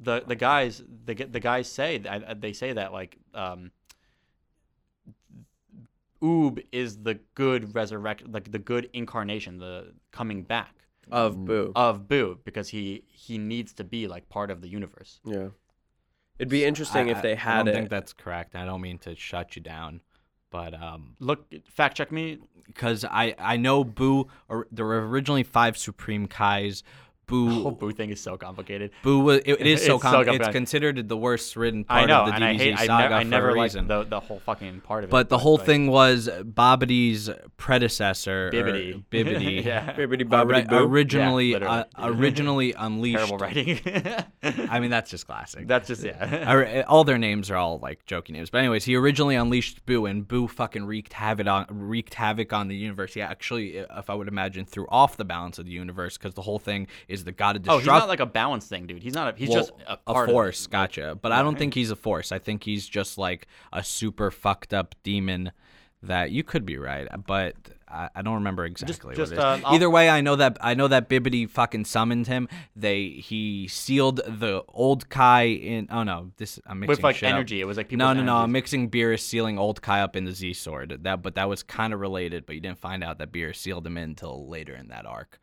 the 0.00 0.24
the 0.26 0.34
guys 0.34 0.82
the 1.04 1.14
the 1.14 1.38
guys 1.40 1.70
say 1.70 1.98
that 1.98 2.40
they 2.40 2.52
say 2.52 2.72
that 2.72 2.92
like 2.92 3.18
um. 3.34 3.70
Oob 6.22 6.64
is 6.70 6.98
the 7.02 7.18
good 7.34 7.74
resurrect, 7.74 8.28
like 8.30 8.50
the 8.52 8.58
good 8.58 8.88
incarnation, 8.92 9.58
the 9.58 9.92
coming 10.12 10.44
back 10.44 10.72
of 11.10 11.44
Boo. 11.44 11.72
of 11.74 12.08
Boo, 12.08 12.38
because 12.44 12.68
he 12.70 13.02
he 13.08 13.38
needs 13.38 13.72
to 13.74 13.84
be 13.84 14.06
like 14.08 14.28
part 14.28 14.50
of 14.50 14.60
the 14.60 14.68
universe. 14.68 15.20
yeah. 15.24 15.48
It'd 16.38 16.48
be 16.48 16.64
interesting 16.64 17.08
I- 17.08 17.12
if 17.12 17.22
they 17.22 17.32
I 17.32 17.36
had 17.36 17.56
don't 17.58 17.68
it. 17.68 17.74
think 17.74 17.90
that's 17.90 18.12
correct. 18.12 18.54
I 18.54 18.64
don't 18.64 18.80
mean 18.80 18.98
to 18.98 19.14
shut 19.14 19.54
you 19.54 19.62
down, 19.62 20.00
but 20.50 20.74
um, 20.74 21.14
Look, 21.20 21.52
fact 21.68 21.96
check 21.96 22.10
me. 22.10 22.38
because 22.66 23.04
I 23.04 23.34
I 23.38 23.56
know 23.56 23.84
Boo 23.84 24.28
or 24.48 24.66
there 24.72 24.86
were 24.86 25.06
originally 25.08 25.42
five 25.44 25.76
Supreme 25.76 26.26
Kais. 26.26 26.82
The 27.32 27.54
whole 27.54 27.70
Boo 27.72 27.88
Boo 27.88 27.92
thing 27.92 28.10
is 28.10 28.20
so 28.20 28.36
complicated. 28.36 28.90
Boo 29.02 29.20
was 29.20 29.38
it, 29.44 29.60
it 29.60 29.66
is 29.66 29.80
so, 29.86 29.94
It's 29.94 30.02
so 30.04 30.10
com- 30.10 30.20
it's 30.20 30.28
complicated. 30.28 30.52
considered 30.52 31.08
the 31.08 31.16
worst 31.16 31.56
written 31.56 31.84
I 31.88 31.98
part 32.00 32.08
know, 32.08 32.20
of 32.22 32.26
the 32.28 32.34
and 32.34 32.44
I 32.44 32.54
DBZ 32.54 32.58
hate. 32.58 32.74
I, 32.78 32.86
saga 32.86 33.02
never, 33.02 33.14
I 33.14 33.22
for 33.24 33.28
never 33.28 33.48
a 33.48 33.54
liked 33.54 33.74
reason. 33.74 33.88
the 33.88 34.04
the 34.04 34.20
whole 34.20 34.40
fucking 34.40 34.80
part 34.82 35.04
of 35.04 35.08
it. 35.08 35.10
But 35.10 35.28
the 35.28 35.38
whole 35.38 35.56
like, 35.56 35.66
thing 35.66 35.86
was 35.88 36.28
Babidi's 36.28 37.30
predecessor, 37.56 38.48
or 38.48 38.52
Bibbidi. 38.52 39.04
Bibbidi, 39.10 39.64
yeah. 39.64 39.92
Bibbidi 39.94 40.30
ori- 40.30 40.62
Bobbidi 40.64 40.68
Boo. 40.68 40.76
originally 40.84 41.46
Yeah, 41.52 41.58
literally. 41.58 41.78
uh, 41.78 41.84
originally 42.10 42.74
unleashed. 42.76 43.16
terrible 43.18 43.38
writing. 43.38 43.80
I 44.42 44.80
mean, 44.80 44.90
that's 44.90 45.10
just 45.10 45.26
classic. 45.26 45.66
that's 45.66 45.88
just 45.88 46.02
yeah. 46.04 46.52
Or- 46.52 46.84
all 46.88 47.04
their 47.04 47.18
names 47.18 47.50
are 47.50 47.56
all 47.56 47.78
like 47.78 48.04
joking 48.06 48.34
names. 48.34 48.50
But 48.50 48.58
anyways, 48.58 48.84
he 48.84 48.96
originally 48.96 49.36
unleashed 49.36 49.86
Boo, 49.86 50.06
and 50.06 50.26
Boo 50.26 50.48
fucking 50.48 50.84
wreaked 50.84 51.12
havoc 51.12 51.46
on 51.46 51.66
wreaked 51.70 52.14
havoc 52.14 52.52
on 52.52 52.68
the 52.68 52.76
universe. 52.76 53.14
He 53.14 53.20
actually, 53.22 53.76
if 53.78 54.10
I 54.10 54.14
would 54.14 54.28
imagine, 54.28 54.64
threw 54.66 54.86
off 54.88 55.16
the 55.16 55.24
balance 55.24 55.58
of 55.58 55.64
the 55.66 55.72
universe 55.72 56.18
because 56.18 56.34
the 56.34 56.42
whole 56.42 56.58
thing 56.58 56.86
is 57.08 57.21
the 57.24 57.32
god 57.32 57.56
of 57.56 57.62
oh, 57.62 57.78
destruction. 57.78 57.94
he's 57.94 58.00
not 58.00 58.08
like 58.08 58.20
a 58.20 58.26
balance 58.26 58.66
thing, 58.66 58.86
dude. 58.86 59.02
He's 59.02 59.14
not. 59.14 59.34
A, 59.34 59.38
he's 59.38 59.48
Well, 59.48 59.58
just 59.58 59.72
a, 59.86 59.98
it. 60.06 60.26
force, 60.26 60.66
gotcha. 60.66 61.18
But 61.20 61.32
I 61.32 61.42
don't 61.42 61.58
think 61.58 61.74
he's 61.74 61.90
a 61.90 61.96
force. 61.96 62.32
I 62.32 62.38
think 62.38 62.64
he's 62.64 62.88
just 62.88 63.18
like 63.18 63.46
a 63.72 63.82
super 63.82 64.30
fucked 64.30 64.74
up 64.74 64.94
demon. 65.02 65.52
That 66.04 66.32
you 66.32 66.42
could 66.42 66.66
be 66.66 66.78
right, 66.78 67.06
but 67.28 67.54
I, 67.92 68.08
I 68.14 68.22
don't 68.22 68.34
remember 68.34 68.64
exactly 68.64 69.14
just, 69.14 69.36
what 69.36 69.38
it 69.38 69.64
uh, 69.64 69.70
Either 69.70 69.90
way, 69.90 70.08
I 70.08 70.20
know 70.20 70.36
that 70.36 70.56
I 70.60 70.74
know 70.74 70.88
that 70.88 71.08
Bibbidi 71.08 71.48
fucking 71.48 71.84
summoned 71.84 72.26
him. 72.26 72.48
They 72.74 73.08
he 73.08 73.68
sealed 73.68 74.16
the 74.26 74.64
old 74.68 75.08
Kai 75.08 75.44
in. 75.44 75.88
Oh 75.90 76.02
no, 76.02 76.32
this 76.38 76.58
I'm 76.66 76.80
mixing 76.80 76.88
with 76.88 77.02
like 77.02 77.16
shit 77.16 77.28
up. 77.28 77.34
energy. 77.34 77.60
It 77.60 77.66
was 77.66 77.76
like 77.76 77.88
people. 77.88 78.06
No, 78.06 78.12
no, 78.14 78.22
no. 78.22 78.36
I'm 78.36 78.52
mixing 78.52 78.90
Beerus 78.90 79.20
sealing 79.20 79.58
old 79.58 79.82
Kai 79.82 80.00
up 80.00 80.16
in 80.16 80.24
the 80.24 80.32
Z 80.32 80.54
Sword. 80.54 80.98
That, 81.02 81.22
but 81.22 81.34
that 81.34 81.48
was 81.48 81.62
kind 81.62 81.92
of 81.92 82.00
related. 82.00 82.46
But 82.46 82.54
you 82.54 82.60
didn't 82.60 82.78
find 82.78 83.04
out 83.04 83.18
that 83.18 83.30
Beerus 83.30 83.56
sealed 83.56 83.86
him 83.86 83.96
in 83.96 84.10
until 84.10 84.48
later 84.48 84.74
in 84.74 84.88
that 84.88 85.06
arc. 85.06 85.38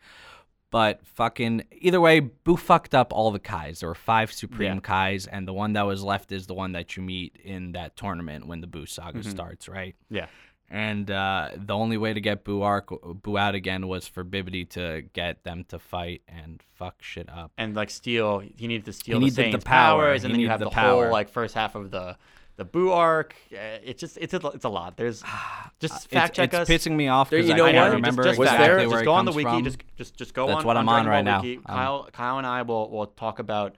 But 0.72 1.06
fucking 1.06 1.64
either 1.72 2.00
way, 2.00 2.20
Boo 2.20 2.56
fucked 2.56 2.94
up 2.94 3.12
all 3.12 3.32
the 3.32 3.40
Kais. 3.40 3.80
There 3.80 3.90
were 3.90 3.96
five 3.96 4.32
Supreme 4.32 4.76
Yeah. 4.76 4.80
Kais, 4.82 5.26
and 5.26 5.48
the 5.48 5.54
one 5.54 5.74
that 5.74 5.86
was 5.88 6.04
left 6.04 6.32
is 6.32 6.46
the 6.48 6.54
one 6.54 6.74
that 6.74 6.96
you 6.96 7.02
meet 7.04 7.38
in 7.44 7.72
that 7.72 7.96
tournament 7.96 8.46
when 8.46 8.62
the 8.62 8.68
Boo 8.68 8.86
saga 8.86 9.20
Mhm. 9.20 9.26
starts, 9.32 9.68
right? 9.68 9.96
Yeah. 10.12 10.28
And 10.72 11.10
uh, 11.10 11.50
the 11.56 11.76
only 11.76 11.98
way 11.98 12.14
to 12.14 12.22
get 12.22 12.44
Boo 12.44 12.62
arc 12.62 12.90
Boo 13.24 13.40
out 13.40 13.56
again 13.56 13.88
was 13.88 14.08
for 14.08 14.24
Bibbidi 14.24 14.70
to 14.70 15.02
get 15.14 15.44
them 15.44 15.64
to 15.70 15.80
fight 15.80 16.22
and 16.28 16.62
fuck 16.76 17.02
shit 17.02 17.28
up. 17.28 17.52
and 17.58 17.76
like 17.76 17.90
steal. 17.90 18.38
He 18.38 18.68
needed 18.68 18.86
to 18.86 18.94
steal 18.94 19.20
needed 19.20 19.36
the 19.36 19.42
the 19.44 19.58
Saiyan's 19.58 19.64
power. 19.64 20.02
powers, 20.04 20.22
He 20.22 20.26
and 20.28 20.36
then 20.36 20.40
you 20.42 20.50
have 20.50 20.60
the 20.60 20.66
the, 20.66 20.72
power. 20.72 21.06
whole 21.06 21.12
like 21.12 21.30
first 21.30 21.56
half 21.56 21.74
of 21.74 21.90
the 21.90 22.16
the 22.60 22.66
Boo 22.66 22.92
arc. 22.92 23.34
Uh, 23.52 23.58
It's 23.84 24.00
just 24.00 24.18
it's 24.22 24.34
a, 24.36 24.48
it's 24.50 24.66
a 24.66 24.70
lot. 24.70 24.96
There's 24.98 25.24
just 25.80 26.10
fact 26.12 26.30
it's, 26.32 26.36
check 26.38 26.54
it's 26.54 26.60
us. 26.62 26.70
It's 26.70 26.86
pissing 26.86 26.96
me 26.96 27.08
off 27.08 27.30
There- 27.32 27.40
because 27.40 27.50
you 27.50 27.56
I 27.56 27.58
know 27.58 27.66
can't 27.66 27.76
what? 27.78 27.86
Just- 27.86 27.96
remember 27.96 28.24
just, 28.24 28.40
Was 28.40 28.48
exactly 28.50 28.68
there- 28.68 28.78
where 28.78 28.90
just 28.90 29.02
it 29.02 29.06
go 29.06 29.14
on 29.14 29.26
the 29.26 29.32
wiki. 29.32 29.50
from. 29.50 29.64
Just 29.64 29.80
just 29.98 30.16
just 30.18 30.34
go 30.36 30.44
That's 30.46 30.54
on. 30.54 30.58
That's 30.60 30.66
what 30.66 30.78
I'm 30.78 30.90
on 30.90 31.06
Dragon 31.06 31.12
right 31.12 31.32
now. 31.34 31.42
Wiki. 31.42 31.58
Um, 31.58 31.64
Kyle 31.66 32.10
Kyle 32.12 32.38
and 32.38 32.46
I 32.48 32.62
will 32.62 32.90
will 32.92 33.08
talk 33.08 33.40
about. 33.40 33.76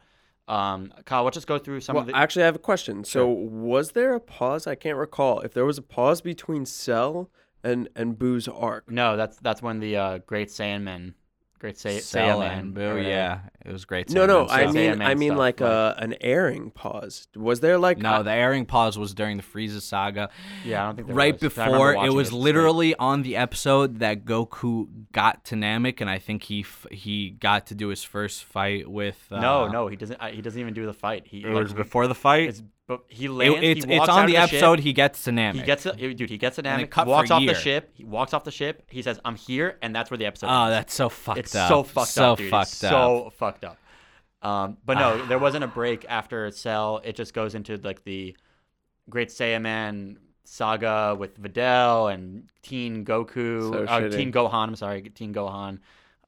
Um, 0.47 0.91
Kyle, 1.05 1.23
let's 1.23 1.35
just 1.35 1.47
go 1.47 1.57
through 1.57 1.79
some 1.79 1.93
Well, 1.95 2.01
of 2.01 2.07
the. 2.07 2.15
actually, 2.15 2.41
I 2.43 2.45
have 2.47 2.55
a 2.55 2.59
question. 2.59 3.05
So, 3.05 3.25
was 3.29 3.91
there 3.91 4.13
a 4.15 4.19
pause? 4.19 4.67
I 4.67 4.75
can't 4.75 4.97
recall. 4.97 5.39
If 5.41 5.53
there 5.53 5.63
was 5.65 5.77
a 5.77 5.81
pause 5.81 6.19
between 6.19 6.65
Cell 6.65 7.29
and 7.63 7.87
and 7.95 8.19
Boo's 8.19 8.47
arc. 8.49 8.89
no, 8.91 9.15
that's 9.15 9.37
that's 9.37 9.61
when 9.61 9.79
the 9.79 9.95
uh, 9.95 10.17
Great 10.25 10.49
Saiyaman, 10.49 11.13
Great 11.62 11.78
Say 11.78 12.00
Cell 12.00 12.39
Saiyaman, 12.39 12.60
and 12.60 12.74
Boo, 12.74 12.97
yeah, 12.97 13.41
it 13.63 13.71
was 13.71 13.86
great. 13.86 14.10
No, 14.10 14.26
no. 14.26 14.47
I 14.47 14.71
mean, 14.71 15.00
I 15.00 15.13
mean, 15.13 15.30
stuff, 15.30 15.38
like 15.38 15.62
like- 15.62 15.69
uh, 15.69 15.93
an 16.00 16.15
airing 16.19 16.71
pause. 16.71 17.28
Was 17.36 17.60
there 17.60 17.78
like 17.78 18.00
No, 18.00 18.24
the 18.24 18.32
airing 18.32 18.65
pause 18.65 18.97
was 18.97 19.13
during 19.13 19.38
the 19.38 19.43
Frieza 19.43 19.80
saga. 19.80 20.32
Yeah, 20.65 20.82
I 20.82 20.86
don't 20.88 20.95
think 20.95 21.08
there 21.10 21.15
right 21.15 21.39
was. 21.39 21.43
I 21.60 21.65
before 21.67 21.93
it 21.93 22.12
was 22.12 22.30
straight. 22.30 22.41
literally 22.41 22.95
on 22.95 23.21
the 23.21 23.36
episode 23.36 24.00
that 24.00 24.26
Goku 24.26 24.88
got 25.12 25.45
to 25.45 25.56
Namek, 25.56 26.02
and 26.02 26.10
I 26.10 26.17
think 26.17 26.41
he 26.41 26.62
f- 26.62 26.88
he 26.89 27.30
got 27.30 27.67
to 27.67 27.76
do 27.76 27.89
his 27.89 28.04
first 28.04 28.43
fight 28.43 28.89
with. 28.89 29.24
Uh, 29.30 29.39
no, 29.39 29.67
no, 29.67 29.88
he 29.88 29.95
doesn't. 29.95 30.19
Uh, 30.19 30.30
he 30.30 30.41
doesn't 30.41 30.60
even 30.60 30.74
do 30.74 30.88
the 30.88 30.93
fight. 30.95 31.28
He 31.28 31.43
it 31.43 31.45
like, 31.45 31.62
was 31.62 31.74
before 31.74 32.08
the 32.08 32.15
fight. 32.15 32.50
It's 32.50 32.63
but 32.91 33.04
he 33.08 33.25
It- 33.25 33.32
lands. 33.32 33.58
it's 33.62 33.86
he 33.86 33.91
it's 33.93 33.99
walks 33.99 34.10
on 34.10 34.23
out 34.23 34.27
the 34.27 34.38
of 34.38 34.49
ship, 34.49 34.54
episode. 34.58 34.80
He 34.80 34.93
gets 34.93 35.23
to 35.23 35.32
Namek. 35.32 35.54
He 35.56 35.62
gets 35.63 35.86
a 35.86 35.93
dude. 35.95 36.30
He 36.30 36.38
gets 36.38 36.58
a 36.60 36.65
And 36.67 36.84
Namek. 36.84 36.89
cut 36.89 37.06
He 37.08 37.12
walks 37.12 37.27
for 37.30 37.34
a 37.34 37.36
off 37.38 37.41
year. 37.43 37.54
the 37.54 37.60
ship. 37.60 37.91
He 37.93 38.04
walks 38.04 38.34
off 38.34 38.43
the 38.43 38.51
ship. 38.51 38.84
He 38.89 39.01
says, 39.01 39.19
"I'm 39.23 39.36
here," 39.36 39.77
and 39.82 39.95
that's 39.95 40.12
where 40.12 40.17
the 40.17 40.25
episode. 40.25 40.47
Oh, 40.47 40.63
ends. 40.65 40.71
that's 40.75 40.93
so 40.93 41.08
fucked 41.10 41.39
it's 41.39 41.56
up. 41.56 41.69
so 41.69 41.84
fucked 41.84 42.10
so 42.10 42.32
up, 42.34 42.38
dude. 42.38 42.49
fucked 42.51 42.71
it's 42.73 42.84
up. 42.84 42.91
So 42.91 43.32
fucked 43.38 43.63
up. 43.65 43.77
Um, 44.41 44.77
but 44.86 44.97
no, 44.97 45.25
there 45.27 45.39
wasn't 45.47 45.63
a 45.63 45.67
break 45.67 46.06
after 46.10 46.49
Cell. 46.51 47.01
It 47.04 47.15
just 47.15 47.34
goes 47.34 47.56
into 47.56 47.77
like 47.77 48.04
the 48.04 48.36
Great 49.10 49.30
Saiyaman 49.30 50.17
saga 50.43 51.15
with 51.17 51.41
Videl 51.41 52.13
and 52.13 52.49
Teen 52.62 53.06
Goku, 53.06 53.71
So 53.71 53.86
uh. 53.86 54.10
Teen 54.10 54.32
Gohan. 54.32 54.67
I'm 54.69 54.75
sorry, 54.75 55.01
Teen 55.04 55.34
Gohan. 55.34 55.80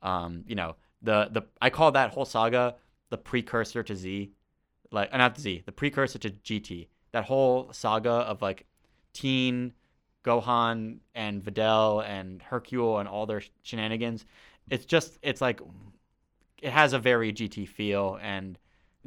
Um, 0.02 0.44
you 0.48 0.56
know 0.56 0.76
the 1.02 1.30
the 1.32 1.42
I 1.62 1.70
call 1.70 1.92
that 1.94 2.12
whole 2.12 2.26
saga 2.26 2.76
the 3.10 3.18
precursor 3.18 3.84
to 3.84 3.96
Z, 3.96 4.32
like 4.94 5.10
uh, 5.12 5.18
not 5.18 5.38
Z, 5.40 5.64
the 5.66 5.72
precursor 5.72 6.20
to 6.20 6.30
GT. 6.30 6.88
That 7.12 7.26
whole 7.26 7.72
saga 7.74 8.10
of 8.12 8.42
like 8.42 8.66
Teen 9.14 9.74
Gohan 10.24 11.00
and 11.14 11.44
Videl 11.44 12.04
and 12.08 12.42
Hercule 12.42 13.00
and 13.00 13.10
all 13.10 13.26
their 13.26 13.42
shenanigans 13.62 14.26
it's 14.70 14.86
just 14.86 15.18
it's 15.22 15.42
like 15.42 15.62
it 16.62 16.72
has 16.72 16.94
a 16.94 17.00
very 17.00 17.34
GT 17.34 17.68
feel 17.68 18.18
and 18.22 18.58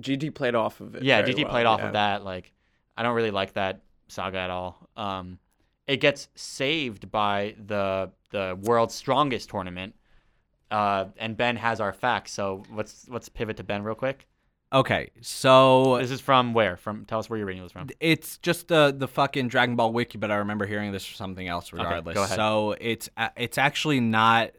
GT 0.00 0.34
played 0.34 0.54
off 0.54 0.80
of 0.80 0.94
it. 0.94 1.02
yeah, 1.02 1.22
GT 1.22 1.44
well, 1.44 1.52
played 1.52 1.66
off 1.66 1.80
yeah. 1.80 1.86
of 1.86 1.92
that. 1.94 2.24
Like, 2.24 2.52
I 2.96 3.02
don't 3.02 3.14
really 3.14 3.30
like 3.30 3.54
that 3.54 3.80
saga 4.08 4.38
at 4.38 4.50
all. 4.50 4.88
Um, 4.96 5.38
it 5.86 5.98
gets 5.98 6.28
saved 6.34 7.10
by 7.10 7.54
the 7.66 8.10
the 8.30 8.58
world's 8.62 8.94
strongest 8.94 9.48
tournament, 9.48 9.94
uh, 10.70 11.06
and 11.16 11.36
Ben 11.36 11.56
has 11.56 11.80
our 11.80 11.92
facts. 11.92 12.32
So 12.32 12.62
let's 12.70 13.08
let's 13.08 13.28
pivot 13.28 13.56
to 13.56 13.64
Ben 13.64 13.82
real 13.82 13.94
quick. 13.94 14.26
Okay, 14.72 15.10
so 15.20 15.98
This 15.98 16.10
is 16.10 16.20
from 16.20 16.52
where? 16.52 16.76
From 16.76 17.04
tell 17.04 17.18
us 17.20 17.30
where 17.30 17.38
you're 17.38 17.46
reading 17.46 17.62
this 17.62 17.72
from. 17.72 17.88
it's 18.00 18.38
just 18.38 18.68
the 18.68 18.94
the 18.96 19.06
fucking 19.08 19.48
Dragon 19.48 19.76
Ball 19.76 19.92
wiki, 19.92 20.18
but 20.18 20.30
I 20.30 20.36
remember 20.36 20.66
hearing 20.66 20.90
this 20.92 21.04
from 21.06 21.16
something 21.16 21.46
else. 21.46 21.72
Regardless, 21.72 22.14
go 22.14 22.22
ahead. 22.24 22.36
so 22.36 22.74
it's 22.80 23.08
a- 23.16 23.30
it's 23.36 23.58
actually 23.58 24.00
not 24.00 24.50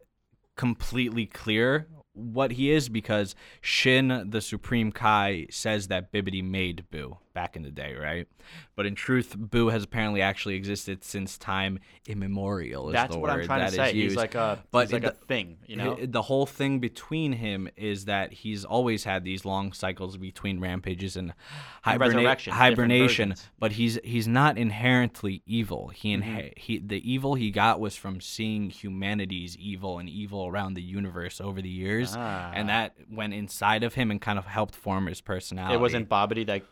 completely 0.56 1.26
clear 1.26 1.88
what 2.14 2.52
he 2.54 2.72
is 2.72 2.90
because 2.90 3.36
Shin, 3.62 4.28
the 4.30 4.42
Supreme 4.42 4.92
Kai, 4.92 5.48
says 5.52 5.88
that 5.90 6.12
Bibbidi 6.12 6.44
made 6.44 6.86
Boo 6.90 7.18
back 7.38 7.56
in 7.56 7.62
the 7.62 7.70
day, 7.70 7.94
right? 7.94 8.28
But 8.76 8.88
in 8.88 8.96
truth, 8.96 9.36
Boo 9.38 9.68
has 9.68 9.84
apparently 9.84 10.24
actually 10.24 10.56
existed 10.56 11.04
since 11.04 11.38
time 11.38 11.78
immemorial. 12.08 12.88
Is 12.90 12.94
That's 12.94 13.16
what 13.16 13.30
I'm 13.30 13.46
trying 13.46 13.70
to 13.70 13.72
say. 13.72 13.94
He's 13.94 14.16
like 14.16 14.34
a 14.34 14.58
But 14.72 14.92
like 14.92 15.04
the- 15.04 15.10
a 15.12 15.12
thing, 15.12 15.58
you 15.68 15.76
know. 15.76 15.96
The 16.04 16.24
whole 16.24 16.48
thing 16.48 16.80
between 16.80 17.34
him 17.34 17.70
is 17.78 18.06
that 18.06 18.34
he's 18.34 18.66
always 18.66 19.04
had 19.04 19.24
these 19.24 19.46
long 19.46 19.72
cycles 19.72 20.18
between 20.18 20.60
rampages 20.60 21.16
and, 21.16 21.34
hiberna- 21.84 22.16
resurrection, 22.16 22.54
hibernation. 22.54 23.36
But 23.60 23.74
he's 23.74 24.00
he's 24.04 24.28
not 24.28 24.58
inherently 24.58 25.44
evil. 25.46 25.90
He 25.90 26.08
Mm-hmm. 26.16 26.30
inhe- 26.38 26.58
he 26.58 26.80
the 26.80 27.02
evil 27.14 27.36
he 27.36 27.52
got 27.52 27.80
was 27.80 27.96
from 27.96 28.20
seeing 28.20 28.72
humanity's 28.72 29.56
evil 29.58 30.00
and 30.00 30.10
evil 30.10 30.48
around 30.48 30.74
the 30.74 30.82
universe 30.82 31.40
over 31.40 31.62
the 31.62 31.70
years, 31.70 32.16
Ah. 32.18 32.52
and 32.56 32.68
that 32.70 32.96
went 33.12 33.34
inside 33.36 33.84
of 33.84 33.94
him 33.94 34.10
and 34.10 34.20
kind 34.20 34.40
of 34.40 34.46
helped 34.48 34.74
form 34.74 35.06
his 35.06 35.22
personality. 35.22 35.76
it 35.76 35.80
wasn't 35.82 36.10
Babidi 36.10 36.46
that 36.48 36.64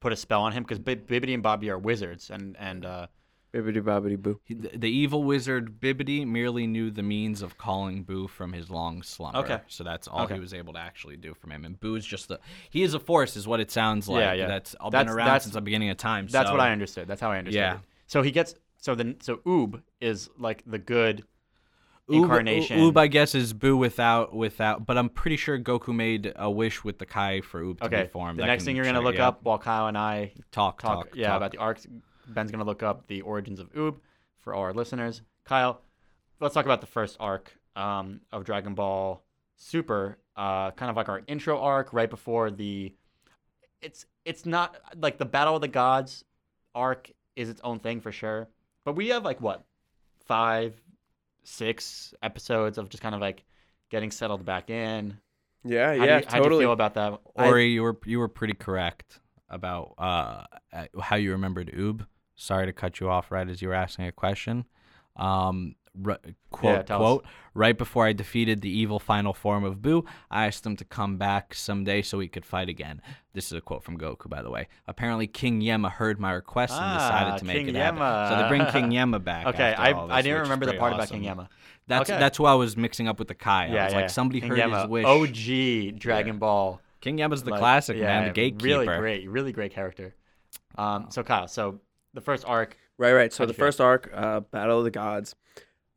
put 0.00 0.12
a 0.12 0.16
spell 0.16 0.42
on 0.42 0.52
him 0.52 0.62
because 0.62 0.78
Bibidi 0.78 1.34
and 1.34 1.42
Bobby 1.42 1.70
are 1.70 1.78
wizards, 1.78 2.30
and 2.30 2.56
and 2.58 2.84
uh, 2.84 3.06
Bibbidi 3.54 3.80
bobbidi 3.82 4.18
boo. 4.20 4.40
The, 4.48 4.76
the 4.76 4.90
evil 4.90 5.22
wizard 5.24 5.80
Bibidi 5.80 6.26
merely 6.26 6.66
knew 6.66 6.90
the 6.90 7.02
means 7.02 7.42
of 7.42 7.56
calling 7.56 8.02
Boo 8.02 8.28
from 8.28 8.52
his 8.52 8.68
long 8.70 9.02
slumber. 9.02 9.38
Okay. 9.38 9.60
So 9.68 9.82
that's 9.84 10.08
all 10.08 10.24
Okay. 10.24 10.34
he 10.34 10.40
was 10.40 10.52
able 10.52 10.74
to 10.74 10.78
actually 10.78 11.16
do 11.16 11.32
from 11.34 11.52
him. 11.52 11.64
And 11.64 11.78
Boo 11.80 11.94
is 11.94 12.04
just 12.04 12.28
the 12.28 12.38
he 12.70 12.82
is 12.82 12.92
a 12.94 13.00
force, 13.00 13.36
is 13.36 13.46
what 13.48 13.60
it 13.60 13.70
sounds 13.70 14.08
like. 14.08 14.20
Yeah, 14.20 14.32
yeah. 14.34 14.46
That's 14.46 14.74
all 14.74 14.90
That's- 14.90 15.06
been 15.06 15.16
around 15.16 15.26
that's- 15.26 15.44
since 15.44 15.54
the 15.54 15.60
beginning 15.62 15.90
of 15.90 15.96
time. 15.96 16.26
that's 16.26 16.50
what 16.50 16.60
I 16.60 16.72
understood. 16.72 17.08
That's 17.08 17.20
how 17.20 17.30
I 17.30 17.38
understood. 17.38 17.58
Yeah. 17.58 17.74
it. 17.76 17.80
So 18.08 18.22
he 18.22 18.30
gets 18.30 18.54
so 18.78 18.94
then 18.94 19.16
so 19.20 19.38
Oob 19.38 19.82
is 20.00 20.28
like 20.38 20.62
the 20.66 20.78
good 20.78 21.18
Oob- 21.20 21.24
incarnation. 22.08 22.78
Oob, 22.78 22.96
I 22.96 23.06
guess, 23.06 23.34
is 23.34 23.52
Boo 23.52 23.76
without 23.76 24.34
without. 24.34 24.86
But 24.86 24.98
I'm 24.98 25.08
pretty 25.08 25.36
sure 25.36 25.58
Goku 25.58 25.94
made 25.94 26.32
a 26.36 26.50
wish 26.50 26.84
with 26.84 26.98
the 26.98 27.06
Kai 27.06 27.40
for 27.40 27.62
Oob 27.62 27.78
to 27.78 27.86
Okay. 27.86 28.02
be 28.02 28.08
formed. 28.08 28.38
The 28.38 28.46
next 28.46 28.64
thing 28.64 28.76
you're 28.76 28.84
gonna 28.84 29.00
look 29.00 29.16
yeah. 29.16 29.28
up 29.28 29.42
while 29.42 29.58
Kyle 29.58 29.86
and 29.88 29.98
I 29.98 30.32
Talk, 30.52 30.80
talk, 30.80 31.06
talk, 31.06 31.16
yeah, 31.16 31.28
talk. 31.28 31.36
about 31.36 31.52
the 31.52 31.58
arcs. 31.58 31.86
Ben's 32.28 32.50
gonna 32.50 32.64
look 32.64 32.82
up 32.82 33.06
the 33.06 33.22
origins 33.22 33.60
of 33.60 33.72
Oob 33.74 33.96
for 34.40 34.54
all 34.54 34.62
our 34.62 34.72
listeners. 34.72 35.22
Kyle, 35.44 35.80
let's 36.40 36.54
talk 36.54 36.64
about 36.64 36.80
the 36.80 36.86
first 36.86 37.16
arc 37.20 37.52
um, 37.74 38.20
of 38.32 38.44
Dragon 38.44 38.74
Ball 38.74 39.22
Super. 39.56 40.18
Uh, 40.36 40.70
kind 40.72 40.90
of 40.90 40.96
like 40.96 41.08
our 41.08 41.22
intro 41.26 41.58
arc 41.60 41.92
right 41.92 42.10
before 42.10 42.50
the. 42.50 42.92
It's 43.80 44.06
it's 44.24 44.44
not 44.44 44.76
like 45.00 45.18
the 45.18 45.24
Battle 45.24 45.54
of 45.54 45.60
the 45.60 45.68
Gods 45.68 46.24
arc 46.74 47.10
is 47.36 47.48
its 47.48 47.60
own 47.64 47.78
thing 47.78 48.00
for 48.00 48.12
sure, 48.12 48.48
but 48.84 48.94
we 48.96 49.08
have 49.08 49.24
like 49.24 49.40
what 49.40 49.64
five, 50.26 50.74
six 51.46 52.12
episodes 52.22 52.78
of 52.78 52.88
just 52.88 53.02
kind 53.02 53.14
of 53.14 53.20
like 53.20 53.44
getting 53.90 54.10
settled 54.10 54.44
back 54.44 54.70
in. 54.70 55.18
Yeah, 55.64 55.94
How 55.96 56.04
yeah, 56.04 56.18
do 56.18 56.24
you, 56.24 56.30
how 56.30 56.36
do 56.36 56.36
you 56.36 56.42
totally. 56.42 56.64
feel 56.64 56.72
about 56.72 56.94
that? 56.94 57.20
Ori, 57.34 57.68
you 57.68 57.82
were 57.82 57.98
you 58.04 58.18
were 58.18 58.28
pretty 58.28 58.54
correct 58.54 59.20
about 59.48 59.94
uh, 59.98 60.44
uh, 60.72 60.86
how 61.00 61.16
you 61.16 61.32
remembered 61.32 61.72
Oob. 61.76 62.06
Sorry 62.36 62.66
to 62.66 62.72
cut 62.72 63.00
you 63.00 63.08
off 63.08 63.30
right 63.30 63.48
as 63.48 63.62
you 63.62 63.68
were 63.68 63.74
asking 63.74 64.06
a 64.06 64.12
question. 64.12 64.64
Um, 65.16 65.74
r- 66.04 66.18
quote 66.50 66.74
Yeah, 66.74 66.82
tell 66.82 66.96
us. 66.98 67.00
quote 67.02 67.24
right 67.54 67.76
before 67.76 68.06
I 68.06 68.12
defeated 68.12 68.60
the 68.60 68.70
evil 68.70 68.98
final 68.98 69.32
form 69.32 69.64
of 69.64 69.80
Boo, 69.80 70.04
I 70.30 70.46
asked 70.46 70.66
him 70.66 70.76
to 70.76 70.84
come 70.84 71.16
back 71.16 71.54
someday 71.54 72.02
so 72.02 72.18
we 72.18 72.28
could 72.28 72.44
fight 72.44 72.68
again. 72.68 73.00
This 73.32 73.46
is 73.46 73.52
a 73.52 73.60
quote 73.60 73.82
from 73.84 73.98
Goku, 73.98 74.28
by 74.28 74.42
the 74.42 74.50
way. 74.50 74.68
Apparently, 74.86 75.26
King 75.26 75.60
Yemma 75.60 75.90
heard 75.90 76.18
my 76.20 76.32
request 76.32 76.72
and 76.74 76.82
Ah, 76.84 76.96
decided 76.98 77.38
to 77.38 77.44
make 77.44 77.56
King 77.58 77.68
it 77.68 77.74
happen. 77.76 77.98
So 78.00 78.42
they 78.42 78.48
bring 78.48 78.66
King 78.72 78.90
Yemma 78.90 79.22
back. 79.22 79.46
Okay, 79.54 79.72
after 79.72 79.82
I, 79.82 79.92
all 79.92 80.10
I 80.12 80.22
didn't 80.22 80.42
remember 80.42 80.66
the 80.66 80.74
part 80.74 80.92
awesome. 80.94 81.00
about 81.00 81.08
King 81.10 81.22
Yemma. 81.22 81.48
That's 81.88 82.10
Okay. 82.10 82.18
that's 82.18 82.36
who 82.38 82.44
I 82.46 82.54
was 82.54 82.76
mixing 82.76 83.06
up 83.08 83.18
with 83.18 83.28
the 83.28 83.34
Kai. 83.34 83.64
I 83.64 83.66
Yeah, 83.68 83.84
was 83.84 83.92
yeah. 83.92 84.00
like, 84.00 84.10
somebody 84.10 84.40
King 84.40 84.50
heard 84.50 84.58
Yemma, 84.58 84.80
his 84.82 84.88
wish. 84.90 85.04
OG 85.92 85.98
Dragon 86.00 86.38
Ball. 86.38 86.80
King 87.00 87.18
Yemma's 87.18 87.44
the 87.44 87.50
like, 87.52 87.60
classic 87.60 87.96
yeah, 87.96 88.06
man, 88.06 88.24
the 88.28 88.32
gatekeeper. 88.32 88.64
Really 88.64 88.86
great, 88.98 89.30
really 89.30 89.52
great 89.52 89.72
character. 89.72 90.14
Um, 90.76 91.06
so 91.10 91.22
Kyle, 91.22 91.46
so 91.48 91.80
the 92.14 92.20
first 92.20 92.44
arc, 92.46 92.76
Right, 92.98 93.12
right. 93.12 93.30
So 93.32 93.44
the 93.44 93.52
first 93.52 93.78
arc, 93.80 94.10
uh, 94.14 94.40
Battle 94.40 94.78
of 94.78 94.84
the 94.84 94.90
Gods. 94.90 95.34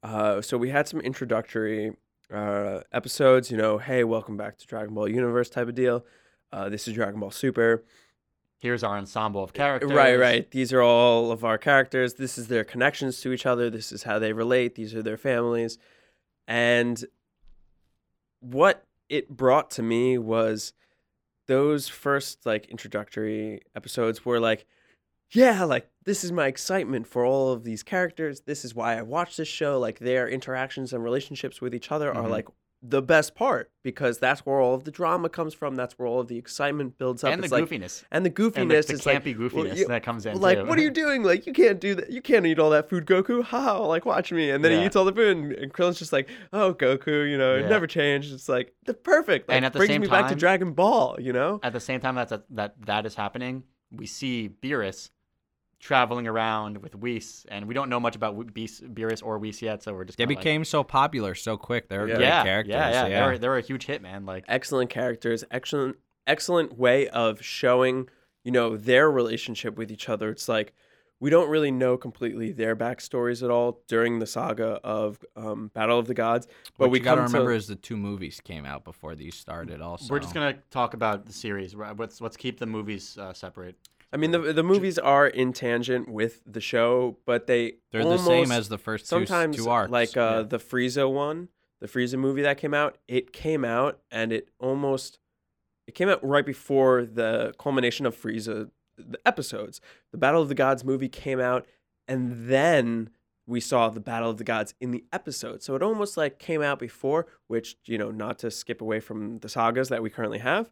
Uh, 0.02 0.42
so 0.42 0.58
we 0.58 0.70
had 0.70 0.88
some 0.88 1.02
introductory 1.02 1.94
uh, 2.34 2.82
episodes. 2.92 3.52
You 3.52 3.58
know, 3.58 3.78
hey, 3.78 4.04
welcome 4.04 4.38
back 4.38 4.58
to 4.58 4.66
Dragon 4.66 4.94
Ball 4.94 5.08
Universe 5.10 5.50
type 5.50 5.68
of 5.68 5.76
deal. 5.76 6.06
Uh, 6.52 6.70
this 6.70 6.88
is 6.88 6.94
Dragon 6.94 7.20
Ball 7.20 7.32
Super. 7.32 7.84
here's 8.60 8.84
our 8.84 8.98
ensemble 8.98 9.44
of 9.44 9.54
characters. 9.54 9.92
Right, 9.92 10.16
right. 10.16 10.50
These 10.52 10.74
are 10.74 10.82
all 10.82 11.32
of 11.32 11.44
our 11.44 11.58
characters. 11.58 12.16
This 12.16 12.38
is 12.38 12.48
their 12.48 12.64
connections 12.64 13.22
to 13.22 13.32
each 13.32 13.46
other. 13.46 13.70
This 13.70 13.92
is 13.92 14.04
how 14.04 14.20
they 14.20 14.34
relate. 14.34 14.76
These 14.76 14.94
are 14.96 15.02
their 15.04 15.18
families. 15.18 15.78
And 16.48 17.04
what 18.42 18.84
it 19.08 19.30
brought 19.30 19.72
to 19.72 19.84
me 19.84 20.18
was 20.18 20.74
those 21.48 21.88
first 21.88 22.46
like 22.46 22.68
introductory 22.68 23.62
episodes 23.76 24.26
were 24.26 24.40
like, 24.40 24.66
yeah, 25.32 25.64
like 25.64 25.90
this 26.10 26.24
is 26.24 26.32
my 26.32 26.48
excitement 26.48 27.06
for 27.06 27.24
all 27.24 27.52
of 27.52 27.64
these 27.64 27.84
characters. 27.84 28.42
This 28.42 28.66
is 28.66 28.74
why 28.74 28.98
I 28.98 29.04
watch 29.04 29.38
this 29.38 29.48
show. 29.48 29.78
Like 29.80 30.00
their 30.00 30.28
interactions 30.28 30.92
and 30.92 31.04
relationships 31.04 31.62
with 31.62 31.76
each 31.76 31.92
other 31.92 32.10
are 32.12 32.24
Mhm. 32.26 32.32
like 32.32 32.48
the 32.82 33.02
best 33.02 33.36
part 33.36 33.70
because 33.84 34.18
that's 34.20 34.46
where 34.46 34.60
all 34.60 34.74
of 34.74 34.86
the 34.86 34.92
drama 34.92 35.28
comes 35.30 35.54
from. 35.54 35.76
That's 35.76 36.00
where 36.00 36.08
all 36.08 36.22
of 36.22 36.28
the 36.30 36.38
excitement 36.38 36.98
builds 36.98 37.24
up. 37.24 37.32
And 37.34 37.44
the 37.44 37.50
like- 37.50 37.66
goofiness. 37.66 38.06
and 38.10 38.26
the 38.26 38.30
goofiness 38.32 38.56
And 38.62 38.72
the, 38.72 38.76
the 38.82 38.94
is 38.94 39.06
like 39.06 39.24
campy 39.24 39.54
well, 39.54 39.68
you- 39.68 39.86
that 39.88 40.02
comes 40.02 40.26
in. 40.26 40.40
like, 40.40 40.58
too. 40.60 40.66
what 40.66 40.80
are 40.80 40.82
you 40.82 40.90
doing? 40.90 41.22
Like, 41.22 41.46
you 41.46 41.54
can't 41.54 41.80
do 41.80 41.94
that. 41.96 42.10
You 42.10 42.22
can't 42.24 42.46
eat 42.48 42.58
all 42.58 42.70
that 42.72 42.90
food, 42.90 43.06
Goku. 43.06 43.44
How? 43.44 43.84
Like, 43.84 44.06
watch 44.06 44.32
me. 44.32 44.50
And 44.50 44.64
then 44.64 44.72
Yeah. 44.72 44.80
he 44.80 44.86
eats 44.88 44.96
all 44.96 45.06
the 45.06 45.12
food, 45.12 45.36
and, 45.38 45.52
and 45.52 45.74
Krillin's 45.74 46.00
just 46.00 46.14
like, 46.14 46.28
oh, 46.54 46.74
Goku, 46.74 47.30
you 47.30 47.38
know, 47.38 47.56
Yeah. 47.56 47.66
it 47.66 47.70
never 47.70 47.86
changed. 47.86 48.34
It's 48.34 48.48
like, 48.50 48.74
the 48.86 48.94
perfect. 48.96 49.50
Like, 49.50 49.58
And 49.58 49.66
at 49.66 49.74
the 49.74 49.80
brings 49.80 49.90
same 49.92 50.02
me 50.02 50.08
back 50.08 50.30
to 50.30 50.36
Dragon 50.36 50.72
Ball, 50.72 51.18
you 51.20 51.34
know? 51.34 51.60
At 51.62 51.74
the 51.74 51.80
same 51.82 52.00
time 52.00 52.16
that 52.16 52.32
that 52.50 52.76
that 52.86 53.06
is 53.06 53.14
happening, 53.16 53.64
we 53.92 54.06
see 54.06 54.50
Beerus 54.64 55.10
traveling 55.80 56.28
around 56.28 56.78
with 56.80 56.94
Whis, 56.96 57.46
and 57.50 57.66
we 57.68 57.74
don't 57.74 57.90
know 57.90 58.00
much 58.00 58.16
about 58.16 58.36
Whis- 58.36 58.82
Beerus 58.82 59.24
or 59.26 59.38
Whis 59.40 59.62
yet, 59.62 59.82
so 59.82 59.94
we're 59.94 60.04
just 60.04 60.18
They 60.18 60.24
kinda 60.26 60.36
like- 60.36 60.44
became 60.44 60.66
so 60.66 60.84
popular 60.84 61.36
so 61.36 61.56
quick. 61.58 61.88
They're 61.88 62.08
Yeah. 62.08 62.16
great 62.16 62.26
yeah, 62.26 62.44
characters. 62.44 62.72
yeah, 62.74 62.90
yeah, 62.90 63.08
yeah. 63.08 63.20
They 63.22 63.32
were 63.32 63.38
they 63.38 63.48
were 63.48 63.58
a 63.58 63.62
huge 63.62 63.86
hit, 63.86 64.02
man. 64.02 64.26
Like 64.26 64.44
Excellent 64.48 64.90
characters. 64.90 65.44
Excellent, 65.52 65.98
excellent 66.28 66.78
way 66.78 67.08
of 67.10 67.42
showing, 67.44 68.10
you 68.44 68.52
know, 68.52 68.76
their 68.78 69.10
relationship 69.10 69.78
with 69.78 69.90
each 69.92 70.10
other. 70.10 70.30
It's 70.30 70.50
like, 70.50 70.74
we 71.22 71.30
don't 71.30 71.50
really 71.50 71.72
know 71.72 71.98
completely 71.98 72.52
their 72.54 72.76
backstories 72.78 73.44
at 73.44 73.50
all 73.50 73.82
during 73.88 74.20
the 74.20 74.26
saga 74.28 74.80
of 74.86 75.20
um, 75.36 75.70
Battle 75.74 76.00
of 76.00 76.08
the 76.08 76.14
Gods, 76.14 76.48
but 76.78 76.86
what 76.86 76.92
we 76.92 77.00
you 77.00 77.04
gotta 77.04 77.22
remember 77.22 77.52
is 77.52 77.68
the 77.68 77.76
two 77.76 77.98
movies 77.98 78.40
came 78.42 78.66
out 78.66 78.84
before 78.86 79.16
these 79.16 79.36
started. 79.36 79.82
Also, 79.82 80.14
we're 80.14 80.20
just 80.20 80.34
gonna 80.34 80.58
talk 80.72 80.94
about 80.94 81.26
the 81.26 81.34
series. 81.34 81.76
right? 81.76 81.98
Let's 81.98 82.22
let's 82.22 82.38
keep 82.38 82.58
the 82.60 82.66
movies 82.66 83.18
uh, 83.18 83.34
separate. 83.34 83.76
I 84.12 84.18
mean, 84.18 84.32
the 84.32 84.40
the 84.54 84.64
movies 84.64 84.98
are 84.98 85.28
in 85.28 85.54
tangent 85.54 86.10
with 86.10 86.42
the 86.46 86.62
show, 86.62 87.18
but 87.26 87.48
they 87.48 87.74
They're 87.92 88.02
almost, 88.02 88.26
the 88.26 88.30
same 88.30 88.52
as 88.52 88.70
the 88.70 88.78
first 88.78 89.06
two, 89.06 89.10
sometimes 89.10 89.56
two 89.56 89.70
arcs. 89.70 89.92
like 89.92 90.18
uh, 90.18 90.38
yeah. 90.38 90.42
the 90.44 90.58
Frieza 90.58 91.12
one, 91.12 91.50
the 91.80 91.88
Frieza 91.88 92.18
movie 92.18 92.42
that 92.42 92.58
came 92.58 92.74
out. 92.74 92.98
It 93.08 93.34
came 93.34 93.64
out 93.64 94.00
and 94.12 94.32
it 94.32 94.50
almost 94.60 95.20
it 95.88 95.94
came 95.94 96.10
out 96.10 96.24
right 96.24 96.46
before 96.46 97.06
the 97.06 97.54
culmination 97.60 98.06
of 98.06 98.16
Frieza 98.20 98.70
the 98.98 99.20
episodes. 99.26 99.80
The 100.12 100.18
Battle 100.18 100.42
of 100.42 100.50
the 100.50 100.56
Gods 100.56 100.84
movie 100.84 101.10
came 101.10 101.40
out, 101.40 101.68
and 102.08 102.50
then 102.50 103.12
we 103.46 103.60
saw 103.60 103.90
the 103.90 104.00
Battle 104.00 104.30
of 104.30 104.38
the 104.38 104.44
Gods 104.44 104.74
in 104.80 104.92
the 104.92 105.04
episode. 105.14 105.64
So 105.64 105.76
it 105.76 105.82
almost 105.82 106.18
like 106.18 106.40
came 106.40 106.62
out 106.62 106.80
before, 106.80 107.28
which 107.48 107.78
you 107.86 107.98
know, 107.98 108.12
not 108.12 108.40
to 108.40 108.52
skip 108.52 108.82
away 108.82 109.00
from 109.00 109.40
the 109.40 109.50
sagas 109.50 109.90
that 109.90 110.02
we 110.02 110.10
currently 110.10 110.40
have, 110.40 110.70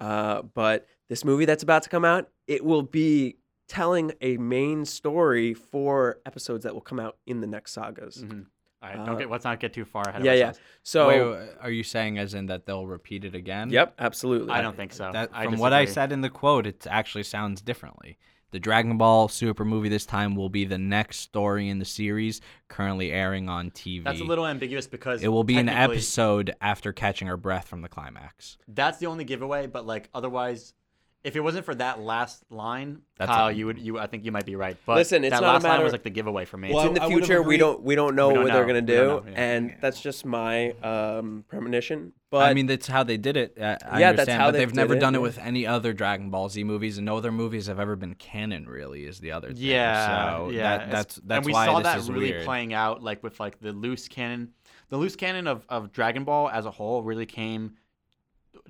uh, 0.00 0.42
but 0.42 0.86
this 1.08 1.24
movie 1.24 1.44
that's 1.44 1.62
about 1.62 1.82
to 1.84 1.88
come 1.88 2.04
out, 2.04 2.28
it 2.46 2.64
will 2.64 2.82
be 2.82 3.36
telling 3.68 4.12
a 4.20 4.36
main 4.38 4.84
story 4.84 5.54
for 5.54 6.18
episodes 6.26 6.64
that 6.64 6.74
will 6.74 6.80
come 6.80 6.98
out 6.98 7.16
in 7.26 7.40
the 7.40 7.46
next 7.46 7.72
sagas. 7.72 8.24
Mhm. 8.24 8.46
All 8.82 8.88
right, 8.88 8.98
Uh, 8.98 9.04
don't 9.04 9.18
get 9.18 9.30
let's 9.30 9.44
not 9.44 9.60
get 9.60 9.72
too 9.74 9.84
far 9.84 10.08
ahead. 10.08 10.24
Yeah, 10.24 10.32
of 10.32 10.38
yeah. 10.38 10.44
ourselves. 10.46 10.60
So, 10.82 11.08
Wait, 11.08 11.22
wait, 11.22 11.48
are 11.60 11.70
you 11.70 11.82
saying 11.82 12.18
as 12.18 12.32
in 12.34 12.46
that 12.46 12.64
they'll 12.66 12.86
repeat 12.86 13.24
it 13.24 13.34
again? 13.34 13.70
yep, 13.70 13.94
absolutely. 13.98 14.50
I 14.52 14.62
don't 14.62 14.76
think 14.76 14.92
so. 14.92 15.10
That, 15.12 15.30
I 15.32 15.44
from 15.44 15.58
what 15.58 15.72
I 15.72 15.84
said 15.84 16.12
in 16.12 16.22
the 16.22 16.30
quote, 16.30 16.66
it 16.66 16.86
actually 16.88 17.24
sounds 17.24 17.60
differently. 17.60 18.16
The 18.52 18.58
Dragon 18.58 18.98
Ball 18.98 19.28
Super 19.28 19.64
movie 19.64 19.88
this 19.88 20.04
time 20.04 20.34
will 20.34 20.48
be 20.48 20.64
the 20.64 20.78
next 20.78 21.18
story 21.18 21.68
in 21.68 21.78
the 21.78 21.84
series 21.84 22.40
currently 22.68 23.12
airing 23.12 23.48
on 23.48 23.70
TV. 23.70 24.02
That's 24.02 24.20
a 24.20 24.24
little 24.24 24.46
ambiguous 24.46 24.86
because 24.86 25.22
It 25.22 25.28
will 25.28 25.44
be 25.44 25.56
an 25.56 25.68
episode 25.68 26.54
after 26.60 26.92
catching 26.92 27.28
our 27.28 27.36
breath 27.36 27.68
from 27.68 27.82
the 27.82 27.88
climax. 27.88 28.58
That's 28.66 28.98
the 28.98 29.06
only 29.06 29.24
giveaway, 29.24 29.66
but 29.68 29.86
like 29.86 30.08
otherwise, 30.12 30.74
if 31.22 31.36
it 31.36 31.40
wasn't 31.40 31.66
for 31.66 31.74
that 31.74 32.00
last 32.00 32.42
line, 32.50 33.02
That's 33.18 33.30
Kyle, 33.30 33.48
a- 33.48 33.52
you 33.52 33.66
would 33.66 33.78
you 33.78 33.98
I 33.98 34.06
think 34.06 34.24
you 34.24 34.32
might 34.32 34.46
be 34.46 34.56
right. 34.56 34.76
But 34.86 34.96
Listen, 34.96 35.22
it's 35.22 35.32
that 35.34 35.42
not 35.42 35.50
a 35.50 35.52
last 35.54 35.62
line 35.64 35.72
matter- 35.72 35.84
was 35.84 35.92
like 35.92 36.02
the 36.02 36.08
giveaway 36.10 36.46
for 36.46 36.56
me. 36.56 36.72
Well, 36.72 36.80
it's 36.80 36.88
in 36.88 36.94
the 36.94 37.02
I 37.02 37.06
would've 37.08 37.18
future. 37.26 37.42
We 37.42 37.56
agreed- 37.56 37.58
don't 37.58 37.82
we 37.82 37.94
don't 37.94 38.16
know 38.16 38.28
We 38.28 38.34
don't 38.34 38.42
what 38.44 38.52
they're 38.52 38.62
know. 38.62 38.66
gonna 38.68 38.80
We 38.80 38.86
do, 38.86 38.96
don't 38.96 39.26
know, 39.26 39.32
yeah. 39.32 39.52
and 39.52 39.76
that's 39.82 40.00
just 40.00 40.24
my 40.24 40.70
um, 40.82 41.44
premonition. 41.48 42.12
But 42.30 42.48
I 42.48 42.54
mean, 42.54 42.66
that's 42.66 42.86
how 42.86 43.02
they 43.02 43.16
did 43.16 43.36
it. 43.36 43.58
Uh, 43.60 43.76
I 43.84 44.00
Yeah, 44.00 44.10
understand, 44.10 44.16
that's 44.18 44.30
how 44.30 44.46
but 44.46 44.52
they 44.52 44.58
they've 44.60 44.68
did 44.68 44.76
never 44.76 44.94
it, 44.94 45.00
done 45.00 45.14
it 45.14 45.18
yeah. 45.18 45.22
with 45.22 45.38
any 45.38 45.66
other 45.66 45.92
Dragon 45.92 46.30
Ball 46.30 46.48
Z 46.48 46.62
movies, 46.64 46.96
and 46.96 47.04
no 47.04 47.16
other 47.18 47.32
movies 47.32 47.66
have 47.66 47.80
ever 47.80 47.96
been 47.96 48.14
canon. 48.14 48.66
Really, 48.66 49.04
is 49.04 49.18
the 49.18 49.32
other 49.32 49.48
thing. 49.48 49.56
Yeah, 49.58 50.36
so 50.38 50.48
yeah. 50.50 50.62
That, 50.62 50.74
it's- 50.88 50.92
that's 50.92 51.14
that's 51.16 51.36
and 51.38 51.46
we 51.46 51.52
why 51.52 51.66
saw 51.66 51.78
this 51.78 51.84
that 51.84 51.98
is 51.98 52.10
really 52.10 52.30
weird. 52.32 52.44
playing 52.44 52.72
out 52.72 53.02
like 53.02 53.22
with 53.22 53.38
like 53.40 53.60
the 53.60 53.72
loose 53.72 54.08
canon. 54.08 54.52
The 54.88 54.96
loose 54.96 55.16
canon 55.16 55.46
of, 55.46 55.64
of 55.68 55.92
Dragon 55.92 56.24
Ball 56.24 56.48
as 56.50 56.66
a 56.66 56.70
whole 56.70 57.02
really 57.02 57.26
came 57.26 57.74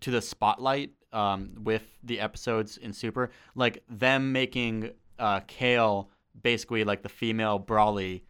to 0.00 0.10
the 0.10 0.20
spotlight 0.20 0.90
um, 1.12 1.50
with 1.62 1.82
the 2.02 2.20
episodes 2.20 2.76
in 2.76 2.92
Super, 2.92 3.30
like 3.54 3.82
them 3.88 4.32
making 4.32 4.90
uh, 5.18 5.40
Kale 5.46 6.08
basically 6.40 6.84
like 6.84 7.02
the 7.02 7.08
female 7.08 7.58
Broly. 7.60 8.22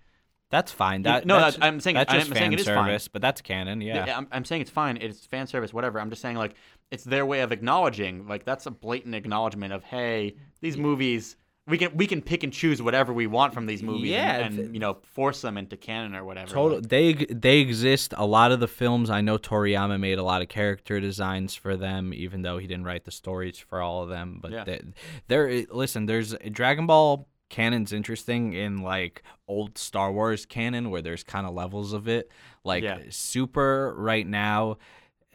That's 0.51 0.72
fine. 0.72 1.03
That 1.03 1.26
no, 1.26 1.39
that's, 1.39 1.57
that- 1.57 1.64
I'm 1.64 1.78
saying- 1.78 1.95
that's 1.95 2.12
I'm 2.12 2.20
just 2.20 2.33
saying 2.33 2.51
fan 2.51 2.59
fine. 2.59 2.64
service, 2.64 3.09
but 3.09 3.22
that's 3.22 3.41
canon. 3.41 3.81
Yeah. 3.81 4.16
I'm, 4.18 4.26
I'm 4.33 4.45
saying 4.45 4.62
it's 4.62 4.70
fine. 4.70 4.97
It's 4.97 5.24
fan 5.24 5.47
service, 5.47 5.72
whatever. 5.72 6.01
I'm 6.01 6.11
just 6.11 6.22
saying 6.22 6.37
like 6.37 6.55
it's 6.91 7.05
their 7.05 7.24
way 7.24 7.41
of 7.41 7.53
acknowledging. 7.53 8.26
Like 8.26 8.45
that's 8.45 8.66
a 8.66 8.70
blatant 8.70 9.14
acknowledgement 9.14 9.72
of 9.72 9.85
hey, 9.85 10.35
these 10.61 10.76
movies. 10.76 11.37
We 11.71 11.79
can 11.79 11.97
we 11.97 12.07
can 12.07 12.21
pick 12.21 12.43
and 12.43 12.53
choose 12.53 12.83
whatever 12.83 13.12
we 13.12 13.27
want 13.27 13.55
from 13.55 13.66
these 13.66 13.83
movies 13.83 14.11
Yeah, 14.11 14.37
and, 14.39 14.59
and 14.59 14.75
you 14.75 14.81
know 14.81 14.99
force 15.14 15.41
them 15.41 15.57
into 15.57 15.77
canon 15.77 16.14
or 16.14 16.25
whatever. 16.25 16.51
Total. 16.53 16.81
They 16.81 17.14
they 17.14 17.59
exist. 17.59 18.12
A 18.16 18.27
lot 18.27 18.53
of 18.53 18.61
the 18.61 18.68
films 18.68 19.09
I 19.11 19.21
know 19.21 19.39
Toriyama 19.39 19.99
made 20.01 20.18
a 20.18 20.23
lot 20.23 20.43
of 20.43 20.49
character 20.49 21.01
designs 21.01 21.55
for 21.55 21.77
them, 21.77 22.12
even 22.12 22.43
though 22.43 22.59
he 22.59 22.66
didn't 22.66 22.85
write 22.85 23.05
the 23.05 23.11
stories 23.11 23.59
for 23.59 23.81
all 23.81 24.03
of 24.03 24.09
them. 24.09 24.39
But 24.43 24.51
Yeah. 24.53 24.64
they, 24.64 24.81
there, 25.29 25.64
listen, 25.71 26.07
there's 26.07 26.35
Dragon 26.51 26.87
Ball 26.87 27.27
canon's 27.49 27.93
interesting 27.93 28.53
in 28.53 28.79
like 28.83 29.23
old 29.49 29.77
Star 29.77 30.12
Wars 30.12 30.47
canon 30.47 30.89
where 30.91 31.03
there's 31.03 31.25
kind 31.25 31.47
of 31.47 31.55
levels 31.55 31.93
of 31.93 32.09
it. 32.09 32.31
Like 32.64 32.83
Yeah. 32.85 32.99
Super 33.11 33.95
right 33.97 34.27
now. 34.27 34.77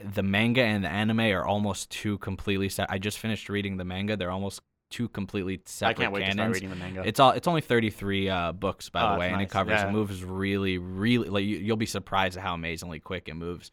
The 0.04 0.24
manga 0.24 0.62
and 0.62 0.84
the 0.84 0.90
anime 0.90 1.22
are 1.22 1.46
almost 1.46 1.90
two 1.90 2.18
completely 2.18 2.68
set. 2.68 2.92
I 2.92 2.98
just 2.98 3.18
finished 3.18 3.48
reading 3.48 3.78
the 3.78 3.86
manga. 3.86 4.18
They're 4.18 4.30
almost 4.32 4.62
two 4.90 5.10
completely 5.10 5.62
separate. 5.66 5.98
I 5.98 6.02
can't 6.02 6.14
wait 6.14 6.26
to 6.26 6.32
start 6.32 6.54
reading 6.54 6.70
the 6.70 6.76
manga. 6.76 7.04
It's 7.06 7.20
all. 7.20 7.32
It's 7.32 7.48
only 7.48 7.62
thirty 7.62 7.90
three 7.90 8.30
uh, 8.30 8.52
books, 8.52 8.90
by 8.90 9.02
Oh, 9.02 9.04
the 9.04 9.10
that's 9.12 9.20
way, 9.20 9.32
and 9.32 9.42
it 9.42 9.50
covers. 9.50 9.72
Yeah. 9.72 9.90
It 9.90 9.92
moves 9.92 10.24
really, 10.24 10.78
really. 10.78 11.30
Like 11.30 11.44
you, 11.46 11.58
you'll 11.58 11.78
be 11.78 11.86
surprised 11.86 12.38
at 12.38 12.44
how 12.44 12.54
amazingly 12.54 13.00
quick 13.00 13.28
it 13.28 13.36
moves. 13.36 13.72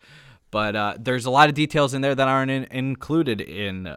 But 0.50 0.76
uh, 0.76 0.96
there's 0.98 1.24
a 1.24 1.30
lot 1.30 1.48
of 1.48 1.54
details 1.54 1.94
in 1.94 2.02
there 2.02 2.14
that 2.14 2.28
aren't 2.28 2.50
in, 2.50 2.64
included 2.70 3.40
in 3.40 3.96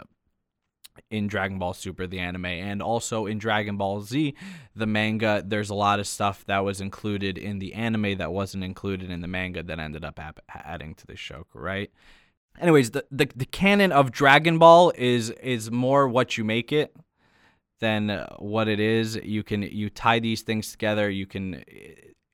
in 1.11 1.27
Dragon 1.27 1.59
Ball 1.59 1.73
Super, 1.73 2.07
the 2.07 2.19
anime, 2.19 2.45
and 2.45 2.81
also 2.81 3.25
in 3.25 3.37
Dragon 3.37 3.75
Ball 3.75 4.01
Z, 4.01 4.33
the 4.75 4.85
manga. 4.85 5.43
There's 5.45 5.69
a 5.69 5.75
lot 5.75 5.99
of 5.99 6.07
stuff 6.07 6.45
that 6.45 6.59
was 6.59 6.79
included 6.79 7.37
in 7.37 7.59
the 7.59 7.73
anime 7.73 8.17
that 8.19 8.31
wasn't 8.31 8.63
included 8.63 9.11
in 9.11 9.21
the 9.21 9.27
manga 9.27 9.61
that 9.63 9.79
ended 9.79 10.05
up 10.05 10.19
adding 10.49 10.95
to 10.95 11.05
the 11.05 11.17
show, 11.17 11.45
right? 11.53 11.91
Anyways, 12.59 12.91
the, 12.91 13.05
the 13.11 13.29
the 13.35 13.45
canon 13.45 13.91
of 13.91 14.11
Dragon 14.11 14.57
Ball 14.57 14.91
is 14.95 15.29
is 15.31 15.71
more 15.71 16.07
what 16.07 16.37
you 16.37 16.43
make 16.43 16.71
it 16.71 16.95
than 17.79 18.09
uh, 18.09 18.35
what 18.37 18.67
it 18.67 18.79
is. 18.79 19.15
You 19.17 19.43
can 19.43 19.61
you 19.61 19.89
tie 19.89 20.19
these 20.19 20.41
things 20.41 20.71
together. 20.71 21.09
You 21.09 21.25
can 21.25 21.63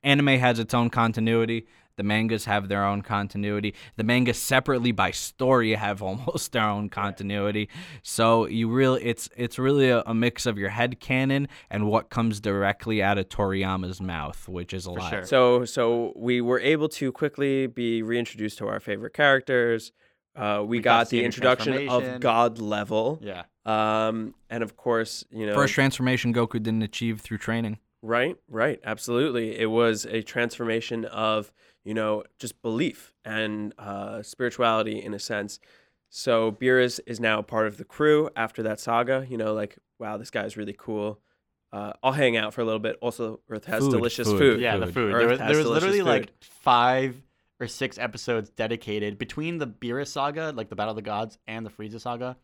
anime 0.02 0.38
has 0.38 0.58
its 0.58 0.74
own 0.74 0.90
continuity. 0.90 1.66
The 1.96 2.02
mangas 2.02 2.46
have 2.46 2.68
their 2.68 2.84
own 2.84 3.02
continuity. 3.02 3.74
The 3.96 4.04
mangas 4.04 4.38
separately 4.38 4.92
by 4.92 5.10
story 5.10 5.74
have 5.86 6.02
almost 6.02 6.52
their 6.52 6.62
own 6.62 6.88
continuity. 6.88 7.68
So 8.02 8.46
you 8.46 8.70
really 8.70 9.02
it's 9.04 9.28
it's 9.36 9.58
really 9.58 9.90
a, 9.90 10.02
a 10.06 10.14
mix 10.14 10.46
of 10.46 10.58
your 10.58 10.70
head 10.70 11.00
canon 11.00 11.48
and 11.70 11.86
what 11.86 12.10
comes 12.10 12.40
directly 12.40 13.02
out 13.02 13.18
of 13.18 13.28
Toriyama's 13.28 14.00
mouth, 14.00 14.48
which 14.48 14.72
is 14.72 14.86
a 14.86 14.92
lot. 14.92 15.10
sure. 15.10 15.26
So 15.26 15.64
so 15.64 16.12
we 16.16 16.40
were 16.40 16.60
able 16.60 16.88
to 16.90 17.12
quickly 17.12 17.66
be 17.66 18.02
reintroduced 18.02 18.58
to 18.58 18.68
our 18.68 18.80
favorite 18.80 19.14
characters. 19.14 19.92
Uh, 20.34 20.58
we, 20.62 20.78
We 20.78 20.80
got 20.80 21.00
got 21.04 21.08
the 21.10 21.24
introduction 21.24 21.88
of. 21.88 22.20
God 22.20 22.58
level. 22.58 23.18
yeah, 23.22 23.42
Um, 23.66 24.34
and 24.48 24.62
of 24.62 24.76
course, 24.76 25.24
you 25.30 25.46
know, 25.46 25.54
First 25.54 25.74
transformation 25.74 26.32
Goku 26.32 26.54
didn't 26.62 26.82
achieve 26.82 27.20
through 27.20 27.38
training. 27.38 27.78
right, 28.02 28.36
right, 28.48 28.80
absolutely. 28.84 29.58
It 29.58 29.66
was 29.70 30.06
a 30.06 30.22
transformation 30.22 31.04
of 31.06 31.52
you 31.84 31.94
know 31.94 32.24
just 32.38 32.62
belief 32.62 33.12
and 33.24 33.74
uh, 33.78 34.22
spirituality 34.22 35.02
in 35.02 35.14
a 35.14 35.18
sense. 35.18 35.58
So 36.08 36.52
Beerus 36.52 37.00
is 37.06 37.20
now 37.20 37.40
part 37.42 37.66
of 37.66 37.76
the 37.78 37.84
crew 37.84 38.28
after 38.36 38.62
that 38.64 38.80
saga. 38.80 39.26
You 39.28 39.36
know, 39.36 39.52
like 39.54 39.76
wow, 39.98 40.16
this 40.16 40.30
guy's 40.30 40.56
really 40.56 40.74
cool. 40.76 41.20
Uh, 41.72 41.92
I'll 42.02 42.12
hang 42.12 42.36
out 42.36 42.52
for 42.52 42.60
a 42.60 42.64
little 42.64 42.78
bit. 42.80 42.96
Also, 43.00 43.40
Earth 43.48 43.64
has 43.64 43.82
Food, 43.82 43.92
delicious 43.92 44.28
food. 44.28 44.38
food. 44.38 44.60
yeah, 44.60 44.76
the 44.76 44.86
food. 44.86 44.94
food. 44.94 45.14
Earth 45.14 45.20
There 45.20 45.28
was, 45.28 45.38
there 45.38 45.48
was 45.56 45.64
delicious 45.66 45.82
literally 45.88 46.02
like 46.02 46.30
five 46.42 47.16
or 47.62 47.66
six 47.68 47.98
episodes 47.98 48.50
dedicated 48.50 49.18
between 49.18 49.58
the 49.58 49.66
Beerus 49.66 50.08
saga, 50.08 50.52
like 50.54 50.68
the 50.68 50.76
Battle 50.76 50.90
of 50.92 50.96
the 50.96 51.02
Gods, 51.02 51.38
and 51.46 51.64
the 51.64 51.70
Frieza 51.70 52.00
saga. 52.00 52.36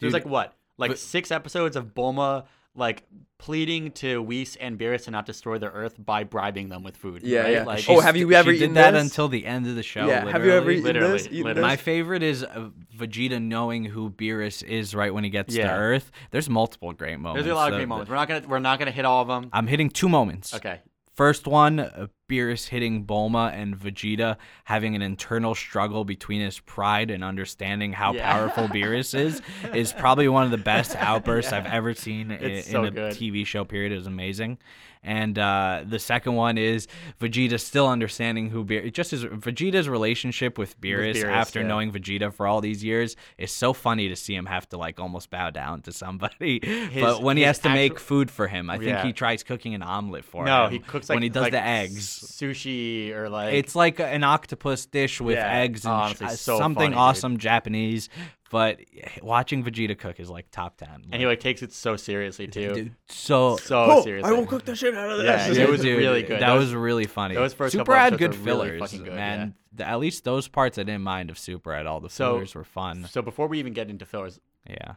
There's 0.00 0.12
Dude, 0.12 0.22
like 0.22 0.30
what, 0.30 0.54
like 0.78 0.90
but- 0.90 0.98
six 0.98 1.30
episodes 1.30 1.76
of 1.76 1.94
Bulma 1.94 2.44
like 2.76 3.02
pleading 3.38 3.90
to 3.90 4.22
Whis 4.22 4.54
and 4.54 4.78
Beerus 4.78 5.04
to 5.06 5.10
not 5.10 5.26
destroy 5.26 5.58
the 5.58 5.66
Earth 5.66 5.96
by 5.98 6.22
bribing 6.22 6.68
them 6.68 6.84
with 6.84 6.96
food. 6.96 7.22
Yeah, 7.24 7.40
right? 7.40 7.52
yeah. 7.52 7.64
Like, 7.64 7.84
Oh, 7.88 7.98
have 7.98 8.16
you 8.16 8.32
ever 8.32 8.52
she 8.52 8.58
eaten 8.58 8.68
did 8.70 8.76
that 8.76 8.92
this? 8.92 9.02
until 9.02 9.26
the 9.26 9.44
end 9.44 9.66
of 9.66 9.74
the 9.74 9.82
show. 9.82 10.06
yeah, 10.06 10.24
have 10.30 10.44
you 10.44 10.52
ever 10.52 10.66
literally. 10.66 10.74
eaten 10.74 10.84
Literally, 10.84 11.12
this? 11.14 11.26
Eaten 11.26 11.36
literally. 11.38 11.54
this? 11.54 11.62
My 11.62 11.76
favorite 11.76 12.22
is 12.22 12.44
uh, 12.44 12.68
Vegeta 12.96 13.42
knowing 13.42 13.84
who 13.86 14.08
Beerus 14.10 14.62
is 14.62 14.94
right 14.94 15.12
when 15.12 15.24
he 15.24 15.30
gets 15.30 15.52
to 15.56 15.62
Earth. 15.68 16.12
There's 16.30 16.48
multiple 16.48 16.92
great 16.92 17.18
moments. 17.18 17.44
There's 17.44 17.52
a 17.52 17.56
lot 17.56 17.68
of 17.68 17.72
The- 17.72 17.78
great 17.78 17.88
moments. 17.88 18.08
We're 18.08 18.16
not 18.16 18.28
gonna 18.28 18.46
we're 18.46 18.58
not 18.60 18.78
gonna 18.78 18.90
hit 18.92 19.04
all 19.04 19.22
of 19.22 19.28
them. 19.28 19.50
I'm 19.52 19.66
hitting 19.66 19.90
two 19.90 20.08
moments. 20.08 20.54
Okay. 20.54 20.80
First 21.12 21.46
one, 21.46 22.08
Beerus 22.30 22.68
hitting 22.68 23.04
Bulma 23.04 23.52
and 23.52 23.76
Vegeta 23.78 24.36
having 24.64 24.94
an 24.94 25.02
internal 25.02 25.54
struggle 25.54 26.04
between 26.04 26.40
his 26.40 26.60
pride 26.60 27.10
and 27.10 27.24
understanding 27.24 27.92
how 27.92 28.14
Yeah. 28.14 28.32
powerful 28.32 28.68
Beerus 28.68 29.18
is 29.18 29.42
is 29.74 29.92
probably 29.92 30.28
one 30.28 30.44
of 30.44 30.50
the 30.50 30.56
best 30.58 30.94
outbursts 30.96 31.52
I've 31.52 31.66
ever 31.66 31.92
seen 31.94 32.30
It's 32.30 32.66
in 32.68 32.72
so 32.72 32.84
a 32.84 32.90
good. 32.90 33.12
TV 33.14 33.44
show. 33.44 33.64
Period. 33.64 33.92
It 33.92 33.96
was 33.96 34.06
amazing. 34.06 34.58
And 35.02 35.38
uh, 35.38 35.84
the 35.86 35.98
second 35.98 36.34
one 36.34 36.58
is 36.58 36.86
Vegeta 37.20 37.58
still 37.58 37.88
understanding 37.88 38.50
who 38.50 38.64
Beerus. 38.64 38.92
Just 38.92 39.12
his 39.12 39.24
Vegeta's 39.24 39.88
relationship 39.88 40.58
with 40.58 40.78
Beerus, 40.78 41.14
Beerus, 41.16 41.24
after 41.24 41.60
yeah. 41.62 41.68
knowing 41.68 41.90
Vegeta 41.90 42.30
for 42.32 42.46
all 42.46 42.60
these 42.60 42.84
years 42.84 43.16
is 43.38 43.50
so 43.50 43.72
funny 43.72 44.08
to 44.10 44.16
see 44.16 44.34
him 44.34 44.44
have 44.44 44.68
to 44.68 44.76
like 44.76 45.00
almost 45.00 45.30
bow 45.30 45.48
down 45.48 45.80
to 45.82 45.92
somebody. 45.92 46.58
but 47.00 47.22
when 47.22 47.38
he 47.38 47.44
has 47.44 47.58
to 47.60 47.70
make 47.70 47.98
food 47.98 48.30
for 48.30 48.46
him, 48.46 48.68
I 48.68 48.76
think 48.76 48.88
Yeah. 48.90 49.02
he 49.06 49.14
tries 49.14 49.42
cooking 49.42 49.74
an 49.74 49.82
omelet 49.82 50.24
for 50.24 50.44
No, 50.44 50.64
him. 50.64 50.64
No, 50.64 50.68
he 50.68 50.78
cooks 50.80 51.08
like 51.08 51.16
when 51.16 51.22
he 51.22 51.30
does 51.30 51.44
like 51.44 51.52
the 51.52 51.64
eggs. 51.64 52.06
sushi 52.38 53.10
or 53.12 53.30
like 53.30 53.54
It's 53.54 53.74
like 53.74 54.00
an 54.00 54.22
octopus 54.22 54.84
dish 54.84 55.18
with 55.20 55.36
Yeah, 55.36 55.50
eggs 55.60 55.86
and 55.86 55.94
honestly, 55.94 56.26
uh, 56.26 56.30
so 56.30 56.58
something 56.58 56.76
funny, 56.76 56.88
dude. 56.90 56.98
awesome 56.98 57.38
Japanese. 57.38 58.10
But 58.50 58.80
watching 59.22 59.62
Vegeta 59.64 59.96
cook 59.96 60.18
is 60.20 60.28
like 60.28 60.50
top 60.50 60.76
ten. 60.76 61.04
and 61.10 61.20
he 61.20 61.26
like 61.26 61.38
takes 61.40 61.62
it 61.62 61.72
so 61.72 61.96
seriously 61.96 62.48
too. 62.48 62.74
dude, 62.74 62.96
so 63.08 63.56
So 63.56 63.84
Oh, 63.84 64.02
seriously. 64.02 64.28
I 64.28 64.32
will 64.36 64.44
cook 64.46 64.64
the 64.64 64.74
shit 64.74 64.94
out 64.94 65.08
of 65.08 65.24
Yeah, 65.24 65.48
this. 65.48 65.56
it 65.56 65.68
was 65.70 65.80
Dude, 65.82 65.98
really 65.98 66.22
good. 66.22 66.40
That 66.40 66.48
Those- 66.48 66.66
was 66.66 66.74
really 66.74 67.06
funny. 67.06 67.36
those 67.36 67.54
first 67.54 67.72
Super 67.72 67.84
couple 67.84 67.94
had 67.94 68.12
episodes 68.14 68.36
good 68.36 68.42
are 68.42 68.44
really 68.56 68.68
fillers, 68.70 68.80
fucking 68.90 69.04
good, 69.04 69.14
man. 69.14 69.54
The- 69.72 69.86
at 69.88 70.00
least 70.00 70.24
those 70.24 70.48
parts 70.48 70.78
I 70.78 70.82
didn't 70.82 71.02
mind 71.02 71.30
of 71.30 71.38
Super 71.38 71.72
at 71.72 71.86
all. 71.86 72.00
The 72.00 72.10
So- 72.10 72.34
fillers 72.34 72.54
were 72.56 72.64
fun. 72.64 73.06
So 73.08 73.22
before 73.22 73.46
we 73.46 73.60
even 73.60 73.72
get 73.72 73.88
into 73.88 74.04
fillers, 74.04 74.40
Yeah. 74.68 74.94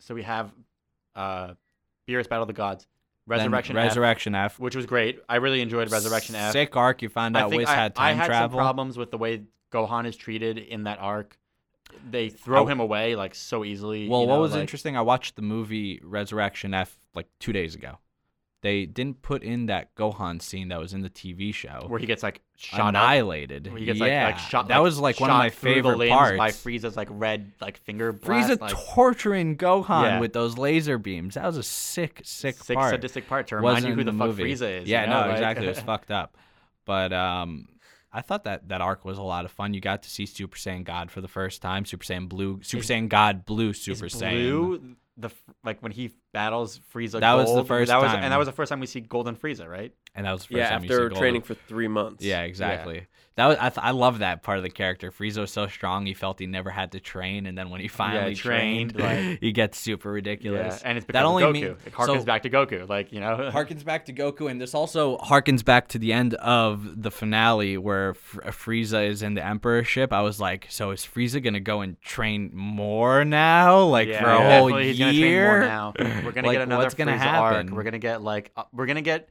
so 0.00 0.14
we 0.14 0.22
have 0.22 0.52
uh 1.14 1.54
Beerus 2.08 2.28
Battle 2.28 2.42
of 2.44 2.48
the 2.48 2.52
Gods, 2.54 2.86
Then 3.26 3.38
Resurrection 3.38 3.76
F, 3.76 3.84
Resurrection 3.88 4.34
F. 4.34 4.58
which 4.58 4.74
was 4.76 4.86
great. 4.86 5.20
I 5.28 5.36
really 5.36 5.60
enjoyed 5.60 5.90
Resurrection 5.92 6.34
F. 6.36 6.52
Sick 6.52 6.74
arc. 6.76 7.02
You 7.02 7.10
found 7.10 7.36
out 7.36 7.50
think 7.50 7.60
Whis 7.60 7.68
I, 7.68 7.74
had 7.74 7.92
I 7.96 8.12
had 8.12 8.26
travel. 8.26 8.56
some 8.58 8.64
problems 8.64 8.96
with 8.96 9.10
the 9.10 9.18
way 9.18 9.42
Gohan 9.72 10.06
is 10.06 10.16
treated 10.16 10.56
in 10.58 10.84
that 10.84 10.98
arc. 11.00 11.38
They 12.10 12.28
throw 12.28 12.66
I- 12.66 12.72
him 12.72 12.80
away 12.80 13.16
like 13.16 13.34
so 13.34 13.64
easily. 13.64 14.08
Well, 14.08 14.22
you 14.22 14.28
what 14.28 14.40
was 14.40 14.52
like- 14.52 14.60
interesting, 14.60 14.96
I 14.96 15.02
watched 15.02 15.36
the 15.36 15.42
movie 15.42 16.00
Resurrection 16.02 16.74
F 16.74 16.96
like 17.14 17.26
two 17.40 17.52
days 17.52 17.74
ago. 17.74 17.98
They 18.62 18.86
didn't 18.86 19.20
put 19.20 19.42
in 19.42 19.66
that 19.66 19.94
Gohan 19.94 20.40
scene 20.40 20.68
that 20.68 20.78
was 20.80 20.94
in 20.94 21.02
the 21.02 21.10
TV 21.10 21.52
show. 21.52 21.84
where 21.86 22.00
he 22.00 22.06
gets 22.06 22.22
like 22.22 22.40
shot 22.56 22.94
up. 22.96 23.26
Where 23.26 23.36
he 23.76 23.84
gets 23.84 23.98
yeah, 23.98 24.24
like, 24.24 24.36
like 24.36 24.38
shot. 24.38 24.68
that 24.68 24.78
was 24.82 24.98
like 24.98 25.20
one 25.20 25.28
of 25.28 25.36
my 25.36 25.50
favorite 25.50 26.08
parts. 26.08 26.38
by 26.38 26.48
Frieza's 26.50 26.96
like 26.96 27.08
red 27.10 27.52
like 27.60 27.76
finger 27.76 28.14
blast. 28.14 28.48
Frieza 28.50 28.58
like, 28.62 28.70
torturing 28.94 29.58
Gohan 29.58 30.02
Yeah. 30.04 30.18
with 30.20 30.32
those 30.32 30.56
laser 30.56 30.96
beams. 30.96 31.34
That 31.34 31.44
was 31.44 31.58
a 31.58 31.62
sick, 31.62 32.22
sick, 32.24 32.56
sick 32.56 32.74
part. 32.74 32.90
sadistic 32.94 33.28
part 33.28 33.48
to 33.48 33.56
remind 33.56 33.74
Wasn't 33.74 33.90
you 33.90 33.96
who 33.96 34.04
the, 34.04 34.12
the 34.12 34.18
fuck 34.18 34.28
movie. 34.28 34.44
Frieza 34.44 34.80
is. 34.82 34.88
Yeah, 34.88 35.02
you 35.02 35.06
know, 35.08 35.12
no, 35.20 35.26
like- 35.26 35.32
exactly. 35.32 35.66
It 35.66 35.68
was 35.68 35.80
fucked 35.80 36.10
up. 36.10 36.38
But 36.86 37.12
um, 37.12 37.68
I 38.16 38.20
thought 38.22 38.44
that 38.44 38.68
that 38.68 38.80
arc 38.80 39.04
was 39.04 39.18
a 39.18 39.22
lot 39.22 39.44
of 39.44 39.50
fun. 39.50 39.74
You 39.74 39.80
got 39.80 40.04
to 40.04 40.10
see 40.10 40.24
Super 40.24 40.56
Saiyan 40.56 40.84
God 40.84 41.10
for 41.10 41.20
the 41.20 41.28
first 41.28 41.60
time. 41.60 41.84
Super 41.84 42.04
Saiyan 42.04 42.28
Blue, 42.28 42.60
Super 42.62 42.82
Is- 42.82 42.88
Saiyan 42.88 43.08
God 43.08 43.44
Blue, 43.44 43.72
Super 43.72 44.06
Saiyan. 44.06 44.50
blue 44.50 44.96
the 45.16 45.30
like 45.64 45.80
when 45.82 45.92
he 45.92 46.10
battles 46.32 46.80
Frieza. 46.92 47.20
That 47.20 47.34
was 47.34 47.54
the 47.54 47.64
first 47.64 47.88
that 47.88 48.00
was, 48.00 48.10
time. 48.10 48.22
And 48.22 48.32
that 48.32 48.38
was 48.38 48.46
the 48.46 48.52
first 48.52 48.70
time 48.70 48.80
we 48.80 48.86
see 48.86 49.00
Golden 49.00 49.36
Frieza, 49.36 49.68
right? 49.68 49.92
and 50.14 50.26
that 50.26 50.32
was 50.32 50.42
the 50.42 50.48
first 50.48 50.58
yeah, 50.58 50.70
time 50.70 50.82
you 50.82 50.88
see 50.88 50.94
after 50.94 51.08
Golden. 51.08 51.18
training 51.18 51.42
for 51.42 51.54
three 51.54 51.88
months. 51.88 52.24
Yeah, 52.24 52.42
exactly. 52.42 53.06
That 53.36 53.46
was 53.48 53.56
I, 53.58 53.68
th- 53.68 53.84
I 53.84 53.90
love 53.90 54.20
that 54.20 54.44
part 54.44 54.58
of 54.58 54.62
the 54.62 54.70
character. 54.70 55.10
Frieza 55.10 55.38
was 55.38 55.50
so 55.50 55.66
strong, 55.66 56.06
he 56.06 56.14
felt 56.14 56.38
he 56.38 56.46
never 56.46 56.70
had 56.70 56.92
to 56.92 57.00
train, 57.00 57.46
and 57.46 57.58
then 57.58 57.68
when 57.68 57.80
he 57.80 57.88
finally 57.88 58.36
trained, 58.36 58.94
trained, 58.94 59.30
like- 59.32 59.38
he 59.40 59.50
gets 59.50 59.76
super 59.76 60.12
ridiculous. 60.12 60.80
Yeah, 60.80 60.88
and 60.88 60.98
it's 60.98 61.06
that 61.08 61.24
only 61.24 61.42
of 61.42 61.50
Goku. 61.50 61.52
mean- 61.52 61.64
it 61.64 61.92
harkens 61.92 62.20
so- 62.20 62.24
back 62.24 62.44
to 62.44 62.50
Goku, 62.50 62.88
like 62.88 63.12
you 63.12 63.18
know. 63.18 63.50
harkens 63.52 63.84
back 63.84 64.06
to 64.06 64.12
Goku, 64.12 64.48
and 64.48 64.60
this 64.60 64.72
also 64.72 65.18
harkens 65.18 65.64
back 65.64 65.88
to 65.88 65.98
the 65.98 66.12
end 66.12 66.34
of 66.34 67.02
the 67.02 67.10
finale 67.10 67.76
where 67.76 68.10
F- 68.10 68.56
Frieza 68.56 69.08
is 69.08 69.20
in 69.20 69.34
the 69.34 69.44
Emperor 69.44 69.82
ship. 69.82 70.12
I 70.12 70.20
was 70.20 70.38
like, 70.38 70.68
so 70.70 70.92
is 70.92 71.00
Frieza 71.00 71.42
gonna 71.42 71.58
go 71.58 71.80
and 71.80 72.00
train 72.02 72.52
more 72.54 73.24
now, 73.24 73.82
like 73.82 74.06
yeah, 74.06 74.22
for 74.22 74.28
a 74.28 74.36
whole 74.36 74.68
definitely 74.68 74.92
he's 74.92 74.98
gonna 75.06 75.12
year? 75.18 75.46
train 75.46 75.58
more 75.60 75.68
now. 75.68 75.92
We're 76.24 76.32
gonna 76.32 76.46
Like, 76.48 76.54
get 76.58 76.62
another 76.62 76.82
what's 76.84 76.94
gonna 76.94 77.12
Frieza 77.12 77.18
happen? 77.18 77.68
arc. 77.68 77.76
We're 77.76 77.82
gonna 77.84 77.98
get 77.98 78.22
like 78.22 78.52
uh, 78.56 78.64
we're 78.72 78.86
gonna 78.86 79.02
get 79.02 79.28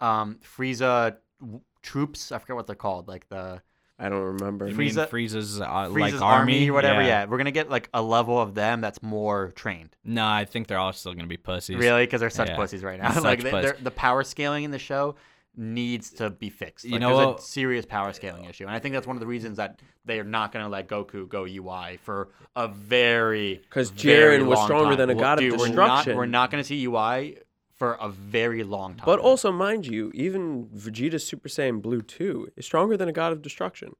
um 0.00 0.38
Frieza 0.56 1.16
w- 1.40 1.60
troops. 1.82 2.32
I 2.32 2.38
forget 2.38 2.56
what 2.56 2.66
they're 2.66 2.76
called, 2.76 3.08
like 3.08 3.28
the 3.28 3.62
I 4.00 4.08
don't 4.08 4.22
remember. 4.38 4.68
You 4.68 4.76
mean 4.76 4.90
Frieza- 4.90 5.08
Frieza's 5.08 5.60
uh, 5.60 5.66
Frieza's 5.66 6.14
like 6.14 6.22
army 6.22 6.70
or 6.70 6.72
whatever. 6.72 7.02
Yeah. 7.02 7.24
we're 7.24 7.36
gonna 7.38 7.50
get 7.50 7.68
like 7.68 7.88
a 7.92 8.00
level 8.00 8.40
of 8.40 8.54
them 8.54 8.80
that's 8.80 9.02
more 9.02 9.50
trained. 9.56 9.96
No, 10.04 10.24
I 10.26 10.44
think 10.44 10.68
they're 10.68 10.78
all 10.78 10.92
still 10.92 11.14
gonna 11.14 11.26
be 11.26 11.36
pussies. 11.36 11.76
Really, 11.78 12.04
because 12.06 12.20
they're 12.20 12.30
such 12.30 12.48
Yeah. 12.50 12.56
pussies 12.56 12.84
right 12.84 13.00
now. 13.00 13.10
Such 13.12 13.24
like 13.24 13.42
they, 13.42 13.50
puss- 13.50 13.64
they're, 13.64 13.76
the 13.82 13.90
power 13.90 14.22
scaling 14.22 14.62
in 14.64 14.70
the 14.70 14.78
show 14.78 15.16
needs 15.58 16.10
to 16.10 16.30
be 16.30 16.48
fixed. 16.48 16.84
You 16.84 16.98
know 16.98 17.16
there's 17.16 17.40
a 17.40 17.42
serious 17.42 17.84
power 17.84 18.12
scaling 18.12 18.44
issue, 18.44 18.64
and 18.64 18.74
I 18.74 18.78
think 18.78 18.94
that's 18.94 19.06
one 19.06 19.16
of 19.16 19.20
the 19.20 19.26
reasons 19.26 19.56
that 19.56 19.80
they 20.04 20.20
are 20.20 20.24
not 20.24 20.52
going 20.52 20.64
to 20.64 20.70
let 20.70 20.88
Goku 20.88 21.28
go 21.28 21.44
UI 21.44 21.98
for 22.02 22.28
a 22.56 22.68
very 22.68 23.56
because 23.56 23.90
Jiren 23.90 24.46
was 24.46 24.62
stronger 24.62 24.90
time. 24.90 25.08
than 25.08 25.10
a 25.10 25.14
god 25.14 25.42
of 25.42 25.50
destruction. 25.50 25.76
We're 25.76 25.86
not, 25.86 26.06
we're 26.06 26.26
not 26.26 26.50
going 26.50 26.62
to 26.62 26.66
see 26.66 26.84
UI 26.84 27.38
for 27.78 27.94
a 27.94 28.08
very 28.08 28.64
long 28.64 28.94
time. 28.94 29.04
But 29.06 29.20
also, 29.20 29.52
mind 29.52 29.86
you, 29.86 30.10
even 30.14 30.66
Vegeta 30.66 31.20
Super 31.20 31.48
Saiyan 31.48 31.80
Blue 31.80 32.02
2 32.02 32.52
is 32.56 32.66
stronger 32.66 32.96
than 32.96 33.08
a 33.08 33.12
God 33.12 33.32
of 33.32 33.40
Destruction. 33.40 33.94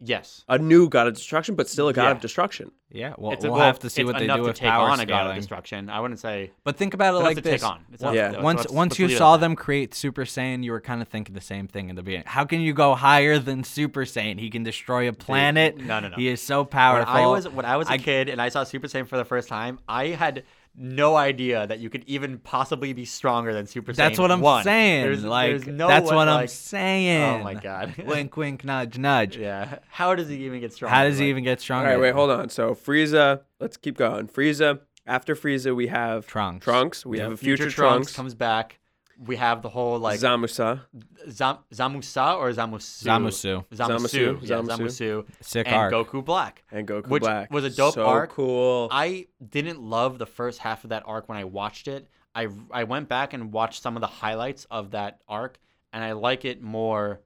Yes, 0.00 0.44
A 0.48 0.58
new 0.58 0.88
God 0.88 1.06
of 1.08 1.14
Destruction, 1.14 1.54
but 1.54 1.68
still 1.68 1.88
a 1.88 1.92
God 1.92 2.04
Yeah. 2.04 2.10
of 2.12 2.20
Destruction. 2.20 2.70
Yeah, 2.90 3.12
well, 3.18 3.32
it's 3.32 3.44
a- 3.44 3.48
we'll 3.48 3.58
well, 3.58 3.66
have 3.66 3.80
to 3.80 3.90
see 3.90 4.02
what 4.02 4.16
they 4.16 4.24
enough 4.24 4.38
do 4.38 4.42
to 4.44 4.48
with 4.48 4.56
take 4.56 4.70
power 4.70 4.88
on 4.88 4.98
a 4.98 5.04
god 5.04 5.26
of 5.26 5.36
destruction. 5.36 5.90
I 5.90 6.00
wouldn't 6.00 6.20
say 6.20 6.52
But 6.64 6.76
think 6.78 6.94
about 6.94 7.14
it 7.14 7.18
like 7.18 7.36
to 7.36 7.42
this: 7.42 7.60
take 7.60 7.70
on. 7.70 7.80
It's 7.92 8.02
Once- 8.02 8.16
Yeah. 8.16 8.28
enough- 8.30 8.42
once 8.42 8.66
once 8.70 8.98
you 8.98 9.10
saw 9.10 9.34
at 9.34 9.36
that. 9.36 9.40
them 9.48 9.56
create 9.56 9.92
Super 9.94 10.24
Saiyan, 10.24 10.64
you 10.64 10.72
were 10.72 10.80
kind 10.80 11.02
of 11.02 11.08
thinking 11.08 11.34
the 11.34 11.42
same 11.42 11.68
thing 11.68 11.90
in 11.90 11.96
the 11.96 12.02
beginning. 12.02 12.24
How 12.26 12.46
can 12.46 12.62
you 12.62 12.72
go 12.72 12.94
higher 12.94 13.38
than 13.38 13.62
Super 13.62 14.06
Saiyan? 14.06 14.38
He 14.40 14.48
can 14.48 14.62
destroy 14.62 15.06
a 15.06 15.12
planet. 15.12 15.76
no, 15.76 16.00
no, 16.00 16.08
no. 16.08 16.16
He 16.16 16.28
is 16.28 16.40
so 16.40 16.64
powerful. 16.64 17.00
When 17.00 17.06
powerful. 17.22 17.30
I 17.30 17.34
was 17.34 17.48
when 17.50 17.64
I 17.66 17.76
was 17.76 17.88
a 17.90 17.92
I- 17.92 17.98
kid 17.98 18.30
and 18.30 18.40
I 18.40 18.48
saw 18.48 18.64
Super 18.64 18.86
Saiyan 18.86 19.06
for 19.06 19.18
the 19.18 19.24
first 19.26 19.48
time, 19.50 19.80
I 19.86 20.06
had 20.06 20.44
no 20.78 21.16
idea 21.16 21.66
that 21.66 21.80
you 21.80 21.90
could 21.90 22.04
even 22.06 22.38
possibly 22.38 22.92
be 22.92 23.04
stronger 23.04 23.52
than 23.52 23.66
Super 23.66 23.92
Saiyan. 23.92 23.96
that's 23.96 24.18
what 24.18 24.30
I'm 24.30 24.40
1. 24.40 24.64
saying. 24.64 25.02
There's, 25.04 25.24
like 25.24 25.50
there's 25.50 25.66
no 25.66 25.88
that's 25.88 26.08
way- 26.08 26.16
what 26.16 26.28
I'm 26.28 26.40
like- 26.42 26.48
saying. 26.50 27.40
Oh 27.40 27.44
my 27.44 27.54
god. 27.54 27.96
wink, 28.06 28.36
wink, 28.36 28.64
nudge, 28.64 28.96
nudge. 28.98 29.36
yeah. 29.36 29.78
How 29.88 30.14
does 30.14 30.28
he 30.28 30.44
even 30.44 30.60
get 30.60 30.72
stronger? 30.72 30.94
How 30.94 31.04
does 31.04 31.18
he 31.18 31.24
Like, 31.26 31.30
even 31.30 31.44
get 31.44 31.60
stronger? 31.60 31.88
right, 31.90 32.00
wait, 32.00 32.14
hold 32.14 32.30
on. 32.30 32.48
So, 32.48 32.74
Frieza, 32.74 33.40
let's 33.60 33.76
keep 33.76 33.96
going. 33.96 34.28
Frieza, 34.28 34.80
after 35.06 35.34
Frieza, 35.34 35.74
we 35.74 35.88
have 35.88 36.26
Trunks. 36.26 36.64
Trunks. 36.64 37.04
We 37.06 37.16
Yep. 37.18 37.24
have 37.24 37.32
a 37.32 37.36
Future, 37.36 37.62
future, 37.64 37.74
Trunks, 37.76 37.94
Trunks. 38.12 38.16
comes 38.16 38.34
back. 38.34 38.78
We 39.26 39.34
have 39.36 39.62
the 39.62 39.68
whole 39.68 39.98
like 39.98 40.20
Zamusa. 40.20 40.82
Zam- 41.28 41.58
Zamusa 41.74 42.36
or 42.36 42.50
Zamasu. 42.50 43.04
Zamasu. 43.04 43.64
Zamasu. 43.72 43.88
Zamasu, 43.98 44.42
Yeah, 44.42 44.56
Zamasu. 44.58 44.78
Zamusu. 44.78 45.26
Sick 45.40 45.66
and 45.66 45.74
arc. 45.76 45.92
Goku 45.92 46.24
Black. 46.24 46.62
And 46.70 46.86
Goku 46.86 47.08
Which 47.08 47.22
Black. 47.22 47.52
was 47.52 47.64
a 47.64 47.70
dope 47.70 47.94
so 47.94 48.06
arc. 48.06 48.30
cool. 48.30 48.88
I 48.92 49.26
didn't 49.44 49.80
love 49.82 50.18
the 50.18 50.26
first 50.26 50.60
half 50.60 50.84
of 50.84 50.90
that 50.90 51.02
arc 51.06 51.28
when 51.28 51.36
I 51.36 51.44
watched 51.44 51.88
it. 51.88 52.08
I 52.34 52.46
I 52.70 52.84
went 52.84 53.08
back 53.08 53.32
and 53.32 53.52
watched 53.52 53.82
some 53.82 53.96
of 53.96 54.00
the 54.02 54.06
highlights 54.06 54.66
of 54.70 54.92
that 54.92 55.20
arc, 55.28 55.58
and 55.92 56.04
I 56.04 56.12
like 56.12 56.44
it 56.44 56.62
more. 56.62 57.20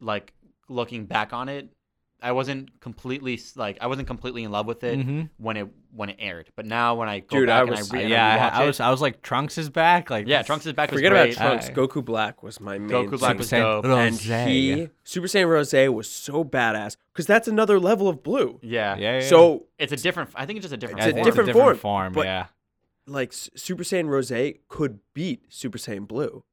Like 0.00 0.32
looking 0.68 1.06
back 1.06 1.32
on 1.32 1.48
it, 1.48 1.68
I 2.22 2.32
wasn't 2.32 2.80
completely 2.80 3.40
like 3.56 3.78
I 3.80 3.86
wasn't 3.88 4.06
completely 4.06 4.44
in 4.44 4.50
love 4.50 4.66
with 4.66 4.84
it 4.84 4.98
Mhm. 4.98 5.30
when 5.38 5.56
it 5.56 5.68
when 5.94 6.08
it 6.08 6.16
aired. 6.18 6.48
But 6.56 6.66
now 6.66 6.94
when 6.94 7.08
I 7.08 7.18
go 7.20 7.38
Dude, 7.38 7.48
back 7.48 7.58
I 7.58 7.60
and 7.62 7.70
I, 7.76 7.80
re- 7.90 8.00
and 8.02 8.10
yeah, 8.10 8.38
rewatch 8.38 8.52
I, 8.54 8.60
I 8.60 8.62
it- 8.62 8.66
was 8.66 8.80
I 8.80 8.90
was 8.90 9.00
like 9.02 9.22
Trunks 9.22 9.58
is 9.58 9.68
back. 9.70 10.08
Like 10.10 10.26
yeah, 10.28 10.42
Trunks 10.42 10.64
is 10.66 10.72
back. 10.72 10.90
was 10.90 10.98
Forget 10.98 11.12
about 11.12 11.24
great. 11.24 11.36
Trunks. 11.36 11.68
I- 11.68 11.72
Goku 11.72 12.04
Black 12.04 12.42
was 12.42 12.60
my 12.60 12.78
main 12.78 12.88
Goku 12.90 13.18
Black 13.18 13.32
thing. 13.32 13.38
was 13.38 13.48
Super 13.48 13.56
Saiyan 13.62 13.82
dope. 13.82 13.84
and 13.86 14.16
Rosé. 14.16 14.46
he 14.46 14.88
Super 15.04 15.26
Saiyan 15.26 15.48
Rose 15.48 15.94
was 15.94 16.08
so 16.10 16.44
badass 16.44 16.96
because 17.12 17.26
that's 17.26 17.48
another 17.48 17.78
level 17.80 18.08
of 18.08 18.22
blue. 18.22 18.58
Yeah. 18.62 18.96
Yeah, 18.96 19.14
yeah. 19.14 19.20
So 19.28 19.66
It's 19.78 19.92
a 19.92 19.96
different. 19.96 20.30
I 20.34 20.46
think 20.46 20.58
it's 20.58 20.64
just 20.64 20.74
a 20.74 20.76
different. 20.76 21.00
Yeah, 21.00 21.08
it's 21.08 21.16
a 21.16 21.18
it's 21.18 21.24
form. 21.26 21.34
different 21.36 21.46
different 21.48 21.80
form, 21.80 22.04
form. 22.04 22.12
but- 22.14 22.24
yeah. 22.26 22.46
like 23.06 23.32
Super 23.32 23.82
Saiyan 23.82 24.06
Rose 24.06 24.32
could 24.68 25.00
beat 25.12 25.42
Super 25.52 25.76
Saiyan 25.78 26.06
Blue. 26.06 26.44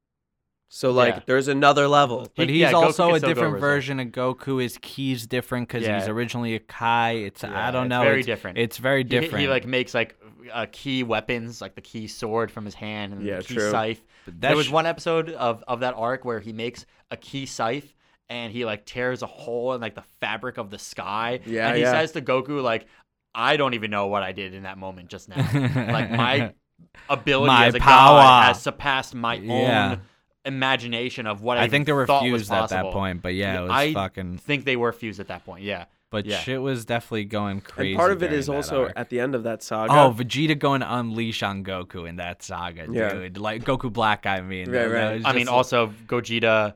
So 0.72 0.92
like 0.92 1.14
Yeah. 1.16 1.20
there's 1.26 1.48
another 1.48 1.88
level. 1.88 2.28
But 2.36 2.46
He- 2.48 2.54
he's 2.60 2.70
yeah, 2.70 2.72
also 2.72 3.08
can 3.08 3.16
a 3.16 3.20
different 3.20 3.56
Rosé. 3.56 3.60
version 3.60 3.98
of 4.00 4.06
Goku. 4.08 4.62
His 4.62 4.78
key's 4.80 5.26
different 5.26 5.66
because 5.68 5.84
he's 5.84 6.06
originally 6.08 6.54
a 6.54 6.60
Kai. 6.60 7.10
It's 7.12 7.42
Yeah, 7.42 7.68
I 7.68 7.72
don't 7.72 7.88
know. 7.88 7.96
it's 7.96 8.04
know. 8.04 8.08
very 8.08 8.18
it's, 8.20 8.26
different. 8.26 8.58
It's 8.58 8.78
very 8.78 9.02
different. 9.02 9.40
He, 9.42 9.48
like 9.48 9.66
makes 9.66 9.94
like 9.94 10.14
uh, 10.52 10.66
key 10.70 11.02
weapons, 11.02 11.60
like 11.60 11.74
the 11.74 11.80
key 11.80 12.06
sword 12.06 12.52
from 12.52 12.64
his 12.64 12.74
hand 12.74 13.12
and 13.12 13.22
Yeah, 13.22 13.38
the 13.38 13.42
key 13.44 13.54
true. 13.54 13.70
scythe. 13.70 14.00
There 14.28 14.56
was 14.56 14.70
one 14.70 14.86
episode 14.86 15.30
of, 15.30 15.64
of 15.66 15.80
that 15.80 15.94
arc 15.96 16.24
where 16.24 16.38
he 16.38 16.52
makes 16.52 16.86
a 17.10 17.16
key 17.16 17.46
scythe 17.46 17.92
and 18.28 18.52
he 18.52 18.64
like 18.64 18.86
tears 18.86 19.22
a 19.22 19.26
hole 19.26 19.72
in 19.74 19.80
like 19.80 19.96
the 19.96 20.04
fabric 20.20 20.56
of 20.56 20.70
the 20.70 20.78
sky. 20.78 21.40
Yeah, 21.46 21.66
and 21.66 21.76
he 21.78 21.82
yeah. 21.82 21.90
says 21.90 22.12
to 22.12 22.22
Goku 22.22 22.62
like, 22.62 22.86
"I 23.34 23.56
don't 23.56 23.74
even 23.74 23.90
know 23.90 24.06
what 24.06 24.22
I 24.22 24.30
did 24.30 24.54
in 24.54 24.62
that 24.62 24.78
moment 24.78 25.08
just 25.08 25.28
now. 25.28 25.36
like 25.92 26.12
my 26.12 26.52
ability 27.08 27.48
My 27.48 27.66
as 27.66 27.74
a 27.74 27.80
power. 27.80 28.18
god 28.20 28.46
has 28.46 28.62
surpassed 28.62 29.14
my 29.16 29.34
Yeah. 29.34 29.90
own 29.92 30.00
imagination 30.44 31.26
of 31.26 31.42
what 31.42 31.58
I, 31.58 31.64
I 31.64 31.68
think 31.68 31.86
they 31.86 31.92
were 31.92 32.06
fused 32.06 32.50
at 32.52 32.70
that 32.70 32.86
point. 32.92 33.22
But 33.22 33.34
yeah, 33.34 33.54
Yeah, 33.54 33.58
it 33.60 33.62
was 33.62 33.70
I 33.72 33.92
fucking. 33.92 34.38
think 34.38 34.64
they 34.64 34.76
were 34.76 34.92
fused 34.92 35.20
at 35.20 35.28
that 35.28 35.44
point. 35.44 35.64
Yeah. 35.64 35.84
But 36.10 36.26
yeah. 36.26 36.38
shit 36.38 36.60
was 36.60 36.84
definitely 36.84 37.26
going 37.26 37.60
crazy. 37.60 37.92
and 37.92 37.98
part 37.98 38.10
of 38.10 38.20
it 38.22 38.28
during 38.28 38.38
is 38.40 38.46
that 38.46 38.52
also 38.56 38.84
arc. 38.86 38.92
at 38.96 39.10
the 39.10 39.20
end 39.20 39.36
of 39.36 39.44
that 39.44 39.62
saga. 39.62 39.92
Oh, 39.92 40.12
Vegeta 40.16 40.58
going 40.58 40.80
to 40.80 40.92
unleash 40.96 41.42
on 41.44 41.62
Goku 41.62 42.08
in 42.08 42.16
that 42.16 42.42
saga, 42.42 42.86
Yeah. 42.90 43.12
dude. 43.12 43.38
Like 43.38 43.62
Goku 43.64 43.92
Black, 43.92 44.26
I 44.26 44.40
mean. 44.40 44.66
Right, 44.70 44.72
That- 44.72 44.88
that 44.88 44.94
right. 45.06 45.14
was 45.18 45.24
I 45.24 45.32
mean, 45.32 45.42
just- 45.42 45.52
also 45.52 45.92
Gogeta, 46.08 46.74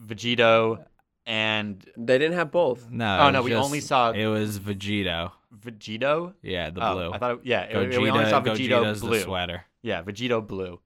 Vegito, 0.00 0.84
and 1.26 1.84
they 1.96 2.18
didn't 2.18 2.36
have 2.36 2.50
both. 2.52 2.88
No. 2.90 3.18
Oh, 3.20 3.30
no, 3.30 3.40
was 3.40 3.44
we 3.46 3.50
just- 3.50 3.64
only 3.64 3.80
saw- 3.80 4.12
It 4.12 4.26
was 4.26 4.58
Vegito. 4.60 5.32
Vegito. 5.58 6.34
Yeah, 6.42 6.70
the 6.70 6.86
oh, 6.88 6.94
blue. 6.94 7.12
I 7.12 7.18
thought, 7.18 7.30
it, 7.32 7.40
yeah, 7.44 7.62
it- 7.62 7.74
Gogeta, 7.90 8.00
we 8.02 8.10
only 8.10 8.30
saw 8.30 8.40
Vegito 8.40 8.68
Gogeta's 8.82 9.00
blue. 9.00 9.10
the 9.18 9.20
sweater. 9.24 9.64
Yeah, 9.82 10.02
Vegito 10.02 10.46
blue. 10.46 10.78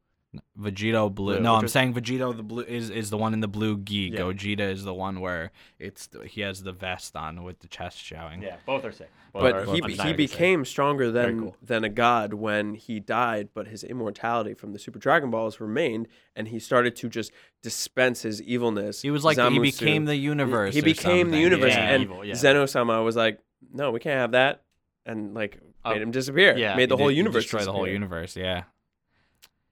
Vegito 0.59 1.13
blue. 1.15 1.35
Blue, 1.35 1.41
No, 1.43 1.55
I'm 1.57 1.63
was- 1.63 1.73
saying 1.73 1.93
Vegito 1.95 2.35
the 2.37 2.43
blue 2.43 2.63
is, 2.65 2.89
is 2.91 3.11
the 3.11 3.19
one 3.19 3.35
in 3.35 3.41
the 3.41 3.49
blue 3.49 3.79
gi. 3.79 4.11
Yeah. 4.13 4.21
Gogeta 4.21 4.61
is 4.61 4.83
the 4.85 4.95
one 4.95 5.21
where 5.21 5.51
it's 5.79 6.09
he 6.27 6.41
has 6.41 6.63
the 6.63 6.73
vest 6.73 7.15
on 7.17 7.43
with 7.43 7.59
the 7.61 7.69
chest 7.69 7.99
showing. 7.99 8.43
Yeah, 8.43 8.57
both 8.65 8.85
are 8.85 8.93
sick. 8.93 9.11
Both 9.33 9.43
But 9.43 9.55
are 9.55 9.65
he, 9.67 9.73
he 9.77 9.83
undeniably 9.83 10.27
sick. 10.27 10.37
became 10.39 10.65
stronger 10.65 11.11
than 11.11 11.41
cool. 11.41 11.57
than 11.63 11.85
a 11.85 11.89
god 11.89 12.35
when 12.35 12.75
he 12.75 12.99
died, 13.01 13.49
but 13.55 13.67
his 13.69 13.83
immortality 13.85 14.55
from 14.55 14.73
the 14.73 14.79
Super 14.79 14.99
Dragon 14.99 15.31
Balls 15.31 15.61
remained, 15.61 16.09
and 16.37 16.49
he 16.49 16.59
started 16.59 16.97
to 16.97 17.09
just 17.09 17.31
dispense 17.63 18.23
his 18.23 18.41
evilness. 18.43 19.03
He 19.03 19.11
was 19.11 19.25
like 19.25 19.39
he 19.39 19.59
became 19.59 20.05
the 20.07 20.17
universe. 20.17 20.75
He 20.75 20.81
or 20.81 20.85
became 20.85 21.31
the 21.31 21.39
universe, 21.39 21.73
Yeah, 21.75 21.91
and 21.95 22.03
evil, 22.05 22.25
yeah. 22.25 22.35
Zeno-sama 22.35 23.03
was 23.03 23.17
like, 23.17 23.39
"No, 23.73 23.91
we 23.91 24.01
can't 24.01 24.19
have 24.21 24.33
that," 24.33 24.63
and 25.07 25.35
like 25.35 25.61
Oh, 25.85 25.93
made 25.93 26.03
him 26.03 26.11
disappear. 26.11 26.57
yeah, 26.57 26.77
made 26.77 26.89
the 26.91 26.97
whole 26.97 27.09
did- 27.09 27.15
he 27.15 27.19
universe 27.19 27.45
destroy 27.45 27.65
the 27.65 27.73
whole 27.73 27.89
universe. 27.89 28.37
Yeah. 28.37 28.65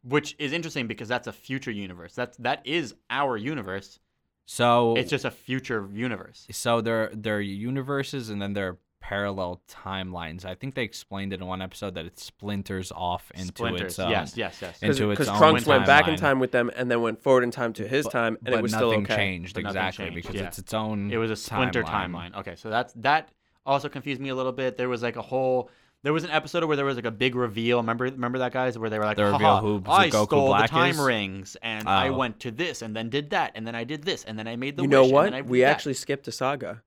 Which 0.03 0.35
is 0.39 0.53
interesting 0.53 0.87
because 0.87 1.09
that's 1.09 1.27
a 1.27 1.33
future 1.33 1.71
universe. 1.71 2.15
That's 2.15 2.37
that 2.39 2.63
is 2.67 2.95
our 3.11 3.37
universe. 3.37 3.99
So 4.47 4.95
It's 4.97 5.11
just 5.11 5.25
a 5.25 5.31
future 5.31 5.89
universe. 5.93 6.47
so 6.51 6.81
there 6.81 7.11
there 7.15 7.37
are 7.37 7.41
universes 7.41 8.31
and 8.31 8.41
then 8.43 8.53
there 8.55 8.69
are 8.69 8.79
parallel 9.01 9.63
timelines. 9.69 10.45
I 10.45 10.55
think 10.55 10.75
they 10.75 10.83
explained 10.83 11.33
it 11.33 11.41
in 11.41 11.47
one 11.47 11.63
episode 11.63 11.95
that 11.95 12.05
it 12.05 12.19
splinters 12.19 12.93
off 12.93 13.31
into 13.35 13.47
Splinters. 13.49 13.93
its 13.93 13.99
own. 13.99 14.11
yes, 14.11 14.37
yes, 14.37 14.59
yes. 14.61 14.83
into 14.83 15.11
its 15.11 15.19
Because 15.21 15.29
own 15.29 15.39
Trunks 15.39 15.67
went 15.67 15.87
back 15.87 16.07
in 16.09 16.17
time 16.17 16.39
with 16.39 16.53
them, 16.53 16.71
and 16.77 16.91
then 16.91 17.01
went 17.01 17.23
forward 17.23 17.43
in 17.45 17.51
time 17.51 17.73
to 17.75 17.89
his 17.89 18.05
But- 18.05 18.13
time, 18.13 18.35
and 18.37 18.45
but 18.45 18.55
it 18.55 18.63
was 18.63 18.73
nothing 18.73 18.89
still 19.07 19.15
okay. 19.15 19.17
changed 19.17 19.55
But 19.55 19.63
nothing 19.65 19.77
exactly 19.79 20.05
changed, 20.07 20.17
because 20.17 20.35
yeah. 20.41 20.47
it's 20.49 20.59
its 20.59 20.75
own. 20.75 21.11
It 21.11 21.17
was 21.17 21.31
a 21.31 21.37
splinter 21.37 21.83
timeline. 21.83 22.35
Okay, 22.37 22.57
so 22.57 22.69
that's 22.69 22.93
that 22.95 23.31
also 23.65 23.89
confused 23.89 24.21
me 24.21 24.29
a 24.31 24.35
little 24.35 24.53
bit. 24.53 24.77
There 24.77 24.89
was 24.89 25.03
like 25.03 25.17
a 25.17 25.23
whole 25.23 25.71
there 26.03 26.13
was 26.13 26.25
an 26.25 26.31
episode 26.31 26.65
where 26.65 26.77
there 26.77 26.85
was 26.87 26.97
like 26.97 27.05
a 27.05 27.11
big 27.11 27.35
reveal. 27.35 27.79
Remember 27.79 28.05
remember 28.05 28.39
that 28.39 28.53
guys 28.53 28.79
where 28.79 28.89
they 28.91 28.99
were 28.99 29.05
like, 29.05 29.17
The 29.17 29.25
reveal 29.27 29.59
who 29.59 29.83
I 29.87 30.09
Goku 30.09 30.27
stole 30.27 30.47
Black 30.49 30.71
the 30.71 30.77
time 30.77 30.91
is? 30.93 30.99
rings 31.01 31.57
and 31.63 31.89
I 31.89 32.09
Oh. 32.09 32.17
went 32.17 32.41
to 32.41 32.51
this 32.51 32.83
and 32.83 32.95
then 32.97 33.11
did 33.11 33.31
that 33.31 33.53
and 33.55 33.67
then 33.67 33.75
I 33.75 33.85
did 33.85 34.03
this 34.05 34.25
and 34.25 34.39
then 34.39 34.49
I 34.49 34.57
made 34.57 34.77
the 34.77 34.83
You 34.85 34.89
wish 34.89 34.93
know 34.93 35.05
and 35.05 35.13
what? 35.13 35.25
then 35.25 35.35
I 35.35 35.41
We 35.43 35.59
did 35.59 35.65
that." 35.67 35.71
actually 35.71 35.95
skipped 35.95 36.27
a 36.29 36.33
saga. 36.33 36.83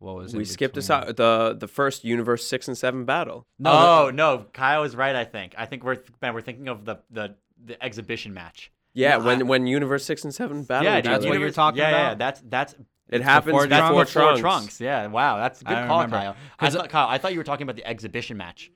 What 0.00 0.14
was 0.14 0.32
it? 0.32 0.36
We 0.36 0.42
in 0.44 0.46
skipped 0.48 0.76
a 0.76 0.82
saga. 0.82 1.12
The 1.12 1.56
the 1.58 1.66
first 1.68 2.04
Universe 2.04 2.46
six 2.46 2.68
and 2.68 2.78
seven 2.78 3.04
battle. 3.04 3.46
No, 3.58 3.70
oh 4.06 4.10
no, 4.10 4.46
Kyle 4.52 4.84
is 4.84 4.94
right. 4.94 5.16
I 5.16 5.24
think. 5.24 5.54
I 5.58 5.66
think 5.66 5.82
we're 5.82 5.98
man, 6.22 6.34
we're 6.34 6.40
thinking 6.40 6.68
of 6.68 6.84
the 6.84 6.96
the 7.10 7.34
the 7.64 7.82
exhibition 7.82 8.32
match. 8.34 8.70
Yeah, 8.94 9.16
No, 9.18 9.24
when 9.24 9.40
I- 9.40 9.44
when 9.44 9.66
Universe 9.66 10.04
six 10.04 10.22
and 10.24 10.32
seven 10.34 10.62
battle. 10.62 10.84
yeah, 10.84 11.00
that's 11.00 11.18
what 11.24 11.24
Universe- 11.24 11.40
you're 11.40 11.50
talking 11.52 11.80
about. 11.80 11.90
yeah, 11.90 12.08
Yeah, 12.10 12.14
that's 12.14 12.42
that's 12.44 12.74
It 13.08 13.22
happens 13.22 13.46
before 13.52 13.66
before, 13.66 14.04
Trunks. 14.04 14.12
before 14.14 14.36
Trunks. 14.38 14.80
Yeah, 14.80 15.06
wow, 15.06 15.38
that's 15.38 15.60
a 15.62 15.64
good 15.64 15.76
I 15.76 15.86
call, 15.86 15.98
remember. 16.02 16.16
Kyle. 16.18 16.36
I 16.58 16.64
'Cause- 16.64 16.74
thought, 16.74 16.88
Kyle. 16.90 17.08
I 17.08 17.18
thought 17.18 17.32
you 17.32 17.38
were 17.38 17.44
talking 17.44 17.62
about 17.64 17.76
the 17.76 17.86
exhibition 17.86 18.36
match. 18.36 18.70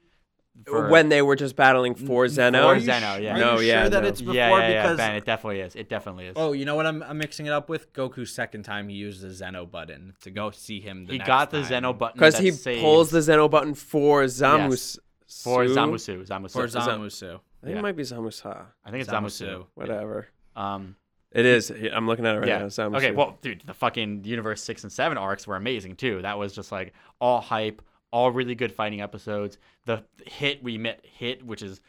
for 0.66 0.89
when 0.91 1.09
they 1.09 1.22
were 1.22 1.35
just 1.35 1.57
battling 1.57 1.95
for 1.95 2.28
Zeno. 2.28 2.74
For 2.74 2.78
Zeno, 2.78 3.16
yeah. 3.16 3.35
Are 3.35 3.39
No, 3.39 3.59
you 3.59 3.68
yeah, 3.68 3.89
that 3.89 4.03
no. 4.03 4.09
it's 4.09 4.20
before? 4.20 4.35
yeah, 4.35 4.51
yeah, 4.51 4.68
yeah, 4.68 4.83
because 4.83 4.97
Ben, 4.99 5.14
it 5.16 5.24
definitely 5.24 5.61
is. 5.61 5.74
It 5.74 5.89
definitely 5.89 6.26
is. 6.26 6.35
oh, 6.37 6.53
you 6.53 6.66
know 6.66 6.74
what? 6.76 6.85
I'm, 6.87 7.03
I'm 7.03 7.16
mixing 7.16 7.47
it 7.47 7.53
up 7.53 7.70
with 7.70 7.91
Goku's 7.95 8.30
second 8.35 8.64
time 8.64 8.91
he 8.91 8.95
used 8.95 9.22
the 9.22 9.30
Zeno 9.30 9.64
button 9.64 10.12
to 10.20 10.30
go 10.30 10.51
see 10.51 10.78
him. 10.80 11.07
The 11.07 11.12
he 11.12 11.18
next 11.18 11.26
got 11.26 11.51
the 11.51 11.61
time. 11.61 11.68
Zeno 11.68 11.93
button 11.95 12.14
Because 12.18 12.37
he 12.39 12.51
saves 12.51 12.83
pulls 12.83 13.11
the 13.11 13.22
Zeno 13.22 13.49
button 13.49 13.74
for 13.74 14.24
Zamus. 14.24 14.99
for 15.43 15.64
Zamasu. 15.64 16.26
Zamasu. 16.28 16.51
for 16.53 16.68
Zam- 16.68 16.83
Zamasu. 16.83 17.24
I 17.62 17.66
think 17.66 17.72
Yeah. 17.72 17.78
it 17.78 17.83
might 17.83 17.97
be 17.97 18.03
Zamusa. 18.03 18.66
I 18.85 18.91
think 18.91 19.01
it's 19.05 19.11
Zamasu. 19.11 19.47
Zamasu. 19.49 19.66
Whatever. 19.74 20.28
Um, 20.55 20.97
It 21.35 21.47
is. 21.47 21.70
I'm 21.93 22.07
looking 22.07 22.26
at 22.26 22.37
it 22.37 22.39
right 22.41 22.49
yeah. 22.49 22.59
now. 22.59 22.64
Zamasu. 22.66 22.97
Okay. 22.99 23.11
Well, 23.12 23.39
dude, 23.41 23.62
the 23.64 23.74
fucking 23.74 24.24
Universe 24.24 24.62
six 24.62 24.83
and 24.85 24.93
seven 24.93 25.16
arcs 25.18 25.47
were 25.47 25.57
amazing 25.57 25.97
too. 25.97 26.20
That 26.22 26.39
was 26.39 26.53
just 26.55 26.70
like 26.72 26.93
all 27.20 27.41
hype, 27.41 27.80
all 28.11 28.30
really 28.30 28.55
good 28.55 28.72
fighting 28.72 29.01
episodes. 29.01 29.59
The 29.87 30.05
hit 30.26 30.62
we 30.62 30.78
met 30.78 31.05
hit, 31.05 31.45
which 31.45 31.62
is 31.62 31.80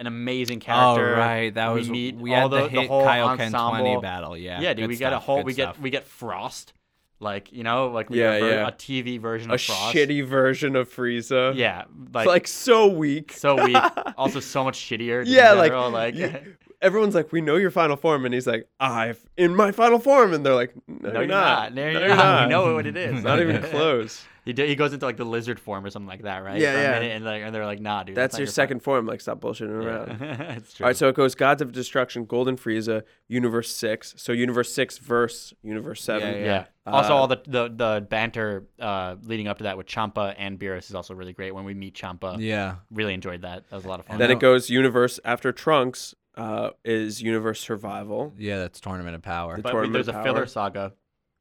an 0.00 0.06
amazing 0.06 0.60
character. 0.60 0.90
Oh 0.90 0.96
character. 0.96 1.20
right, 1.20 1.54
that 1.54 1.72
We 1.72 1.78
was 1.80 1.90
meet 1.90 2.16
we 2.16 2.34
all 2.34 2.48
had 2.48 2.50
the- 2.50 2.56
the, 2.56 2.62
the 2.74 2.80
hit 2.80 2.88
whole 2.88 3.04
Kaioken 3.06 3.36
twenty 3.36 3.54
ensemble. 3.54 4.00
battle. 4.00 4.36
Yeah, 4.36 4.60
Yeah, 4.60 4.70
dude, 4.74 4.84
good 4.84 4.88
we 4.88 4.96
get 4.96 5.12
a 5.12 5.18
whole 5.18 5.42
we 5.44 5.52
stuff. 5.52 5.76
get 5.76 5.82
we 5.82 5.90
get 5.90 6.04
Frost, 6.06 6.72
like 7.20 7.52
you 7.52 7.62
know, 7.62 7.88
like 7.88 8.08
we 8.10 8.18
Yeah, 8.20 8.32
a, 8.32 8.40
ver- 8.40 8.50
yeah. 8.50 8.68
a 8.68 8.72
TV 8.72 9.20
version 9.20 9.50
a 9.50 9.54
of 9.54 9.60
Frost. 9.62 9.94
shitty 9.94 10.24
version 10.26 10.74
of 10.74 10.88
Frieza. 10.92 11.54
Yeah, 11.54 11.84
like, 12.14 12.26
like 12.26 12.48
so 12.48 12.88
weak. 12.88 13.32
so 13.32 13.62
weak. 13.62 13.76
also, 14.18 14.40
so 14.40 14.64
much 14.64 14.78
shittier. 14.78 15.22
yeah, 15.26 15.52
like, 15.52 15.70
general, 15.70 15.90
like 15.90 16.14
you- 16.16 16.56
everyone's 16.82 17.14
like, 17.14 17.32
we 17.32 17.40
know 17.40 17.56
your 17.56 17.70
final 17.70 17.96
form, 17.96 18.24
and 18.24 18.32
he's 18.34 18.46
like, 18.46 18.68
I've 18.78 19.20
in 19.36 19.54
my 19.54 19.72
final 19.72 19.98
form, 19.98 20.32
and 20.32 20.44
they're 20.44 20.54
like, 20.54 20.74
no, 20.88 20.94
no, 20.98 21.10
you're 21.12 21.18
you're 21.22 21.26
not. 21.28 21.74
not. 21.74 21.74
No, 21.74 21.82
No, 21.84 21.90
you're 21.90 22.00
you're 22.00 22.08
not. 22.08 22.16
not. 22.16 22.42
We 22.46 22.50
know 22.50 22.74
what 22.74 22.86
it 22.86 22.96
is. 22.96 23.22
Not 23.22 23.40
even 23.40 23.62
close. 23.70 24.24
He 24.46 24.54
do, 24.54 24.64
he 24.64 24.74
goes 24.74 24.94
into 24.94 25.04
like 25.04 25.18
the 25.18 25.24
lizard 25.26 25.60
form 25.60 25.84
or 25.84 25.90
something 25.90 26.08
like 26.08 26.22
that, 26.22 26.38
right? 26.42 26.58
Yeah, 26.58 26.72
For 26.72 26.78
a 26.78 26.82
yeah. 26.82 26.90
minute, 26.92 27.12
and, 27.16 27.24
like, 27.26 27.42
and 27.42 27.54
they're 27.54 27.66
like, 27.66 27.78
nah, 27.80 28.04
dude. 28.04 28.16
That's 28.16 28.32
not 28.34 28.38
your 28.40 28.46
fi- 28.46 28.52
second 28.52 28.80
form. 28.82 29.04
Like, 29.06 29.20
stop 29.20 29.38
bullshitting 29.38 29.82
Yeah. 29.82 29.88
around. 29.88 30.22
it's 30.56 30.72
true. 30.72 30.84
All 30.84 30.88
right, 30.88 30.96
so 30.96 31.08
it 31.08 31.14
goes 31.14 31.34
Gods 31.34 31.60
of 31.60 31.72
Destruction, 31.72 32.24
Golden 32.24 32.56
Frieza, 32.56 33.02
Universe 33.28 33.70
Six. 33.70 34.14
So 34.16 34.32
Universe 34.32 34.72
Six 34.72 34.96
versus 34.96 35.52
Universe 35.62 36.02
Seven. 36.02 36.34
Yeah, 36.36 36.44
yeah. 36.44 36.64
Also, 36.86 37.12
Uh, 37.12 37.16
all 37.16 37.26
the, 37.28 37.42
the 37.46 37.68
the 37.68 38.06
banter 38.08 38.64
uh, 38.80 39.16
leading 39.22 39.46
up 39.46 39.58
to 39.58 39.64
that 39.64 39.76
with 39.76 39.86
Champa 39.86 40.34
and 40.38 40.58
Beerus 40.58 40.88
is 40.88 40.94
also 40.94 41.12
really 41.14 41.34
great. 41.34 41.54
When 41.54 41.64
we 41.66 41.74
meet 41.74 41.94
Champa, 41.94 42.36
Yeah, 42.40 42.76
really 42.90 43.12
enjoyed 43.12 43.42
that. 43.42 43.68
That 43.68 43.76
was 43.76 43.84
a 43.84 43.88
lot 43.88 44.00
of 44.00 44.06
fun. 44.06 44.14
And 44.14 44.20
Then 44.22 44.30
it 44.30 44.40
goes 44.40 44.70
Universe 44.70 45.20
after 45.22 45.52
Trunks 45.52 46.14
uh, 46.36 46.70
is 46.84 47.20
Universe 47.22 47.60
Survival. 47.60 48.32
yeah, 48.38 48.58
that's 48.58 48.80
Tournament 48.80 49.14
of 49.16 49.22
Power. 49.22 49.56
The 49.56 49.62
but 49.62 49.72
we, 49.72 49.76
Tournament 49.78 49.92
there's 49.94 50.08
a 50.08 50.12
Power. 50.12 50.22
filler 50.24 50.46
saga. 50.46 50.92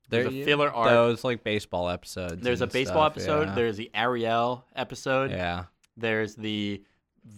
There's 0.10 0.28
a 0.28 0.30
There- 0.32 0.46
filler 0.46 0.72
arc. 0.72 0.90
Those 0.90 1.24
like 1.24 1.44
baseball 1.44 1.90
episodes. 1.90 2.42
There's 2.42 2.62
a 2.62 2.68
baseball 2.68 3.04
stuff, 3.10 3.18
episode. 3.18 3.48
Yeah. 3.50 3.56
There's 3.56 3.78
the 3.78 3.92
Arale 3.94 4.64
episode. 4.76 5.32
yeah. 5.32 5.66
There's 5.98 6.36
the 6.36 6.84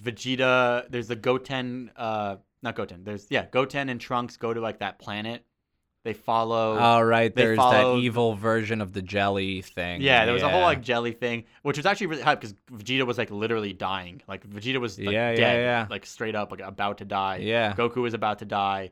Vegeta. 0.04 0.86
There's 0.90 1.08
the 1.08 1.16
Goten. 1.16 1.92
Uh, 1.96 2.38
not 2.64 2.76
Goten. 2.76 3.04
There's 3.04 3.28
yeah, 3.30 3.46
Goten 3.52 3.90
and 3.90 4.00
Trunks 4.00 4.38
go 4.38 4.54
to 4.54 4.62
like 4.62 4.80
that 4.80 5.00
planet. 5.00 5.44
They 6.04 6.14
follow. 6.14 6.78
Oh 6.80 7.02
right, 7.02 7.34
there's 7.36 7.58
followed- 7.58 7.98
that 7.98 8.04
evil 8.04 8.34
version 8.34 8.82
of 8.82 8.92
the 8.92 9.04
jelly 9.04 9.62
thing. 9.62 10.02
yeah, 10.02 10.26
there 10.26 10.34
was 10.34 10.42
a 10.42 10.50
whole 10.50 10.62
like 10.62 10.82
jelly 10.82 11.12
thing, 11.12 11.44
which 11.62 11.78
was 11.78 11.86
actually 11.86 12.08
really 12.08 12.24
hype 12.24 12.42
because 12.42 12.56
Vegeta 12.72 13.06
was 13.06 13.20
like 13.20 13.30
literally 13.30 13.72
dying. 13.74 14.22
Like 14.28 14.48
Vegeta 14.50 14.80
was 14.80 14.98
like 14.98 15.14
Yeah, 15.14 15.30
yeah, 15.32 15.36
dead, 15.36 15.64
yeah. 15.64 15.88
like 15.90 16.08
straight 16.08 16.34
up, 16.34 16.50
like 16.52 16.62
about 16.62 16.98
to 17.00 17.06
die. 17.06 17.38
Yeah. 17.38 17.74
Goku 17.74 17.98
was 17.98 18.16
about 18.16 18.40
to 18.40 18.46
die. 18.46 18.90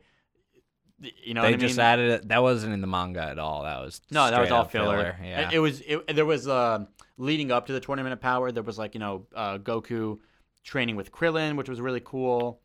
You 1.01 1.34
know 1.34 1.41
they 1.41 1.47
what 1.47 1.53
I 1.53 1.57
mean? 1.57 1.60
just 1.68 1.80
added 1.80 2.12
it. 2.12 2.28
That 2.28 2.43
wasn't 2.43 2.74
in 2.74 2.82
the 2.82 2.88
manga 2.88 3.22
at 3.24 3.39
all. 3.39 3.64
That 3.64 3.80
was 3.80 4.01
No, 4.12 4.30
that 4.30 4.39
was 4.39 4.51
all 4.51 4.62
up 4.62 4.72
filler. 4.72 5.18
Yeah. 5.24 5.47
It, 5.47 5.55
it 5.55 5.60
was. 5.60 5.82
It, 5.82 6.14
there 6.16 6.26
was 6.26 6.47
uh, 6.47 6.86
leading 7.18 7.51
up 7.51 7.68
to 7.68 7.74
the 7.74 7.80
tournament 7.80 8.14
of 8.14 8.20
power. 8.20 8.51
There 8.51 8.64
was 8.64 8.78
like 8.78 8.93
you 8.93 8.99
know 8.99 9.26
uh, 9.34 9.57
Goku 9.60 10.20
training 10.64 10.95
with 10.95 11.12
Krillin, 11.12 11.55
which 11.55 11.70
was 11.70 11.80
really 11.82 12.01
cool. 12.03 12.62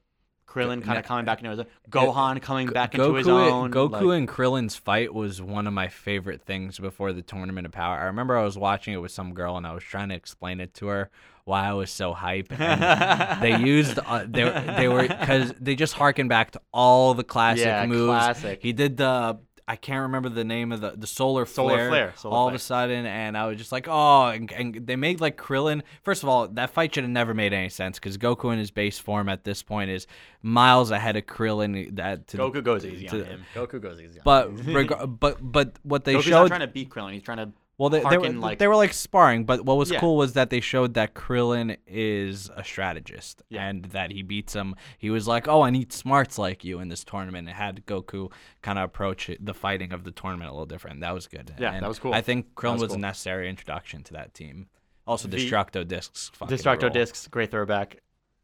Krillin 0.46 0.82
kind 0.84 0.98
of 0.98 1.04
coming 1.04 1.24
back 1.24 1.42
into 1.42 1.50
his 1.56 1.66
Gohan 1.90 2.40
coming 2.40 2.68
back 2.68 2.92
Goku, 2.92 3.04
into 3.06 3.14
his 3.14 3.28
own. 3.28 3.70
Goku 3.72 3.90
like- 3.90 4.18
and 4.18 4.28
Krillin's 4.28 4.76
fight 4.76 5.12
was 5.12 5.40
one 5.42 5.66
of 5.66 5.72
my 5.72 5.88
favorite 5.88 6.42
things 6.42 6.78
before 6.78 7.12
the 7.12 7.22
Tournament 7.22 7.66
of 7.66 7.72
Power. 7.72 7.96
I 7.98 8.04
remember 8.04 8.36
I 8.38 8.44
was 8.44 8.56
watching 8.56 8.94
it 8.94 8.98
with 8.98 9.10
some 9.10 9.34
girl 9.34 9.56
and 9.56 9.66
I 9.66 9.72
was 9.72 9.82
trying 9.82 10.10
to 10.10 10.14
explain 10.14 10.60
it 10.60 10.74
to 10.74 10.86
her 10.88 11.10
why 11.44 11.66
I 11.66 11.72
was 11.72 11.90
so 11.90 12.12
hype. 12.14 12.48
And 12.58 13.42
they 13.42 13.56
used 13.58 13.98
uh, 13.98 14.24
they 14.28 14.44
they 14.76 14.88
were 14.88 15.08
because 15.08 15.52
they 15.60 15.74
just 15.74 15.94
harken 15.94 16.28
back 16.28 16.52
to 16.52 16.60
all 16.72 17.14
the 17.14 17.24
classic 17.24 17.66
Yeah, 17.66 17.84
moves. 17.86 18.08
classic. 18.08 18.60
He 18.62 18.72
did 18.72 18.96
the. 18.96 19.38
I 19.66 19.76
can't 19.76 20.02
remember 20.02 20.28
the 20.28 20.44
name 20.44 20.72
of 20.72 20.80
the 20.82 20.90
the 20.90 21.06
solar 21.06 21.46
Solar 21.46 21.76
flare, 21.76 21.88
flare, 21.88 22.12
solar 22.16 22.34
all 22.34 22.44
flare. 22.46 22.54
of 22.54 22.60
a 22.60 22.62
sudden, 22.62 23.06
and 23.06 23.36
I 23.36 23.46
was 23.46 23.56
just 23.56 23.72
like, 23.72 23.86
oh, 23.88 24.26
and, 24.26 24.52
and 24.52 24.86
they 24.86 24.96
made 24.96 25.20
like 25.22 25.38
Krillin. 25.38 25.80
First 26.02 26.22
of 26.22 26.28
all, 26.28 26.48
that 26.48 26.70
fight 26.70 26.94
should 26.94 27.04
have 27.04 27.10
never 27.10 27.32
made 27.32 27.54
any 27.54 27.70
sense 27.70 27.98
because 27.98 28.18
Goku 28.18 28.52
in 28.52 28.58
his 28.58 28.70
base 28.70 28.98
form 28.98 29.28
at 29.28 29.44
this 29.44 29.62
point 29.62 29.90
is 29.90 30.06
miles 30.42 30.90
ahead 30.90 31.16
of 31.16 31.24
Krillin. 31.24 31.96
That 31.96 32.26
to, 32.28 32.36
Goku 32.36 32.62
goes 32.62 32.84
easy 32.84 33.06
to- 33.08 33.20
on 33.20 33.24
him. 33.26 33.44
Goku 33.54 33.80
goes 33.80 34.00
easy. 34.00 34.18
on 34.18 34.24
but 34.24 34.50
him. 34.50 34.76
reg- 34.76 34.92
but 35.20 35.38
but 35.40 35.78
what 35.82 36.04
they 36.04 36.12
Goku's 36.14 36.26
not 36.28 36.40
showed 36.42 36.48
trying 36.48 36.60
to 36.60 36.66
beat 36.66 36.90
Krillin. 36.90 37.14
He's 37.14 37.22
trying 37.22 37.38
to. 37.38 37.50
Well 37.78 37.90
they, 37.90 38.00
they, 38.08 38.18
were, 38.18 38.28
like- 38.30 38.58
they 38.58 38.68
were 38.68 38.76
like 38.76 38.92
sparring 38.92 39.44
but 39.44 39.64
what 39.64 39.76
was 39.76 39.90
Yeah. 39.90 40.00
cool 40.00 40.16
was 40.16 40.34
that 40.34 40.50
they 40.50 40.60
showed 40.60 40.94
that 40.94 41.14
Krillin 41.14 41.76
is 41.86 42.50
a 42.56 42.62
strategist 42.64 43.42
Yeah. 43.48 43.66
and 43.68 43.84
that 43.86 44.10
he 44.12 44.22
beats 44.22 44.52
him 44.54 44.74
he 44.98 45.10
was 45.10 45.26
like 45.26 45.48
oh 45.48 45.62
I 45.62 45.70
need 45.70 45.92
smarts 45.92 46.38
like 46.38 46.64
you 46.64 46.80
in 46.80 46.88
this 46.88 47.04
tournament 47.04 47.48
and 47.48 47.56
had 47.56 47.84
Goku 47.86 48.30
kind 48.62 48.78
of 48.78 48.84
approach 48.84 49.28
it, 49.28 49.44
the 49.44 49.54
fighting 49.54 49.92
of 49.92 50.04
the 50.04 50.10
tournament 50.12 50.48
a 50.50 50.52
little 50.52 50.66
different 50.66 51.00
that 51.00 51.12
was 51.14 51.26
good 51.26 51.52
Yeah, 51.58 51.72
And 51.72 51.82
that 51.82 51.88
was 51.88 51.98
cool. 51.98 52.14
I 52.14 52.20
think 52.22 52.54
Krillin 52.54 52.74
was 52.74 52.82
was, 52.82 52.88
cool. 52.90 52.98
a 52.98 53.00
necessary 53.00 53.48
introduction 53.48 54.02
to 54.04 54.12
that 54.14 54.34
team 54.34 54.68
also 55.06 55.28
The- 55.28 55.36
Destructo 55.36 55.86
discs 55.86 56.30
Destructo 56.40 56.92
discs, 56.92 57.26
great 57.28 57.50
throwback. 57.50 58.00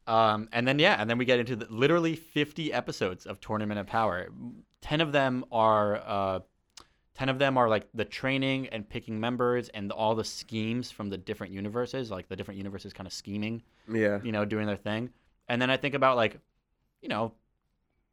Um, 0.07 0.49
and 0.53 0.67
then 0.67 0.79
yeah, 0.81 0.97
and 0.99 1.09
then 1.09 1.19
we 1.19 1.25
get 1.25 1.39
into 1.39 1.55
the, 1.55 1.67
literally 1.71 2.17
50 2.17 2.73
episodes 2.73 3.27
of 3.27 3.39
Tournament 3.41 3.79
of 3.79 3.87
Power. 3.87 4.29
Ten 4.81 5.01
of 5.01 5.13
them 5.13 5.45
are 5.53 5.97
uh, 6.05 6.41
ten 7.21 7.29
of 7.29 7.39
them 7.39 7.59
are 7.59 7.69
like 7.69 7.87
the 7.93 8.05
training 8.07 8.67
and 8.69 8.89
picking 8.89 9.21
members 9.21 9.69
and 9.71 9.93
all 9.93 10.15
the 10.15 10.25
schemes 10.25 10.91
from 10.91 11.11
the 11.11 11.19
different 11.19 11.53
universes, 11.53 12.11
like 12.11 12.27
the 12.29 12.35
different 12.35 12.57
universes 12.57 12.95
kind 12.95 13.07
of 13.07 13.13
scheming, 13.13 13.63
Yeah. 13.87 14.21
you 14.23 14.33
know, 14.33 14.47
doing 14.47 14.67
their 14.67 14.79
thing. 14.79 15.11
And 15.47 15.61
then 15.61 15.69
I 15.69 15.77
think 15.77 15.95
about 15.95 16.17
like, 16.17 16.39
you 17.03 17.11
know, 17.11 17.33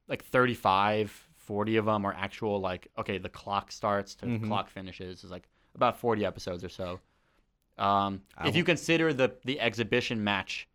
like 0.10 0.26
35, 0.26 1.10
40 1.38 1.78
of 1.78 1.86
them 1.86 2.04
are 2.04 2.14
actual 2.14 2.60
like 2.60 2.90
okay, 2.98 3.18
the 3.18 3.30
clock 3.30 3.72
starts 3.72 4.14
to 4.16 4.26
Mhm. 4.26 4.42
the 4.42 4.48
clock 4.48 4.70
finishes 4.70 5.24
is 5.24 5.32
like 5.32 5.48
about 5.74 5.98
40 5.98 6.26
episodes 6.26 6.62
or 6.66 6.70
so. 6.70 7.00
Um, 7.78 8.24
if 8.44 8.58
you 8.58 8.66
consider 8.66 9.14
the 9.14 9.38
the 9.46 9.58
exhibition 9.62 10.22
match 10.22 10.68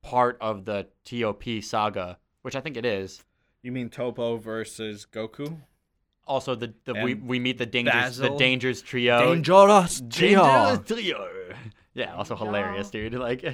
part 0.00 0.38
of 0.40 0.64
the 0.64 0.86
TOP 1.04 1.60
saga, 1.62 2.18
which 2.40 2.56
I 2.56 2.62
think 2.62 2.78
it 2.78 2.86
is, 2.86 3.24
you 3.60 3.72
mean 3.72 3.90
Toppo 3.90 4.38
versus 4.40 5.06
Goku 5.12 5.60
also 6.26 6.54
the, 6.54 6.72
the 6.84 6.94
we, 6.94 7.14
we 7.14 7.38
meet 7.38 7.58
the 7.58 7.66
dangers 7.66 8.16
the 8.16 8.22
Basil. 8.24 8.38
dangers 8.38 8.82
trio. 8.82 9.34
Dangerous 9.34 10.00
Dangerous 10.00 10.80
trio. 10.86 11.28
Yeah, 11.96 12.16
also 12.16 12.34
hilarious, 12.34 12.90
dude. 12.90 13.14
Like, 13.24 13.44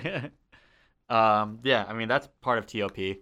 um, 1.10 1.58
yeah, 1.62 1.84
I 1.86 1.92
mean 1.92 2.08
that's 2.08 2.26
part 2.40 2.58
of 2.58 2.66
TOP. 2.66 2.96
yeah 2.96 3.14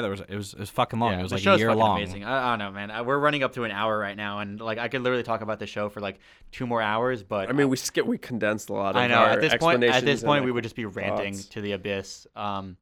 there 0.00 0.10
was 0.10 0.20
it 0.20 0.34
was 0.34 0.54
it 0.54 0.60
was 0.60 0.70
fucking 0.70 0.98
long 0.98 1.12
Yeah, 1.12 1.18
it 1.18 1.22
was 1.22 1.30
the 1.30 1.36
like 1.36 1.42
a 1.42 1.44
show's 1.44 1.58
year 1.58 1.68
fucking 1.68 1.78
long 1.80 1.98
Amazing. 1.98 2.24
I, 2.24 2.46
I 2.46 2.50
don't 2.52 2.60
know, 2.60 2.70
man. 2.70 2.90
I, 2.90 3.02
we're 3.02 3.18
running 3.18 3.42
up 3.42 3.52
to 3.54 3.64
an 3.64 3.70
hour 3.70 3.98
right 3.98 4.16
now, 4.16 4.38
and 4.38 4.58
like 4.58 4.78
I 4.78 4.88
could 4.88 5.02
literally 5.02 5.24
talk 5.24 5.42
about 5.42 5.58
the 5.58 5.66
show 5.66 5.90
for 5.90 6.00
like 6.00 6.20
two 6.52 6.66
more 6.66 6.80
hours. 6.80 7.22
But 7.22 7.50
I 7.50 7.52
mean, 7.52 7.68
we 7.68 7.76
skip, 7.76 8.06
we 8.06 8.16
condensed 8.16 8.70
a 8.70 8.72
lot 8.72 8.90
of 8.90 8.96
I 8.96 9.08
know 9.08 9.16
our 9.16 9.30
at 9.30 9.42
this 9.42 9.54
point, 9.56 9.84
at 9.84 10.04
this 10.06 10.22
point, 10.22 10.40
like, 10.40 10.46
we 10.46 10.52
would 10.52 10.62
just 10.64 10.76
be 10.76 10.86
ranting 10.86 11.34
thoughts. 11.34 11.48
to 11.48 11.60
the 11.60 11.72
abyss. 11.72 12.26
Um, 12.34 12.78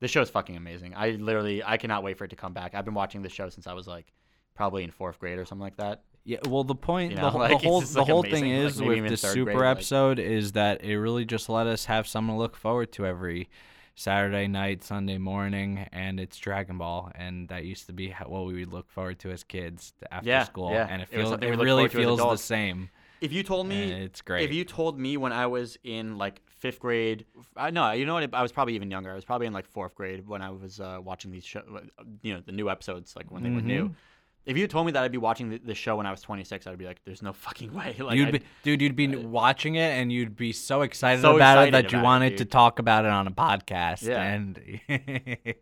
the 0.00 0.20
is 0.20 0.30
fucking 0.30 0.56
amazing. 0.56 0.94
I 0.96 1.10
literally, 1.10 1.62
I 1.62 1.76
cannot 1.76 2.02
wait 2.02 2.16
for 2.16 2.24
it 2.24 2.28
to 2.28 2.36
come 2.36 2.54
back. 2.54 2.74
I've 2.74 2.86
been 2.86 2.94
watching 2.94 3.20
the 3.20 3.28
show 3.28 3.50
since 3.50 3.66
I 3.66 3.74
was 3.74 3.86
like 3.86 4.06
probably 4.54 4.84
in 4.84 4.90
fourth 4.90 5.18
grade 5.18 5.38
or 5.38 5.44
something 5.44 5.62
like 5.62 5.76
that. 5.76 6.02
Yeah, 6.24 6.38
well, 6.46 6.64
the 6.64 6.74
point, 6.74 7.12
You 7.12 7.16
the, 7.16 7.22
know, 7.22 7.30
whole- 7.30 7.40
like, 7.48 7.50
the 7.62 7.68
whole, 7.68 7.80
just, 7.80 7.94
the 7.94 8.00
like, 8.00 8.08
whole 8.10 8.22
thing 8.22 8.44
amazing, 8.44 8.58
like, 8.62 8.66
is 8.72 8.80
maybe 8.80 9.00
with 9.00 9.10
the 9.10 9.16
super 9.16 9.44
grade, 9.46 9.56
like- 9.56 9.66
episode 9.78 10.18
is 10.18 10.52
that 10.52 10.84
it 10.84 10.98
really 10.98 11.24
just 11.24 11.48
let 11.48 11.66
us 11.66 11.86
have 11.86 12.06
something 12.06 12.34
to 12.34 12.38
look 12.38 12.56
forward 12.56 12.92
to 12.92 13.06
every 13.06 13.48
Saturday 13.94 14.46
night, 14.46 14.82
Sunday 14.84 15.18
morning, 15.18 15.86
and 15.92 16.20
it's 16.20 16.36
Dragon 16.38 16.78
Ball, 16.78 17.10
and 17.14 17.48
that 17.48 17.64
used 17.64 17.86
to 17.86 17.92
be 17.92 18.14
what 18.26 18.46
we 18.46 18.54
would 18.60 18.72
look 18.72 18.90
forward 18.90 19.18
to 19.20 19.30
as 19.30 19.44
kids 19.44 19.92
after 20.10 20.28
Yeah, 20.28 20.44
school, 20.44 20.70
yeah. 20.72 20.86
and 20.88 21.02
it 21.02 21.08
It 21.10 21.16
feels, 21.16 21.30
something 21.30 21.48
it 21.48 21.52
really 21.58 21.66
forward 21.88 21.90
to 21.92 21.98
as 22.00 22.04
feels 22.18 22.18
the 22.20 22.36
same. 22.36 22.90
If 23.20 23.32
you 23.32 23.42
told 23.42 23.66
me, 23.66 23.92
and 23.92 24.02
it's 24.04 24.22
great. 24.22 24.44
If 24.44 24.54
you 24.54 24.64
told 24.64 24.98
me 24.98 25.18
when 25.18 25.32
I 25.32 25.46
was 25.46 25.76
in 25.84 26.16
like 26.16 26.40
fifth 26.46 26.80
grade, 26.80 27.26
I 27.54 27.70
know 27.70 27.90
you 27.92 28.06
know 28.06 28.14
what? 28.14 28.32
I 28.34 28.40
was 28.40 28.50
probably 28.52 28.74
even 28.76 28.90
younger. 28.90 29.10
I 29.10 29.14
was 29.14 29.26
probably 29.26 29.46
in 29.46 29.52
like 29.52 29.66
fourth 29.66 29.94
grade 29.94 30.26
when 30.26 30.40
I 30.40 30.48
was 30.48 30.80
uh, 30.80 31.00
watching 31.02 31.30
these 31.30 31.44
show, 31.44 31.60
you 32.22 32.32
know, 32.32 32.40
the 32.40 32.52
new 32.52 32.70
episodes 32.70 33.14
like 33.16 33.30
when 33.30 33.42
they 33.42 33.50
were 33.50 33.60
new. 33.60 33.94
If 34.50 34.56
you 34.56 34.66
told 34.66 34.84
me 34.86 34.90
that 34.92 35.04
I'd 35.04 35.12
be 35.12 35.18
watching 35.18 35.48
the, 35.50 35.58
the 35.58 35.76
show 35.76 35.94
when 35.96 36.06
I 36.06 36.10
was 36.10 36.22
26, 36.22 36.66
I'd 36.66 36.76
be 36.76 36.84
like, 36.84 37.00
"There's 37.04 37.22
no 37.22 37.32
fucking 37.32 37.72
way." 37.78 37.94
Like, 37.98 38.16
you'd 38.16 38.32
be, 38.32 38.40
dude, 38.64 38.82
you'd 38.82 38.96
be 38.96 39.06
watching 39.14 39.76
it, 39.76 39.92
and 39.92 40.10
you'd 40.10 40.34
be 40.36 40.52
so 40.52 40.82
excited 40.82 41.22
So 41.22 41.36
about 41.36 41.58
it 41.58 41.68
excited 41.68 41.74
that 41.74 41.92
you 41.92 41.98
about 41.98 42.02
it, 42.02 42.04
wanted 42.04 42.38
to 42.38 42.44
talk 42.46 42.80
about 42.80 43.04
it 43.04 43.12
on 43.12 43.28
a 43.28 43.30
podcast. 43.30 44.02
Yeah. 44.02 44.20
and 44.20 44.58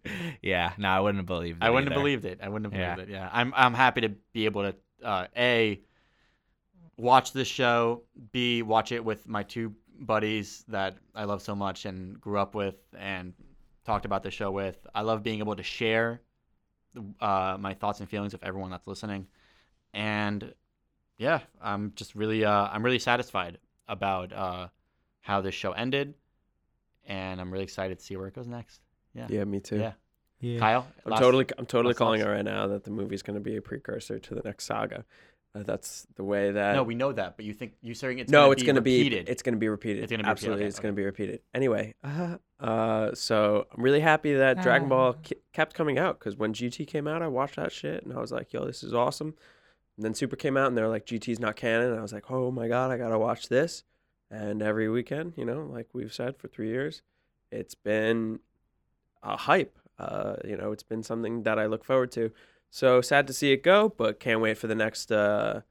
yeah, 0.42 0.72
no, 0.78 0.88
I 0.88 1.00
wouldn't 1.00 1.18
have 1.18 1.26
believed. 1.26 1.62
It 1.62 1.66
I 1.66 1.70
wouldn't 1.70 1.92
have 1.92 1.98
believed 2.00 2.24
it. 2.24 2.40
I 2.42 2.48
wouldn't 2.48 2.72
have 2.72 2.80
Yeah. 2.80 2.94
believed 2.94 3.10
it. 3.10 3.12
Yeah, 3.12 3.28
I'm 3.30 3.52
I'm 3.54 3.74
happy 3.74 4.00
to 4.00 4.08
be 4.32 4.46
able 4.46 4.62
to 4.62 4.74
uh, 5.06 5.26
a 5.36 5.80
watch 6.96 7.32
this 7.32 7.48
show, 7.48 8.04
b 8.32 8.62
watch 8.62 8.92
it 8.92 9.04
with 9.04 9.28
my 9.28 9.42
two 9.42 9.74
buddies 10.00 10.64
that 10.68 10.96
I 11.14 11.24
love 11.24 11.42
so 11.42 11.54
much 11.54 11.84
and 11.84 12.20
grew 12.20 12.38
up 12.38 12.54
with 12.54 12.76
and 12.98 13.34
talked 13.84 14.04
about 14.06 14.22
the 14.22 14.30
show 14.30 14.50
with. 14.50 14.76
I 14.94 15.02
love 15.02 15.22
being 15.22 15.40
able 15.40 15.56
to 15.56 15.62
share 15.62 16.20
uh, 17.20 17.56
my 17.58 17.74
thoughts 17.74 18.00
and 18.00 18.08
feelings 18.08 18.34
of 18.34 18.42
everyone 18.42 18.70
that's 18.70 18.86
listening. 18.86 19.26
And 19.94 20.52
yeah, 21.16 21.40
I'm 21.60 21.92
just 21.96 22.14
really 22.14 22.44
uh, 22.44 22.68
I'm 22.70 22.84
really 22.84 22.98
satisfied 22.98 23.58
about 23.88 24.32
uh, 24.32 24.68
how 25.20 25.40
this 25.40 25.54
show 25.54 25.72
ended, 25.72 26.14
and 27.06 27.40
I'm 27.40 27.50
really 27.50 27.64
excited 27.64 27.98
to 27.98 28.04
see 28.04 28.16
where 28.16 28.26
it 28.28 28.34
goes 28.34 28.46
next. 28.46 28.80
Yeah, 29.14 29.26
Yeah, 29.30 29.44
me 29.44 29.60
too. 29.60 29.78
yeah. 29.78 29.92
Yeah. 30.40 30.60
Kyle, 30.60 30.86
I'm 31.04 31.10
last- 31.10 31.20
totally, 31.20 31.46
I'm 31.58 31.66
totally 31.66 31.92
last 31.92 31.98
calling 31.98 32.20
it 32.20 32.24
right 32.26 32.44
now 32.44 32.68
that 32.68 32.84
the 32.84 32.90
movie's 32.92 33.22
going 33.22 33.34
to 33.34 33.40
be 33.42 33.56
a 33.56 33.62
precursor 33.62 34.20
to 34.20 34.34
the 34.36 34.42
next 34.44 34.66
saga. 34.66 35.04
Uh, 35.54 35.62
that's 35.62 36.06
the 36.16 36.24
way 36.24 36.52
that. 36.52 36.74
No, 36.74 36.82
we 36.82 36.94
know 36.94 37.12
that, 37.12 37.36
but 37.36 37.44
you 37.44 37.54
think 37.54 37.72
you're 37.80 37.94
saying 37.94 38.18
it's 38.18 38.30
no, 38.30 38.42
gonna 38.42 38.52
it's 38.52 38.62
going 38.62 38.74
to 38.76 38.82
be. 38.82 38.98
repeated. 38.98 39.28
It's 39.28 39.42
going 39.42 39.54
to 39.54 39.58
be 39.58 39.68
repeated. 39.68 40.04
It's 40.04 40.10
gonna 40.10 40.22
be 40.22 40.28
repeated, 40.28 40.30
absolutely. 40.30 40.62
okay, 40.64 40.68
it's 40.68 40.78
going 40.78 40.94
to 40.94 40.96
be 40.96 41.04
repeated. 41.04 41.40
Anyway, 41.54 41.94
uh, 42.04 42.36
uh, 42.60 43.14
so 43.14 43.66
I'm 43.74 43.82
really 43.82 44.00
happy 44.00 44.34
that 44.34 44.62
Dragon 44.62 44.88
Ball 44.88 45.14
ki- 45.14 45.36
kept 45.52 45.74
coming 45.74 45.98
out 45.98 46.18
because 46.18 46.36
when 46.36 46.52
GT 46.52 46.86
came 46.86 47.08
out, 47.08 47.22
I 47.22 47.28
watched 47.28 47.56
that 47.56 47.72
shit 47.72 48.04
and 48.04 48.12
I 48.12 48.20
was 48.20 48.30
like, 48.30 48.52
"Yo, 48.52 48.64
this 48.64 48.82
is 48.82 48.92
awesome." 48.92 49.34
And 49.96 50.04
then 50.04 50.14
Super 50.14 50.36
came 50.36 50.56
out 50.56 50.68
and 50.68 50.76
they're 50.76 50.88
like, 50.88 51.06
"GT's 51.06 51.40
not 51.40 51.56
canon," 51.56 51.90
and 51.90 51.98
I 51.98 52.02
was 52.02 52.12
like, 52.12 52.30
"Oh 52.30 52.50
my 52.50 52.68
god, 52.68 52.90
I 52.90 52.98
gotta 52.98 53.18
watch 53.18 53.48
this." 53.48 53.84
And 54.30 54.62
every 54.62 54.88
weekend, 54.90 55.32
you 55.36 55.44
know, 55.46 55.68
like 55.72 55.88
we've 55.94 56.12
said 56.12 56.36
for 56.36 56.48
three 56.48 56.68
years, 56.68 57.00
it's 57.50 57.74
been 57.74 58.40
a 59.22 59.36
hype. 59.36 59.78
Uh, 59.98 60.36
you 60.44 60.56
know, 60.56 60.72
it's 60.72 60.82
been 60.82 61.02
something 61.02 61.42
that 61.44 61.58
I 61.58 61.66
look 61.66 61.84
forward 61.84 62.12
to. 62.12 62.30
So 62.70 63.00
sad 63.00 63.26
to 63.26 63.32
see 63.32 63.52
it 63.52 63.62
go, 63.62 63.88
but 63.96 64.20
can't 64.20 64.40
wait 64.40 64.58
for 64.58 64.66
the 64.66 64.74
next 64.74 65.10
uh, 65.10 65.62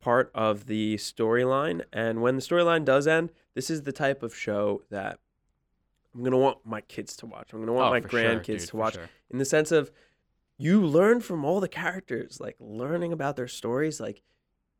part 0.00 0.30
of 0.34 0.66
the 0.66 0.96
storyline. 0.96 1.82
And 1.92 2.22
when 2.22 2.36
the 2.36 2.42
storyline 2.42 2.84
does 2.84 3.06
end, 3.06 3.30
this 3.54 3.68
is 3.70 3.82
the 3.82 3.92
type 3.92 4.22
of 4.22 4.34
show 4.34 4.82
that 4.90 5.18
I'm 6.14 6.22
gonna 6.24 6.38
want 6.38 6.58
my 6.64 6.80
kids 6.82 7.16
to 7.18 7.26
watch. 7.26 7.52
I'm 7.52 7.60
gonna 7.60 7.72
want 7.72 7.88
Oh, 7.88 7.90
my 7.90 8.00
for 8.00 8.08
sure, 8.10 8.20
grandkids 8.22 8.44
dude, 8.60 8.68
to 8.70 8.76
watch. 8.76 8.94
sure. 8.94 9.08
In 9.30 9.38
the 9.38 9.44
sense 9.44 9.70
of 9.72 9.90
you 10.56 10.80
learn 10.80 11.20
from 11.20 11.44
all 11.44 11.60
the 11.60 11.68
characters, 11.68 12.38
like 12.40 12.56
learning 12.60 13.12
about 13.12 13.36
their 13.36 13.48
stories. 13.48 13.98
Like 14.00 14.22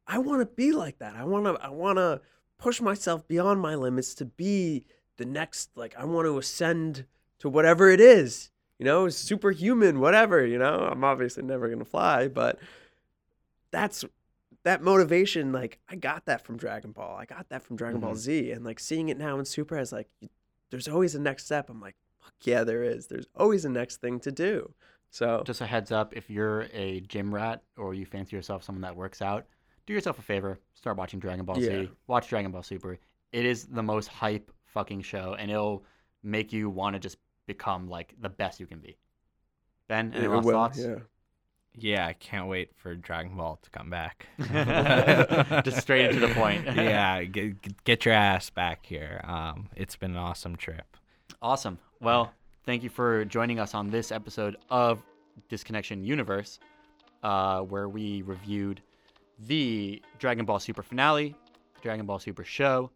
I 0.07 0.19
want 0.19 0.41
to 0.41 0.47
be 0.47 0.73
like 0.73 0.99
that. 0.99 1.15
I 1.17 1.25
want 1.25 1.45
to. 1.47 1.53
I 1.65 1.69
want 1.71 1.99
to 1.99 2.21
push 2.59 2.81
myself 2.81 3.27
beyond 3.27 3.61
my 3.61 3.75
limits 3.75 4.15
to 4.17 4.25
be 4.25 4.85
the 5.17 5.25
next. 5.25 5.71
Like 5.77 5.95
I 5.97 6.05
want 6.05 6.27
to 6.27 6.37
ascend 6.39 7.07
to 7.39 7.49
whatever 7.49 7.91
it 7.91 8.01
is. 8.01 8.51
You 8.81 8.87
know, 8.87 9.11
superhuman, 9.11 10.01
whatever. 10.01 10.45
You 10.47 10.57
know, 10.59 10.89
I'm 10.91 11.05
obviously 11.05 11.43
never 11.43 11.69
gonna 11.69 11.85
fly, 11.85 12.29
but 12.29 12.59
that's 13.71 14.07
that 14.63 14.83
motivation. 14.83 15.53
Like 15.53 15.79
I 15.87 15.97
got 15.97 16.25
that 16.25 16.41
from 16.47 16.57
Dragon 16.57 16.93
Ball. 16.93 17.15
I 17.15 17.27
got 17.27 17.51
that 17.51 17.63
from 17.63 17.77
Dragon 17.77 18.01
Ball 18.01 18.13
Mhm. 18.15 18.17
Z, 18.17 18.53
and 18.53 18.65
like 18.65 18.81
seeing 18.81 19.11
it 19.11 19.19
now 19.19 19.39
in 19.39 19.45
Super 19.45 19.77
as 19.77 19.93
like, 19.93 20.09
there's 20.71 20.89
always 20.89 21.15
a 21.15 21.21
next 21.21 21.45
step. 21.45 21.69
I'm 21.69 21.79
like, 21.79 21.95
fuck 22.23 22.33
yeah, 22.45 22.65
there 22.65 22.83
is. 22.83 23.07
There's 23.07 23.27
always 23.37 23.67
a 23.67 23.69
next 23.69 23.99
thing 23.99 24.19
to 24.21 24.33
do. 24.33 24.73
So 25.11 25.43
Just 25.45 25.61
a 25.61 25.67
heads 25.67 25.93
up, 25.93 26.17
if 26.17 26.31
you're 26.31 26.63
a 26.73 27.01
gym 27.01 27.35
rat 27.35 27.63
or 27.77 27.93
you 27.93 28.07
fancy 28.07 28.35
yourself 28.35 28.63
someone 28.65 28.81
that 28.81 28.97
works 28.97 29.21
out, 29.21 29.45
do 29.85 29.93
yourself 29.93 30.19
a 30.19 30.23
favor. 30.23 30.59
Start 30.73 30.97
watching 30.97 31.21
Dragon 31.21 31.45
Ball 31.45 31.59
Yeah. 31.59 31.83
Z. 31.83 31.91
Watch 32.07 32.29
Dragon 32.29 32.51
Ball 32.51 32.63
Super. 32.63 32.97
It 33.33 33.45
is 33.45 33.67
the 33.67 33.83
most 33.83 34.07
hype 34.09 34.51
fucking 34.65 35.03
show, 35.03 35.35
and 35.35 35.51
it'll 35.51 35.85
make 36.23 36.51
you 36.51 36.71
want 36.71 36.95
to 36.95 37.01
just 37.01 37.19
become 37.53 37.89
like 37.89 38.15
the 38.21 38.29
best 38.29 38.61
you 38.61 38.67
can 38.67 38.79
be. 38.79 38.97
Ben, 39.89 40.13
any 40.15 40.29
last 40.29 40.45
will, 40.45 40.53
thoughts? 40.53 40.79
Yeah. 40.79 40.97
Yeah, 41.77 42.07
I 42.07 42.13
can't 42.15 42.47
wait 42.49 42.71
for 42.77 42.95
Dragon 42.95 43.37
Ball 43.37 43.59
to 43.63 43.71
come 43.71 43.91
back. 43.91 44.27
Just 45.65 45.79
straight 45.79 46.07
into 46.11 46.27
the 46.27 46.33
point. 46.35 46.65
yeah, 46.77 47.25
get, 47.25 47.85
get 47.85 48.05
your 48.05 48.15
ass 48.15 48.51
back 48.51 48.87
here. 48.87 49.21
Um, 49.25 49.69
it's 49.77 49.97
been 49.97 50.13
an 50.13 50.17
awesome 50.17 50.57
trip. 50.57 50.97
Awesome. 51.43 51.79
Well, 52.01 52.33
thank 52.67 52.83
you 52.83 52.89
for 52.89 53.25
joining 53.25 53.59
us 53.59 53.75
on 53.75 53.91
this 53.91 54.13
episode 54.13 54.57
of 54.69 55.03
Disconnection 55.49 56.05
Universe, 56.05 56.61
uh, 57.23 57.61
where 57.61 57.89
we 57.89 58.23
reviewed 58.23 58.83
the 59.47 60.03
Dragon 60.19 60.45
Ball 60.45 60.61
Super 60.61 60.83
finale, 60.83 61.35
Dragon 61.83 62.07
Ball 62.07 62.19
Super 62.19 62.45
show. 62.45 62.91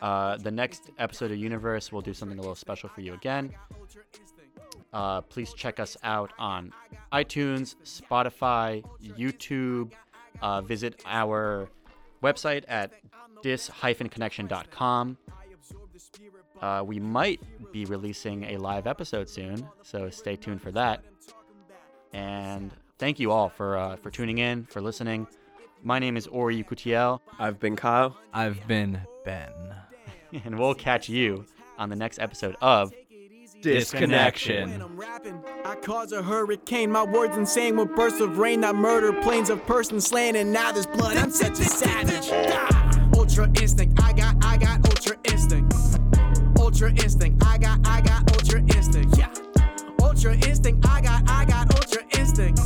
Uh, 0.00 0.36
the 0.38 0.50
next 0.50 0.90
episode 0.98 1.30
of 1.30 1.36
Universe, 1.38 1.92
we'll 1.92 2.02
do 2.02 2.14
something 2.14 2.38
a 2.38 2.40
little 2.40 2.54
special 2.54 2.88
for 2.88 3.00
you 3.00 3.14
again. 3.14 3.52
Uh, 4.92 5.20
please 5.20 5.52
check 5.54 5.78
us 5.78 5.96
out 6.02 6.32
on 6.38 6.72
iTunes, 7.12 7.76
Spotify, 7.84 8.82
YouTube. 9.02 9.92
Uh, 10.40 10.60
visit 10.62 11.00
our 11.06 11.68
website 12.22 12.64
at 12.68 12.92
dis-connection.com. 13.42 15.16
Uh, 16.60 16.82
we 16.84 16.98
might 16.98 17.40
be 17.72 17.84
releasing 17.86 18.44
a 18.44 18.56
live 18.58 18.86
episode 18.86 19.28
soon, 19.28 19.66
so 19.82 20.10
stay 20.10 20.36
tuned 20.36 20.60
for 20.60 20.70
that. 20.72 21.02
And 22.12 22.70
thank 22.98 23.18
you 23.18 23.30
all 23.30 23.48
for 23.48 23.76
uh, 23.78 23.96
for 23.96 24.10
tuning 24.10 24.38
in, 24.38 24.64
for 24.66 24.80
listening. 24.80 25.26
My 25.82 25.98
name 25.98 26.16
is 26.16 26.26
Ori 26.26 26.62
Ukutiel, 26.62 27.20
I've 27.38 27.58
been 27.58 27.76
Kyle. 27.76 28.16
I've 28.34 28.66
been 28.66 29.00
Ben. 29.24 29.52
and 30.44 30.58
we'll 30.58 30.74
catch 30.74 31.08
you 31.08 31.44
on 31.78 31.88
the 31.88 31.96
next 31.96 32.18
episode 32.18 32.56
of 32.60 32.92
Disconnection. 33.62 34.70
When 34.70 34.80
I'm 34.80 34.96
rapping, 34.98 35.44
I 35.66 35.74
cause 35.76 36.12
a 36.12 36.22
hurricane. 36.22 36.90
My 36.90 37.04
words 37.04 37.36
insane 37.36 37.76
with 37.76 37.94
bursts 37.94 38.20
of 38.20 38.38
rain 38.38 38.62
that 38.62 38.74
murder 38.74 39.12
planes 39.20 39.50
of 39.50 39.64
persons 39.66 40.06
slain. 40.06 40.36
And 40.36 40.50
now 40.50 40.72
there's 40.72 40.86
blood. 40.86 41.18
I'm 41.18 41.30
such 41.30 41.58
a 41.60 41.64
savage. 41.64 42.30
Ultra 43.14 43.48
instinct. 43.60 44.02
I 44.02 44.14
got, 44.14 44.42
I 44.42 44.56
got 44.56 44.78
ultra 44.88 45.16
instinct. 45.24 45.74
Ultra 46.58 46.90
instinct. 46.90 47.44
I 47.44 47.58
got, 47.58 47.86
I 47.86 48.00
got 48.00 48.32
ultra 48.32 48.60
instinct. 48.60 49.18
Yeah. 49.18 49.32
Ultra 50.00 50.34
instinct. 50.36 50.86
I 50.88 51.02
got, 51.02 51.28
I 51.28 51.44
got 51.44 51.74
ultra 51.74 52.02
instinct. 52.18 52.60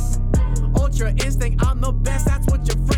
Ultra 0.77 1.09
instinct. 1.11 1.65
I'm 1.65 1.81
the 1.81 1.91
best. 1.91 2.25
That's 2.25 2.44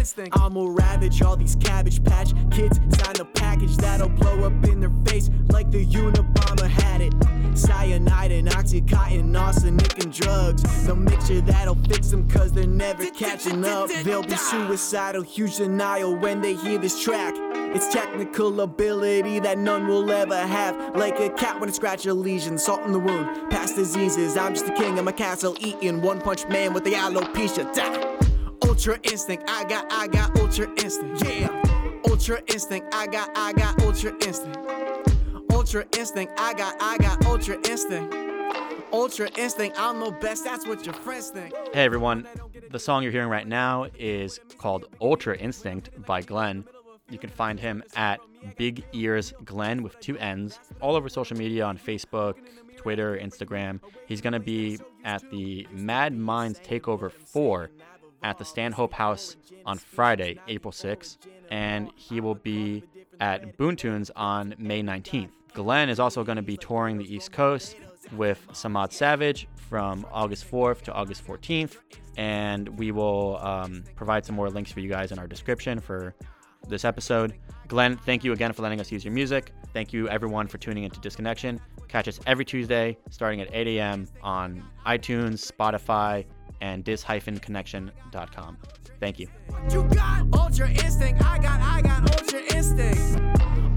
friends 0.08 0.32
think. 0.32 0.40
I'ma 0.40 0.66
ravage 0.68 1.22
all 1.22 1.36
these 1.36 1.56
cabbage 1.56 2.04
patch 2.04 2.32
kids. 2.52 2.80
Sign 2.98 3.20
a 3.20 3.26
package 3.26 3.76
that'll 3.78 4.10
blow 4.10 4.44
up 4.44 4.66
in 4.66 4.80
their 4.80 4.92
face 5.06 5.30
like 5.50 5.72
the 5.72 5.86
Unabomber 5.86 6.68
had 6.68 7.02
it. 7.02 7.14
Cyanide 7.58 8.32
and 8.32 8.48
Oxycontin, 8.50 9.40
arsenic 9.40 10.04
and 10.04 10.14
drugs. 10.14 10.64
The 10.86 10.96
mixture 10.96 11.42
that'll 11.42 11.76
fix 11.76 12.10
them 12.10 12.30
cause 12.30 12.54
they're 12.54 12.68
never 12.68 13.10
catching 13.12 13.66
up. 13.66 13.90
They'll 14.04 14.24
be 14.24 14.36
suicidal, 14.36 15.24
huge 15.24 15.58
denial 15.58 16.16
when 16.16 16.42
they 16.42 16.54
hear 16.54 16.78
this 16.78 17.02
track. 17.04 17.34
It's 17.76 17.92
technical 17.92 18.62
ability 18.62 19.40
that 19.40 19.58
none 19.58 19.88
will 19.88 20.10
ever 20.12 20.38
have. 20.38 20.96
Like 20.96 21.20
a 21.20 21.30
cat 21.30 21.60
when 21.60 21.70
it 21.70 21.76
scratch 21.76 22.06
a 22.06 22.14
lesion, 22.14 22.58
salt 22.58 22.84
in 22.84 22.92
the 22.92 23.00
wound, 23.00 23.50
past 23.50 23.76
diseases. 23.76 24.38
I'm 24.38 24.54
just 24.54 24.68
the 24.68 24.74
king 24.74 24.98
of 25.00 25.06
my 25.06 25.12
castle, 25.12 25.56
eating 25.60 26.02
one 26.02 26.22
punch 26.22 26.48
man 26.48 26.74
with 26.74 26.84
the 26.84 26.94
alopecia. 26.94 27.74
Da! 27.74 28.27
Ultra 28.78 29.00
instinct, 29.12 29.44
I 29.48 29.64
got, 29.64 29.92
I 29.92 30.06
got 30.06 30.40
ultra 30.40 30.70
instinct. 30.84 31.26
Yeah. 31.26 31.64
Ultra 32.08 32.44
instinct, 32.46 32.94
I 32.94 33.08
got, 33.08 33.32
I 33.36 33.52
got 33.54 33.82
ultra 33.82 34.12
instinct. 34.24 34.56
Ultra 35.52 35.84
instinct, 35.98 36.34
I 36.38 36.54
got, 36.54 36.76
I 36.80 37.00
got 37.00 37.26
ultra 37.26 37.56
instinct. 37.68 38.16
Ultra 38.94 39.32
instinct, 39.36 39.80
I'm 39.80 40.00
the 40.00 40.12
best, 40.12 40.44
that's 40.44 40.68
what 40.68 40.86
your 40.86 40.94
friends 40.94 41.32
think. 41.32 41.56
Hey 41.74 41.86
everyone, 41.86 42.28
the 42.70 42.78
song 42.78 43.02
you're 43.02 43.12
hearing 43.12 43.30
right 43.30 43.48
now 43.48 43.88
is 43.98 44.40
called 44.60 44.86
Ultra 45.02 45.36
Instinct 45.38 45.90
by 46.06 46.22
Glenn. 46.22 46.64
You 47.10 47.18
can 47.18 47.32
find 47.32 47.60
him 47.60 47.82
at 47.96 48.20
Big 48.58 48.84
Ears 48.94 49.34
Glenn 49.44 49.82
with 49.82 50.00
two 50.00 50.20
N's 50.20 50.60
all 50.82 50.96
over 50.96 51.10
social 51.10 51.36
media 51.36 51.66
on 51.66 51.80
Facebook, 51.80 52.36
Twitter, 52.76 53.18
Instagram. 53.18 53.80
He's 54.06 54.22
going 54.22 54.34
to 54.34 54.40
be 54.40 54.80
at 55.04 55.28
the 55.32 55.68
Mad 55.72 56.16
Minds 56.16 56.60
Takeover 56.60 57.12
4 57.12 57.72
at 58.28 58.38
the 58.38 58.44
Stanhope 58.44 58.92
House 58.92 59.38
on 59.66 59.78
Friday, 59.78 60.38
April 60.50 60.74
6th, 60.74 61.16
and 61.50 61.90
he 61.96 62.20
will 62.20 62.36
be 62.36 62.84
at 63.22 63.58
Boontoons 63.58 64.12
on 64.18 64.54
May 64.58 64.84
19th. 64.84 65.30
Glenn 65.54 65.88
is 65.88 65.98
also 65.98 66.26
going 66.26 66.36
to 66.36 66.42
be 66.42 66.58
touring 66.58 66.98
the 66.98 67.16
East 67.16 67.32
Coast 67.32 67.78
with 68.12 68.46
Samad 68.52 68.92
Savage 68.92 69.48
from 69.70 70.06
August 70.12 70.50
4th 70.52 70.82
to 70.82 70.94
August 70.94 71.26
14th, 71.26 71.78
and 72.18 72.68
we 72.78 72.92
will 72.92 73.38
um, 73.38 73.86
provide 73.96 74.26
some 74.26 74.36
more 74.36 74.50
links 74.50 74.74
for 74.74 74.82
you 74.82 74.90
guys 74.90 75.14
in 75.14 75.20
our 75.20 75.28
description 75.28 75.80
for 75.80 76.14
this 76.68 76.84
episode. 76.84 77.34
Glenn, 77.70 77.96
thank 77.96 78.26
you 78.26 78.34
again 78.34 78.52
for 78.52 78.62
letting 78.62 78.82
us 78.82 78.92
use 78.92 79.06
your 79.06 79.14
music. 79.14 79.54
Thank 79.72 79.94
you 79.94 80.10
everyone 80.10 80.48
for 80.48 80.58
tuning 80.58 80.84
into 80.84 81.00
Disconnection. 81.00 81.62
Catch 81.88 82.10
us 82.10 82.20
every 82.28 82.44
Tuesday 82.44 82.98
starting 83.10 83.40
at 83.40 83.48
8 83.54 83.68
a.m. 83.78 84.06
on 84.22 84.62
iTunes, 84.86 85.50
Spotify, 85.50 86.26
and 86.62 86.84
dis-connection.com. 86.84 88.58
Thank 89.00 89.20
you. 89.20 89.28
you 89.70 89.84
got 89.84 90.26
ultra 90.34 90.70
instinct. 90.70 91.24
I 91.24 91.38
got, 91.38 91.62
I 91.62 91.82
got 91.82 92.20
ultra 92.20 92.40
instinct. 92.56 93.22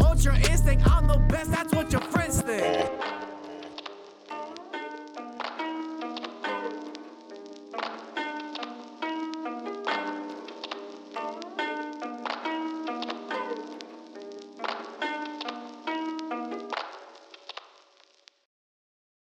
Ultra 0.02 0.36
instinct. 0.50 0.86
I'm 0.86 1.06
the 1.06 1.18
best. 1.28 1.50
That's 1.50 1.74
what 1.74 1.92
your 1.92 2.00
friends 2.02 2.40
think. 2.40 2.90